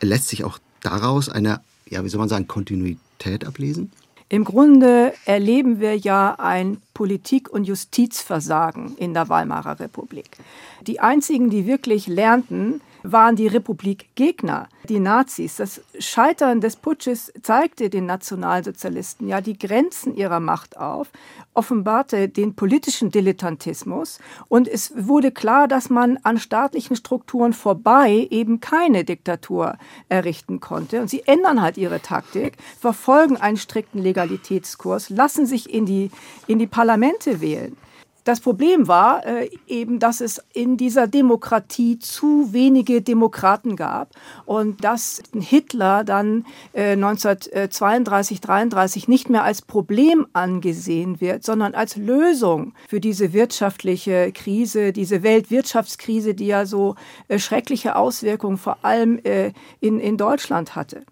Lässt 0.00 0.28
sich 0.28 0.44
auch 0.44 0.58
daraus 0.80 1.28
eine, 1.28 1.60
ja, 1.88 2.04
wie 2.04 2.08
soll 2.08 2.20
man 2.20 2.28
sagen, 2.28 2.46
Kontinuität 2.46 3.44
ablesen? 3.44 3.90
Im 4.32 4.44
Grunde 4.44 5.12
erleben 5.26 5.78
wir 5.78 5.94
ja 5.94 6.36
ein 6.38 6.80
Politik- 6.94 7.50
und 7.50 7.64
Justizversagen 7.64 8.96
in 8.96 9.12
der 9.12 9.28
Weimarer 9.28 9.78
Republik. 9.78 10.38
Die 10.86 11.00
einzigen, 11.00 11.50
die 11.50 11.66
wirklich 11.66 12.06
lernten, 12.06 12.80
waren 13.02 13.36
die 13.36 13.46
Republikgegner, 13.46 14.68
die 14.88 15.00
Nazis. 15.00 15.56
Das 15.56 15.80
Scheitern 15.98 16.60
des 16.60 16.76
Putsches 16.76 17.32
zeigte 17.42 17.90
den 17.90 18.06
Nationalsozialisten 18.06 19.28
ja 19.28 19.40
die 19.40 19.58
Grenzen 19.58 20.14
ihrer 20.14 20.40
Macht 20.40 20.76
auf, 20.76 21.08
offenbarte 21.54 22.28
den 22.28 22.54
politischen 22.54 23.10
Dilettantismus 23.10 24.18
und 24.48 24.68
es 24.68 24.92
wurde 24.96 25.30
klar, 25.30 25.68
dass 25.68 25.90
man 25.90 26.18
an 26.22 26.38
staatlichen 26.38 26.96
Strukturen 26.96 27.52
vorbei 27.52 28.26
eben 28.30 28.60
keine 28.60 29.04
Diktatur 29.04 29.76
errichten 30.08 30.60
konnte. 30.60 31.00
Und 31.00 31.08
sie 31.08 31.22
ändern 31.26 31.60
halt 31.60 31.76
ihre 31.76 32.00
Taktik, 32.00 32.56
verfolgen 32.80 33.36
einen 33.36 33.56
strikten 33.56 34.00
Legalitätskurs, 34.00 35.10
lassen 35.10 35.46
sich 35.46 35.72
in 35.72 35.86
die, 35.86 36.10
in 36.46 36.58
die 36.58 36.66
Parlamente 36.66 37.40
wählen. 37.40 37.76
Das 38.24 38.40
Problem 38.40 38.86
war 38.86 39.26
äh, 39.26 39.50
eben, 39.66 39.98
dass 39.98 40.20
es 40.20 40.40
in 40.52 40.76
dieser 40.76 41.08
Demokratie 41.08 41.98
zu 41.98 42.52
wenige 42.52 43.02
Demokraten 43.02 43.74
gab 43.74 44.10
und 44.46 44.84
dass 44.84 45.22
Hitler 45.34 46.04
dann 46.04 46.44
äh, 46.72 46.92
1932, 46.92 48.40
33 48.40 49.08
nicht 49.08 49.28
mehr 49.28 49.42
als 49.42 49.62
Problem 49.62 50.26
angesehen 50.32 51.20
wird, 51.20 51.44
sondern 51.44 51.74
als 51.74 51.96
Lösung 51.96 52.74
für 52.88 53.00
diese 53.00 53.32
wirtschaftliche 53.32 54.30
Krise, 54.32 54.92
diese 54.92 55.24
Weltwirtschaftskrise, 55.24 56.34
die 56.34 56.46
ja 56.46 56.64
so 56.64 56.94
äh, 57.26 57.40
schreckliche 57.40 57.96
Auswirkungen 57.96 58.56
vor 58.56 58.78
allem 58.82 59.18
äh, 59.24 59.52
in, 59.80 59.98
in 59.98 60.16
Deutschland 60.16 60.76
hatte. 60.76 61.02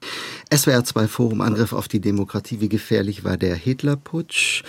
SWR 0.54 0.84
2 0.84 1.08
Forum 1.08 1.40
Angriff 1.40 1.72
auf 1.72 1.88
die 1.88 2.00
Demokratie. 2.00 2.60
Wie 2.60 2.68
gefährlich 2.68 3.24
war 3.24 3.36
der 3.36 3.56
Hitlerputsch? 3.56 4.62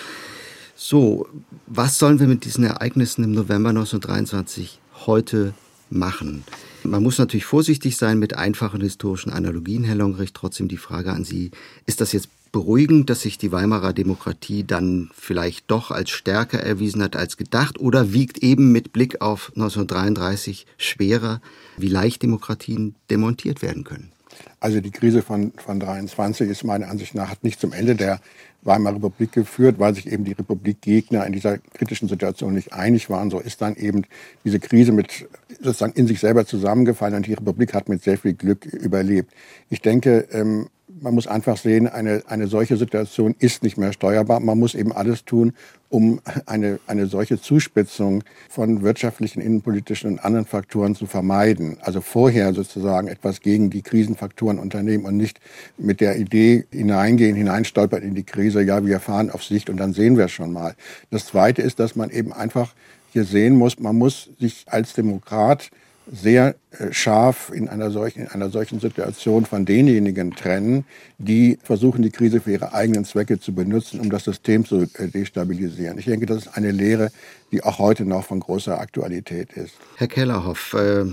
So, 0.84 1.28
was 1.68 2.00
sollen 2.00 2.20
wir 2.20 2.26
mit 2.26 2.44
diesen 2.44 2.64
Ereignissen 2.64 3.24
im 3.24 3.34
November 3.34 3.70
1923 3.70 4.80
heute 5.06 5.54
machen? 5.92 6.44
Man 6.82 7.04
muss 7.04 7.20
natürlich 7.20 7.46
vorsichtig 7.46 7.98
sein 7.98 8.18
mit 8.18 8.36
einfachen 8.36 8.82
historischen 8.82 9.32
Analogien, 9.32 9.84
Herr 9.84 9.94
Longrich. 9.94 10.34
Trotzdem 10.34 10.68
die 10.68 10.78
Frage 10.78 11.12
an 11.12 11.24
Sie, 11.24 11.52
ist 11.86 12.02
das 12.02 12.14
jetzt 12.14 12.30
beruhigend, 12.52 13.12
dass 13.12 13.22
sich 13.22 13.38
die 13.38 13.52
Weimarer 13.52 13.94
Demokratie 13.94 14.64
dann 14.64 15.12
vielleicht 15.14 15.70
doch 15.70 15.92
als 15.92 16.10
stärker 16.10 16.60
erwiesen 16.60 17.04
hat 17.04 17.16
als 17.16 17.38
gedacht 17.38 17.80
oder 17.80 18.12
wiegt 18.12 18.40
eben 18.40 18.72
mit 18.72 18.92
Blick 18.92 19.22
auf 19.22 19.52
1933 19.56 20.66
schwerer, 20.78 21.42
wie 21.78 21.90
leicht 21.90 22.24
Demokratien 22.24 22.96
demontiert 23.12 23.62
werden 23.62 23.84
können? 23.84 24.12
Also 24.60 24.82
die 24.82 24.92
Krise 24.92 25.22
von, 25.22 25.54
von 25.58 25.80
23 25.80 26.50
ist 26.50 26.64
meiner 26.64 26.88
Ansicht 26.88 27.16
nach 27.16 27.30
hat 27.30 27.44
nicht 27.44 27.60
zum 27.60 27.74
Ende 27.74 27.96
der 27.96 28.20
Weimarer 28.64 28.96
Republik 28.96 29.32
geführt, 29.32 29.80
weil 29.80 29.96
sich 29.96 30.12
eben 30.12 30.24
die 30.24 30.34
Republikgegner 30.34 31.26
in 31.26 31.34
dieser 31.34 31.58
kritischen 31.58 32.08
Situation 32.08 32.54
nicht 32.54 32.74
einig 32.74 33.10
waren. 33.10 33.30
So 33.30 33.40
ist 33.40 33.62
dann 33.62 33.76
eben 33.76 34.04
diese 34.44 34.60
Krise 34.60 34.92
mit 34.92 35.28
sozusagen 35.60 35.94
in 35.94 36.08
sich 36.08 36.20
selber 36.20 36.46
zusammengefallen 36.46 37.16
und 37.16 37.28
die 37.28 37.34
Republik 37.34 37.74
hat 37.74 37.90
mit 37.90 38.04
sehr 38.04 38.18
viel 38.18 38.34
Glück 38.34 38.66
überlebt. 38.66 39.32
Ich 39.70 39.82
denke, 39.82 40.28
ähm, 40.32 40.68
man 41.00 41.16
muss 41.16 41.28
einfach 41.28 41.58
sehen, 41.58 41.88
eine, 41.88 42.24
eine 42.28 42.48
solche 42.48 42.78
Situation 42.78 43.36
ist 43.40 43.64
nicht 43.64 43.78
mehr 43.78 43.94
steuerbar. 43.94 44.40
Man 44.40 44.60
muss 44.60 44.76
eben 44.76 44.92
alles 44.92 45.26
tun, 45.26 45.54
um 45.90 46.22
eine, 46.46 46.80
eine 46.88 47.08
solche 47.08 47.40
Zuspitzung 47.40 48.24
von 48.50 48.82
wirtschaftlichen, 48.82 49.42
innenpolitischen 49.42 50.12
und 50.12 50.20
anderen 50.20 50.46
Faktoren 50.46 50.96
zu 50.96 51.06
vermeiden. 51.06 51.78
Also 51.82 52.02
vorher 52.02 52.54
sozusagen 52.54 53.08
etwas 53.08 53.42
gegen 53.42 53.70
die 53.70 53.82
Krisenfaktoren 53.82 54.60
unternehmen 54.60 55.06
und 55.06 55.18
nicht 55.18 55.40
mit 55.78 56.02
der 56.02 56.18
Idee 56.18 56.66
hineingehen, 56.72 57.36
hineinstolpern 57.36 58.02
in 58.02 58.16
die 58.16 58.24
Krise, 58.24 58.62
ja, 58.62 58.86
wir 58.86 59.00
fahren 59.00 59.30
auf 59.30 59.44
Sicht 59.44 59.70
und 59.70 59.78
dann 59.78 59.94
sehen 59.94 60.18
wir 60.18 60.28
schon 60.28 60.52
mal. 60.54 60.76
Das 61.10 61.26
Zweite 61.26 61.62
ist, 61.62 61.80
dass 61.80 61.96
man 61.96 62.10
eben 62.10 62.34
einfach 62.34 62.74
hier 63.12 63.26
sehen 63.26 63.56
muss, 63.56 63.80
man 63.80 63.98
muss 63.98 64.30
sich 64.40 64.66
als 64.68 64.94
Demokrat 64.94 65.70
sehr 66.12 66.56
äh, 66.72 66.92
scharf 66.92 67.52
in 67.54 67.70
einer 67.70 67.90
solchen, 67.90 68.24
in 68.24 68.28
einer 68.28 68.50
solchen 68.50 68.82
Situation 68.82 69.46
von 69.46 69.66
denjenigen 69.66 70.32
trennen, 70.32 70.84
die 71.18 71.58
versuchen, 71.64 72.02
die 72.02 72.10
Krise 72.10 72.42
für 72.42 72.52
ihre 72.52 72.74
eigenen 72.74 73.06
Zwecke 73.06 73.40
zu 73.40 73.54
benutzen, 73.56 74.02
um 74.02 74.10
das 74.10 74.26
System 74.26 74.66
zu 74.66 74.82
äh, 74.82 75.08
destabilisieren. 75.08 75.98
Ich 75.98 76.06
denke, 76.06 76.26
das 76.26 76.46
ist 76.46 76.58
eine 76.58 76.72
Lehre, 76.72 77.12
die 77.52 77.64
auch 77.64 77.80
heute 77.80 78.04
noch 78.06 78.26
von 78.26 78.42
großer 78.42 78.78
Aktualität 78.78 79.54
ist. 79.54 79.76
Herr 79.96 80.10
Kellerhoff, 80.10 80.74
äh, 80.74 81.06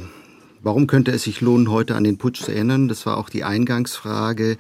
warum 0.63 0.89
könnte 0.89 1.13
es 1.13 1.23
sich 1.23 1.41
lohnen, 1.41 1.71
heute 1.71 1.95
an 1.95 2.03
den 2.03 2.19
Putsch 2.19 2.43
zu 2.43 2.51
erinnern? 2.51 2.89
Das 2.89 3.07
war 3.07 3.19
auch 3.19 3.29
die 3.29 3.45
Eingangsfrage. 3.45 4.57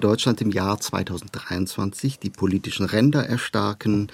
Deutschland 0.00 0.40
im 0.40 0.50
Jahr 0.50 0.80
2023, 0.80 2.18
die 2.18 2.30
politischen 2.30 2.86
Ränder 2.86 3.26
erstarken, 3.26 4.10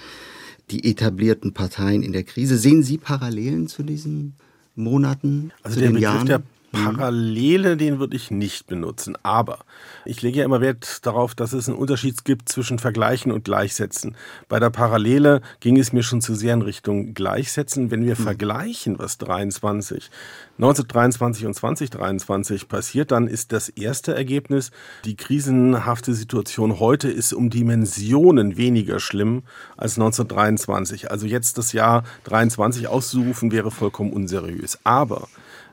die 0.71 0.89
etablierten 0.91 1.53
Parteien 1.53 2.03
in 2.03 2.11
der 2.11 2.23
Krise. 2.23 2.57
Sehen 2.57 2.83
Sie 2.83 2.97
Parallelen 2.97 3.67
zu 3.67 3.83
diesem 3.83 4.33
Monaten, 4.79 5.51
also 5.63 5.79
zu 5.79 5.85
den 5.85 5.97
Jahren? 5.97 6.43
Parallele, 6.71 7.77
den 7.77 7.99
würde 7.99 8.15
ich 8.15 8.31
nicht 8.31 8.67
benutzen. 8.67 9.17
Aber 9.23 9.59
ich 10.05 10.21
lege 10.21 10.39
ja 10.39 10.45
immer 10.45 10.61
Wert 10.61 11.05
darauf, 11.05 11.35
dass 11.35 11.53
es 11.53 11.67
einen 11.67 11.77
Unterschied 11.77 12.25
gibt 12.25 12.49
zwischen 12.49 12.79
Vergleichen 12.79 13.31
und 13.31 13.43
Gleichsetzen. 13.43 14.15
Bei 14.47 14.59
der 14.59 14.69
Parallele 14.69 15.41
ging 15.59 15.77
es 15.77 15.93
mir 15.93 16.03
schon 16.03 16.21
zu 16.21 16.35
sehr 16.35 16.53
in 16.53 16.61
Richtung 16.61 17.13
Gleichsetzen. 17.13 17.91
Wenn 17.91 18.05
wir 18.05 18.17
Hm. 18.17 18.23
vergleichen, 18.23 18.99
was 18.99 19.17
23, 19.17 20.09
1923 20.57 21.45
und 21.45 21.53
2023 21.53 22.67
passiert, 22.67 23.11
dann 23.11 23.27
ist 23.27 23.51
das 23.51 23.69
erste 23.69 24.13
Ergebnis, 24.15 24.71
die 25.05 25.15
krisenhafte 25.15 26.13
Situation 26.13 26.79
heute 26.79 27.09
ist 27.09 27.33
um 27.33 27.49
Dimensionen 27.49 28.57
weniger 28.57 28.99
schlimm 28.99 29.43
als 29.77 29.97
1923. 29.97 31.11
Also 31.11 31.25
jetzt 31.25 31.57
das 31.57 31.73
Jahr 31.73 32.03
23 32.25 32.87
auszurufen 32.87 33.51
wäre 33.51 33.71
vollkommen 33.71 34.13
unseriös. 34.13 34.79
Aber 34.83 35.27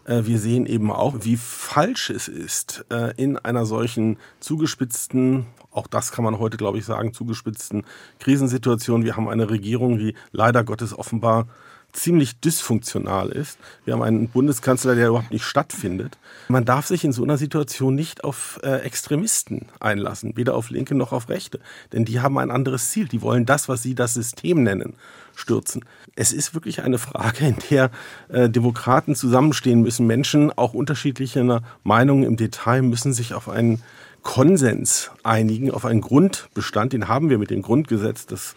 wir 0.06 0.38
sehen 0.38 0.66
eben 0.66 0.90
auch, 0.90 1.16
wie 1.20 1.36
falsch 1.36 2.10
es 2.10 2.28
ist, 2.28 2.84
äh, 2.90 3.12
in 3.16 3.36
einer 3.38 3.66
solchen 3.66 4.18
zugespitzten, 4.40 5.46
auch 5.70 5.86
das 5.86 6.12
kann 6.12 6.24
man 6.24 6.38
heute, 6.38 6.56
glaube 6.56 6.78
ich, 6.78 6.84
sagen, 6.84 7.12
zugespitzten 7.12 7.84
Krisensituation. 8.18 9.04
Wir 9.04 9.16
haben 9.16 9.28
eine 9.28 9.50
Regierung, 9.50 9.98
die 9.98 10.14
leider 10.32 10.64
Gottes 10.64 10.96
offenbar 10.96 11.48
ziemlich 11.96 12.40
dysfunktional 12.40 13.30
ist. 13.30 13.58
Wir 13.84 13.94
haben 13.94 14.02
einen 14.02 14.28
Bundeskanzler, 14.28 14.94
der 14.94 15.08
überhaupt 15.08 15.30
nicht 15.30 15.44
stattfindet. 15.44 16.18
Man 16.48 16.64
darf 16.64 16.86
sich 16.86 17.04
in 17.04 17.12
so 17.12 17.24
einer 17.24 17.38
Situation 17.38 17.94
nicht 17.94 18.22
auf 18.22 18.60
äh, 18.62 18.82
Extremisten 18.82 19.66
einlassen, 19.80 20.36
weder 20.36 20.54
auf 20.54 20.70
Linke 20.70 20.94
noch 20.94 21.12
auf 21.12 21.28
Rechte. 21.28 21.60
Denn 21.92 22.04
die 22.04 22.20
haben 22.20 22.38
ein 22.38 22.50
anderes 22.50 22.90
Ziel. 22.90 23.08
Die 23.08 23.22
wollen 23.22 23.46
das, 23.46 23.68
was 23.68 23.82
sie 23.82 23.94
das 23.94 24.14
System 24.14 24.62
nennen, 24.62 24.94
stürzen. 25.34 25.84
Es 26.14 26.32
ist 26.32 26.54
wirklich 26.54 26.82
eine 26.82 26.98
Frage, 26.98 27.46
in 27.46 27.56
der 27.70 27.90
äh, 28.28 28.48
Demokraten 28.48 29.14
zusammenstehen 29.14 29.82
müssen. 29.82 30.06
Menschen 30.06 30.52
auch 30.56 30.74
unterschiedlicher 30.74 31.62
Meinungen 31.82 32.24
im 32.24 32.36
Detail 32.36 32.82
müssen 32.82 33.12
sich 33.12 33.34
auf 33.34 33.48
einen 33.48 33.82
Konsens 34.22 35.12
einigen, 35.22 35.70
auf 35.70 35.84
einen 35.84 36.00
Grundbestand. 36.00 36.92
Den 36.92 37.06
haben 37.06 37.30
wir 37.30 37.38
mit 37.38 37.50
dem 37.50 37.62
Grundgesetz. 37.62 38.26
Das 38.26 38.56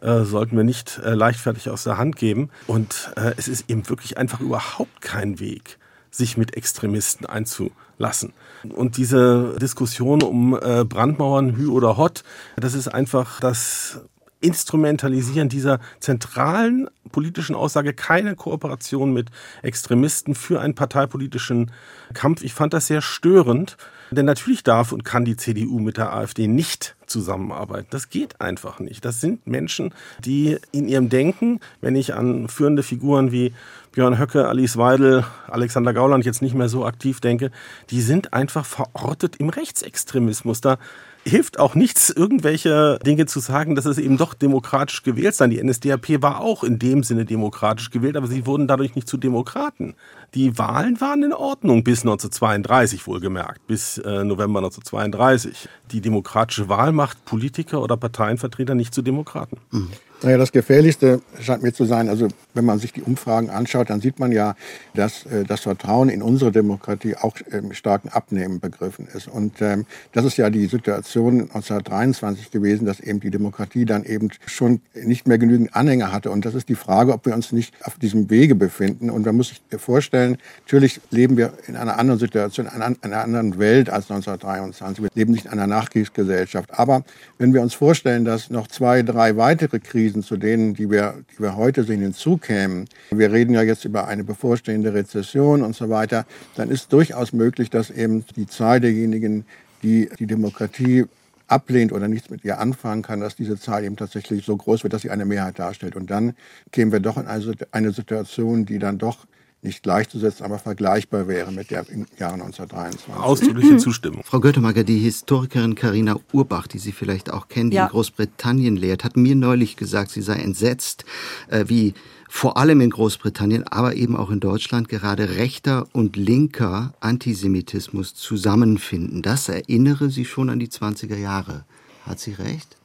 äh, 0.00 0.24
sollten 0.24 0.56
wir 0.56 0.64
nicht 0.64 1.00
äh, 1.04 1.14
leichtfertig 1.14 1.70
aus 1.70 1.84
der 1.84 1.98
Hand 1.98 2.16
geben. 2.16 2.50
Und 2.66 3.12
äh, 3.16 3.32
es 3.36 3.48
ist 3.48 3.68
eben 3.68 3.88
wirklich 3.88 4.18
einfach 4.18 4.40
überhaupt 4.40 5.00
kein 5.00 5.40
Weg, 5.40 5.78
sich 6.10 6.36
mit 6.36 6.56
Extremisten 6.56 7.26
einzulassen. 7.26 8.32
Und 8.68 8.96
diese 8.96 9.56
Diskussion 9.60 10.22
um 10.22 10.58
äh, 10.60 10.84
Brandmauern, 10.84 11.56
Hü 11.56 11.68
oder 11.68 11.96
Hot, 11.96 12.22
das 12.56 12.74
ist 12.74 12.88
einfach 12.88 13.40
das 13.40 14.00
Instrumentalisieren 14.40 15.48
dieser 15.48 15.80
zentralen 15.98 16.88
politischen 17.10 17.56
Aussage 17.56 17.92
keine 17.92 18.36
Kooperation 18.36 19.12
mit 19.12 19.30
Extremisten 19.62 20.36
für 20.36 20.60
einen 20.60 20.76
parteipolitischen 20.76 21.72
Kampf. 22.14 22.42
Ich 22.44 22.54
fand 22.54 22.72
das 22.72 22.86
sehr 22.86 23.02
störend, 23.02 23.76
denn 24.10 24.26
natürlich 24.26 24.62
darf 24.62 24.92
und 24.92 25.04
kann 25.04 25.24
die 25.24 25.36
CDU 25.36 25.78
mit 25.78 25.96
der 25.96 26.12
AfD 26.12 26.46
nicht 26.46 26.96
zusammenarbeiten. 27.06 27.88
Das 27.90 28.10
geht 28.10 28.40
einfach 28.40 28.78
nicht. 28.80 29.04
Das 29.04 29.20
sind 29.20 29.46
Menschen, 29.46 29.94
die 30.24 30.58
in 30.72 30.88
ihrem 30.88 31.08
Denken, 31.08 31.60
wenn 31.80 31.96
ich 31.96 32.14
an 32.14 32.48
führende 32.48 32.82
Figuren 32.82 33.32
wie 33.32 33.52
Björn 33.92 34.18
Höcke, 34.18 34.46
Alice 34.46 34.76
Weidel, 34.76 35.24
Alexander 35.48 35.92
Gauland 35.92 36.24
jetzt 36.24 36.42
nicht 36.42 36.54
mehr 36.54 36.68
so 36.68 36.84
aktiv 36.84 37.20
denke, 37.20 37.50
die 37.90 38.00
sind 38.00 38.32
einfach 38.32 38.64
verortet 38.64 39.36
im 39.36 39.48
Rechtsextremismus. 39.48 40.60
Da 40.60 40.78
hilft 41.24 41.58
auch 41.58 41.74
nichts, 41.74 42.10
irgendwelche 42.10 42.98
Dinge 43.04 43.26
zu 43.26 43.40
sagen, 43.40 43.74
dass 43.74 43.84
es 43.84 43.98
eben 43.98 44.16
doch 44.16 44.34
demokratisch 44.34 45.02
gewählt 45.02 45.34
sein. 45.34 45.50
Die 45.50 45.62
NSDAP 45.62 46.22
war 46.22 46.40
auch 46.40 46.64
in 46.64 46.78
dem 46.78 47.02
Sinne 47.02 47.24
demokratisch 47.24 47.90
gewählt, 47.90 48.16
aber 48.16 48.26
sie 48.26 48.46
wurden 48.46 48.66
dadurch 48.66 48.94
nicht 48.94 49.08
zu 49.08 49.16
Demokraten. 49.16 49.94
Die 50.34 50.58
Wahlen 50.58 51.00
waren 51.00 51.22
in 51.22 51.32
Ordnung 51.32 51.84
bis 51.84 52.00
1932 52.00 53.06
wohlgemerkt, 53.06 53.66
bis 53.66 53.98
äh, 53.98 54.24
November 54.24 54.60
1932. 54.60 55.68
Die 55.90 56.00
demokratische 56.00 56.68
Wahl 56.68 56.92
macht 56.92 57.24
Politiker 57.24 57.82
oder 57.82 57.96
Parteienvertreter 57.96 58.74
nicht 58.74 58.94
zu 58.94 59.02
Demokraten. 59.02 59.58
Mhm. 59.70 59.90
Naja, 60.20 60.36
das 60.36 60.50
Gefährlichste 60.50 61.22
scheint 61.40 61.62
mir 61.62 61.72
zu 61.72 61.84
sein, 61.84 62.08
also 62.08 62.26
wenn 62.52 62.64
man 62.64 62.80
sich 62.80 62.92
die 62.92 63.02
Umfragen 63.02 63.50
anschaut, 63.50 63.88
dann 63.88 64.00
sieht 64.00 64.18
man 64.18 64.32
ja, 64.32 64.56
dass 64.94 65.24
äh, 65.26 65.44
das 65.44 65.60
Vertrauen 65.60 66.08
in 66.08 66.22
unsere 66.22 66.50
Demokratie 66.50 67.14
auch 67.14 67.36
ähm, 67.52 67.72
starken 67.72 68.08
Abnehmen 68.08 68.58
begriffen 68.58 69.06
ist. 69.14 69.28
Und 69.28 69.62
ähm, 69.62 69.86
das 70.12 70.24
ist 70.24 70.36
ja 70.36 70.50
die 70.50 70.66
Situation 70.66 71.42
1923 71.42 72.50
gewesen, 72.50 72.84
dass 72.84 72.98
eben 72.98 73.20
die 73.20 73.30
Demokratie 73.30 73.84
dann 73.84 74.02
eben 74.04 74.30
schon 74.44 74.80
nicht 74.92 75.28
mehr 75.28 75.38
genügend 75.38 75.76
Anhänger 75.76 76.10
hatte. 76.10 76.32
Und 76.32 76.44
das 76.44 76.56
ist 76.56 76.68
die 76.68 76.74
Frage, 76.74 77.12
ob 77.12 77.24
wir 77.24 77.34
uns 77.34 77.52
nicht 77.52 77.72
auf 77.84 77.96
diesem 77.96 78.28
Wege 78.28 78.56
befinden. 78.56 79.10
Und 79.10 79.24
man 79.24 79.36
muss 79.36 79.50
sich 79.50 79.62
vorstellen, 79.76 80.38
natürlich 80.66 81.00
leben 81.12 81.36
wir 81.36 81.52
in 81.68 81.76
einer 81.76 81.96
anderen 81.96 82.18
Situation, 82.18 82.66
in 82.66 82.82
einer 82.82 83.22
anderen 83.22 83.60
Welt 83.60 83.88
als 83.88 84.10
1923. 84.10 85.04
Wir 85.04 85.10
leben 85.14 85.30
nicht 85.30 85.44
in 85.44 85.52
einer 85.52 85.68
Nachkriegsgesellschaft. 85.68 86.76
Aber 86.76 87.04
wenn 87.38 87.54
wir 87.54 87.62
uns 87.62 87.74
vorstellen, 87.74 88.24
dass 88.24 88.50
noch 88.50 88.66
zwei, 88.66 89.02
drei 89.02 89.36
weitere 89.36 89.78
Krisen 89.78 90.07
Krisen 90.08 90.22
zu 90.22 90.38
denen, 90.38 90.74
die 90.74 90.90
wir, 90.90 91.14
die 91.30 91.42
wir 91.42 91.56
heute 91.56 91.84
sehen, 91.84 92.00
hinzukämen, 92.00 92.86
wir 93.10 93.30
reden 93.30 93.52
ja 93.52 93.62
jetzt 93.62 93.84
über 93.84 94.08
eine 94.08 94.24
bevorstehende 94.24 94.94
Rezession 94.94 95.62
und 95.62 95.76
so 95.76 95.90
weiter, 95.90 96.24
dann 96.56 96.70
ist 96.70 96.92
durchaus 96.94 97.34
möglich, 97.34 97.68
dass 97.68 97.90
eben 97.90 98.24
die 98.36 98.46
Zahl 98.46 98.80
derjenigen, 98.80 99.44
die 99.82 100.08
die 100.18 100.26
Demokratie 100.26 101.04
ablehnt 101.46 101.92
oder 101.92 102.08
nichts 102.08 102.30
mit 102.30 102.42
ihr 102.44 102.58
anfangen 102.58 103.02
kann, 103.02 103.20
dass 103.20 103.36
diese 103.36 103.58
Zahl 103.58 103.84
eben 103.84 103.96
tatsächlich 103.96 104.46
so 104.46 104.56
groß 104.56 104.82
wird, 104.82 104.94
dass 104.94 105.02
sie 105.02 105.10
eine 105.10 105.26
Mehrheit 105.26 105.58
darstellt. 105.58 105.94
Und 105.94 106.10
dann 106.10 106.34
kämen 106.72 106.90
wir 106.90 107.00
doch 107.00 107.18
in 107.18 107.26
eine 107.26 107.90
Situation, 107.92 108.64
die 108.64 108.78
dann 108.78 108.96
doch 108.96 109.26
nicht 109.62 109.82
gleichzusetzen, 109.82 110.44
aber 110.44 110.58
vergleichbar 110.58 111.26
wäre 111.26 111.50
mit 111.50 111.70
der 111.70 111.88
im 111.88 112.06
Jahr 112.18 112.34
1923. 112.34 113.12
Ausdrückliche 113.14 113.76
Zustimmung. 113.78 114.22
Frau 114.24 114.40
Göttemagger, 114.40 114.84
die 114.84 114.98
Historikerin 114.98 115.74
Karina 115.74 116.16
Urbach, 116.32 116.66
die 116.68 116.78
Sie 116.78 116.92
vielleicht 116.92 117.30
auch 117.32 117.48
kennen, 117.48 117.70
die 117.70 117.76
ja. 117.76 117.86
in 117.86 117.90
Großbritannien 117.90 118.76
lehrt, 118.76 119.04
hat 119.04 119.16
mir 119.16 119.34
neulich 119.34 119.76
gesagt, 119.76 120.12
sie 120.12 120.22
sei 120.22 120.36
entsetzt, 120.36 121.04
äh, 121.48 121.64
wie 121.66 121.94
vor 122.28 122.56
allem 122.56 122.80
in 122.80 122.90
Großbritannien, 122.90 123.66
aber 123.66 123.96
eben 123.96 124.14
auch 124.14 124.30
in 124.30 124.38
Deutschland 124.38 124.88
gerade 124.88 125.36
rechter 125.36 125.86
und 125.92 126.16
linker 126.16 126.94
Antisemitismus 127.00 128.14
zusammenfinden. 128.14 129.22
Das 129.22 129.48
erinnere 129.48 130.10
sie 130.10 130.24
schon 130.24 130.50
an 130.50 130.58
die 130.58 130.68
20er 130.68 131.16
Jahre. 131.16 131.64
Hat 132.04 132.20
sie 132.20 132.32
recht? 132.32 132.77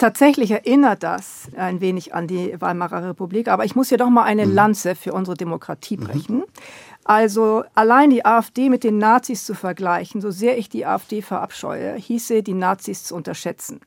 Tatsächlich 0.00 0.50
erinnert 0.50 1.02
das 1.02 1.50
ein 1.54 1.82
wenig 1.82 2.14
an 2.14 2.26
die 2.26 2.58
Weimarer 2.58 3.10
Republik, 3.10 3.48
aber 3.48 3.66
ich 3.66 3.76
muss 3.76 3.90
hier 3.90 3.98
doch 3.98 4.08
mal 4.08 4.22
eine 4.22 4.46
mhm. 4.46 4.54
Lanze 4.54 4.94
für 4.94 5.12
unsere 5.12 5.36
Demokratie 5.36 5.98
mhm. 5.98 6.04
brechen. 6.04 6.36
Mhm. 6.36 6.44
Also 7.10 7.64
allein 7.74 8.10
die 8.10 8.24
AfD 8.24 8.68
mit 8.68 8.84
den 8.84 8.98
Nazis 8.98 9.44
zu 9.44 9.54
vergleichen, 9.54 10.20
so 10.20 10.30
sehr 10.30 10.58
ich 10.58 10.68
die 10.68 10.86
AfD 10.86 11.22
verabscheue, 11.22 11.96
hieße, 11.96 12.44
die 12.44 12.54
Nazis 12.54 13.02
zu 13.02 13.16
unterschätzen. 13.16 13.80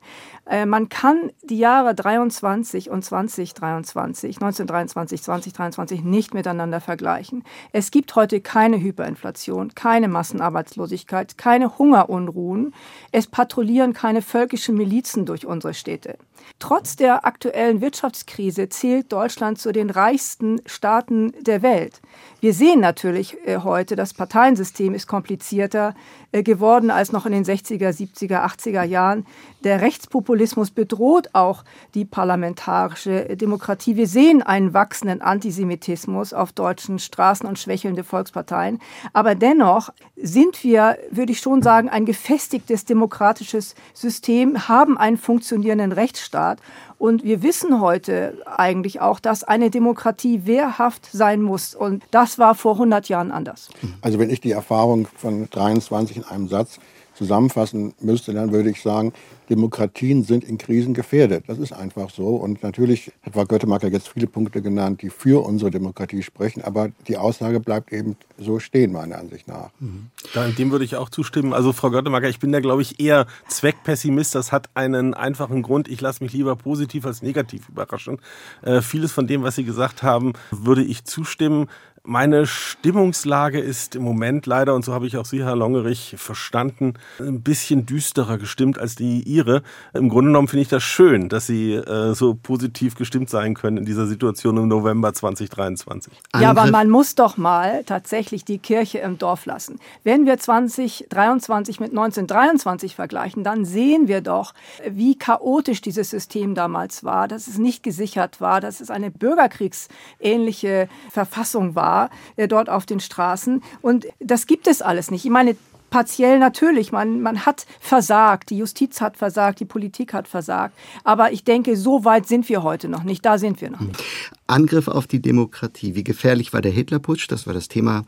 Äh, 0.46 0.66
man 0.66 0.90
kann 0.90 1.32
die 1.42 1.56
Jahre 1.56 1.94
23 1.94 2.90
und 2.90 3.02
2023, 3.02 4.36
1923, 4.36 5.22
2023 5.22 6.04
nicht 6.04 6.34
miteinander 6.34 6.82
vergleichen. 6.82 7.44
Es 7.72 7.90
gibt 7.90 8.14
heute 8.14 8.42
keine 8.42 8.78
Hyperinflation, 8.78 9.74
keine 9.74 10.08
Massenarbeitslosigkeit, 10.08 11.38
keine 11.38 11.78
Hungerunruhen. 11.78 12.74
Es 13.10 13.26
patrouillieren 13.26 13.94
keine 13.94 14.20
völkischen 14.20 14.76
Milizen 14.76 15.24
durch 15.24 15.46
unsere 15.46 15.72
Städte. 15.72 16.18
Trotz 16.58 16.96
der 16.96 17.24
aktuellen 17.24 17.80
Wirtschaftskrise 17.80 18.68
zählt 18.68 19.12
Deutschland 19.12 19.58
zu 19.58 19.72
den 19.72 19.88
reichsten 19.88 20.60
Staaten 20.66 21.32
der 21.40 21.62
Welt. 21.62 22.02
Wir 22.40 22.52
sehen 22.52 22.80
natürlich 22.80 23.13
äh, 23.14 23.58
heute, 23.62 23.96
das 23.96 24.14
Parteiensystem 24.14 24.94
ist 24.94 25.06
komplizierter 25.06 25.94
äh, 26.32 26.42
geworden 26.42 26.90
als 26.90 27.12
noch 27.12 27.26
in 27.26 27.32
den 27.32 27.44
60er, 27.44 27.90
70er, 27.90 28.44
80er 28.44 28.82
Jahren. 28.82 29.26
Der 29.62 29.80
Rechtspopulismus 29.80 30.70
bedroht 30.70 31.30
auch 31.32 31.64
die 31.94 32.04
parlamentarische 32.04 33.36
Demokratie. 33.36 33.96
Wir 33.96 34.06
sehen 34.06 34.42
einen 34.42 34.74
wachsenden 34.74 35.22
Antisemitismus 35.22 36.32
auf 36.32 36.52
deutschen 36.52 36.98
Straßen 36.98 37.48
und 37.48 37.58
schwächelnde 37.58 38.04
Volksparteien. 38.04 38.80
Aber 39.12 39.34
dennoch 39.34 39.90
sind 40.16 40.62
wir, 40.64 40.98
würde 41.10 41.32
ich 41.32 41.40
schon 41.40 41.62
sagen, 41.62 41.88
ein 41.88 42.04
gefestigtes 42.04 42.84
demokratisches 42.84 43.74
System, 43.94 44.68
haben 44.68 44.98
einen 44.98 45.16
funktionierenden 45.16 45.92
Rechtsstaat. 45.92 46.60
Und 46.98 47.24
wir 47.24 47.42
wissen 47.42 47.80
heute 47.80 48.38
eigentlich 48.46 49.00
auch, 49.00 49.20
dass 49.20 49.44
eine 49.44 49.70
Demokratie 49.70 50.46
wehrhaft 50.46 51.08
sein 51.12 51.42
muss. 51.42 51.74
Und 51.74 52.02
das 52.10 52.38
war 52.38 52.54
vor 52.54 52.74
100 52.74 53.08
Jahren 53.08 53.30
anders. 53.30 53.68
Also 54.00 54.18
wenn 54.18 54.30
ich 54.30 54.40
die 54.40 54.52
Erfahrung 54.52 55.08
von 55.16 55.48
23 55.50 56.18
in 56.18 56.24
einem 56.24 56.48
Satz 56.48 56.78
zusammenfassen 57.14 57.94
müsste, 58.00 58.32
dann 58.32 58.52
würde 58.52 58.70
ich 58.70 58.82
sagen, 58.82 59.12
Demokratien 59.50 60.22
sind 60.22 60.44
in 60.44 60.58
Krisen 60.58 60.94
gefährdet. 60.94 61.44
Das 61.46 61.58
ist 61.58 61.72
einfach 61.72 62.10
so. 62.10 62.36
Und 62.36 62.62
natürlich 62.62 63.12
hat 63.22 63.34
Frau 63.34 63.44
Göttemacher 63.44 63.88
jetzt 63.88 64.08
viele 64.08 64.26
Punkte 64.26 64.62
genannt, 64.62 65.02
die 65.02 65.10
für 65.10 65.44
unsere 65.44 65.70
Demokratie 65.70 66.22
sprechen. 66.22 66.62
Aber 66.62 66.90
die 67.08 67.16
Aussage 67.16 67.60
bleibt 67.60 67.92
eben 67.92 68.16
so 68.38 68.58
stehen, 68.58 68.92
meiner 68.92 69.18
Ansicht 69.18 69.48
nach. 69.48 69.70
Mhm. 69.80 70.10
Dem 70.58 70.70
würde 70.70 70.84
ich 70.84 70.96
auch 70.96 71.08
zustimmen. 71.08 71.52
Also 71.52 71.72
Frau 71.72 71.90
Göttemacher, 71.90 72.28
ich 72.28 72.38
bin 72.38 72.52
da, 72.52 72.60
glaube 72.60 72.82
ich, 72.82 73.00
eher 73.00 73.26
Zweckpessimist. 73.48 74.34
Das 74.34 74.52
hat 74.52 74.70
einen 74.74 75.14
einfachen 75.14 75.62
Grund. 75.62 75.88
Ich 75.88 76.00
lasse 76.00 76.22
mich 76.22 76.32
lieber 76.32 76.56
positiv 76.56 77.06
als 77.06 77.22
negativ 77.22 77.68
überraschen. 77.68 78.18
Äh, 78.62 78.80
vieles 78.80 79.12
von 79.12 79.26
dem, 79.26 79.42
was 79.42 79.56
Sie 79.56 79.64
gesagt 79.64 80.02
haben, 80.02 80.32
würde 80.50 80.82
ich 80.82 81.04
zustimmen. 81.04 81.68
Meine 82.06 82.46
Stimmungslage 82.46 83.58
ist 83.58 83.96
im 83.96 84.02
Moment 84.02 84.44
leider, 84.44 84.74
und 84.74 84.84
so 84.84 84.92
habe 84.92 85.06
ich 85.06 85.16
auch 85.16 85.24
Sie, 85.24 85.42
Herr 85.42 85.56
Longerich, 85.56 86.16
verstanden, 86.18 86.94
ein 87.18 87.40
bisschen 87.40 87.86
düsterer 87.86 88.36
gestimmt 88.36 88.78
als 88.78 88.94
die 88.94 89.22
Ihre. 89.34 89.62
Im 89.92 90.08
Grunde 90.08 90.28
genommen 90.28 90.48
finde 90.48 90.62
ich 90.62 90.68
das 90.68 90.82
schön, 90.82 91.28
dass 91.28 91.46
Sie 91.46 91.72
äh, 91.72 92.14
so 92.14 92.34
positiv 92.34 92.96
gestimmt 92.96 93.30
sein 93.30 93.54
können 93.54 93.76
in 93.76 93.84
dieser 93.84 94.06
Situation 94.06 94.56
im 94.56 94.68
November 94.68 95.12
2023. 95.12 96.12
Ja, 96.38 96.50
aber 96.50 96.70
man 96.70 96.90
muss 96.90 97.14
doch 97.14 97.36
mal 97.36 97.84
tatsächlich 97.84 98.44
die 98.44 98.58
Kirche 98.58 98.98
im 98.98 99.18
Dorf 99.18 99.46
lassen. 99.46 99.78
Wenn 100.02 100.26
wir 100.26 100.38
2023 100.38 101.80
mit 101.80 101.90
1923 101.90 102.94
vergleichen, 102.94 103.44
dann 103.44 103.64
sehen 103.64 104.08
wir 104.08 104.20
doch, 104.20 104.54
wie 104.88 105.16
chaotisch 105.16 105.80
dieses 105.80 106.10
System 106.10 106.54
damals 106.54 107.04
war, 107.04 107.28
dass 107.28 107.46
es 107.46 107.58
nicht 107.58 107.82
gesichert 107.82 108.40
war, 108.40 108.60
dass 108.60 108.80
es 108.80 108.90
eine 108.90 109.10
bürgerkriegsähnliche 109.10 110.88
Verfassung 111.10 111.74
war 111.74 111.84
war, 111.84 112.10
äh, 112.36 112.48
dort 112.48 112.68
auf 112.68 112.86
den 112.86 113.00
Straßen. 113.00 113.62
Und 113.82 114.06
das 114.20 114.46
gibt 114.46 114.66
es 114.66 114.82
alles 114.82 115.10
nicht. 115.10 115.24
Ich 115.24 115.30
meine, 115.30 115.56
partiell 115.94 116.40
natürlich. 116.40 116.90
Man, 116.90 117.20
man 117.20 117.46
hat 117.46 117.66
versagt, 117.78 118.50
die 118.50 118.58
Justiz 118.58 119.00
hat 119.00 119.16
versagt, 119.16 119.60
die 119.60 119.64
Politik 119.64 120.12
hat 120.12 120.26
versagt. 120.26 120.76
Aber 121.04 121.30
ich 121.30 121.44
denke, 121.44 121.76
so 121.76 122.04
weit 122.04 122.26
sind 122.26 122.48
wir 122.48 122.64
heute 122.64 122.88
noch 122.88 123.04
nicht. 123.04 123.24
Da 123.24 123.38
sind 123.38 123.60
wir 123.60 123.70
noch 123.70 123.78
nicht. 123.78 124.02
Angriff 124.48 124.88
auf 124.88 125.06
die 125.06 125.22
Demokratie. 125.22 125.94
Wie 125.94 126.02
gefährlich 126.02 126.52
war 126.52 126.62
der 126.62 126.72
Hitlerputsch? 126.72 127.30
Das 127.30 127.46
war 127.46 127.54
das 127.54 127.68
Thema 127.68 128.02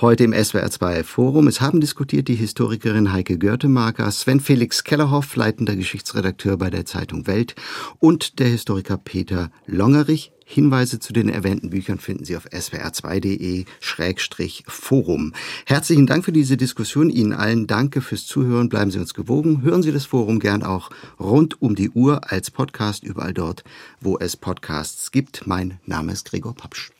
heute 0.00 0.24
im 0.24 0.32
SWR2 0.32 1.04
Forum. 1.04 1.46
Es 1.46 1.60
haben 1.60 1.80
diskutiert 1.80 2.26
die 2.26 2.34
Historikerin 2.34 3.12
Heike 3.12 3.38
Görtemarker, 3.38 4.10
Sven 4.10 4.40
Felix 4.40 4.82
Kellerhoff, 4.82 5.36
leitender 5.36 5.76
Geschichtsredakteur 5.76 6.56
bei 6.56 6.70
der 6.70 6.86
Zeitung 6.86 7.28
Welt 7.28 7.54
und 8.00 8.40
der 8.40 8.48
Historiker 8.48 8.96
Peter 8.96 9.52
Longerich. 9.64 10.32
Hinweise 10.50 10.98
zu 10.98 11.12
den 11.12 11.28
erwähnten 11.28 11.68
Büchern 11.68 11.98
finden 11.98 12.24
Sie 12.24 12.34
auf 12.34 12.46
swr2.de-forum. 12.46 15.34
Herzlichen 15.66 16.06
Dank 16.06 16.24
für 16.24 16.32
diese 16.32 16.56
Diskussion. 16.56 17.10
Ihnen 17.10 17.34
allen 17.34 17.66
danke 17.66 18.00
fürs 18.00 18.24
Zuhören. 18.24 18.70
Bleiben 18.70 18.90
Sie 18.90 18.98
uns 18.98 19.12
gewogen. 19.12 19.60
Hören 19.60 19.82
Sie 19.82 19.92
das 19.92 20.06
Forum 20.06 20.40
gern 20.40 20.62
auch 20.62 20.88
rund 21.20 21.60
um 21.60 21.74
die 21.74 21.90
Uhr 21.90 22.32
als 22.32 22.50
Podcast 22.50 23.04
überall 23.04 23.34
dort, 23.34 23.62
wo 24.00 24.16
es 24.18 24.38
Podcasts 24.38 25.10
gibt. 25.10 25.46
Mein 25.46 25.80
Name 25.84 26.12
ist 26.12 26.24
Gregor 26.24 26.54
Papsch. 26.54 26.92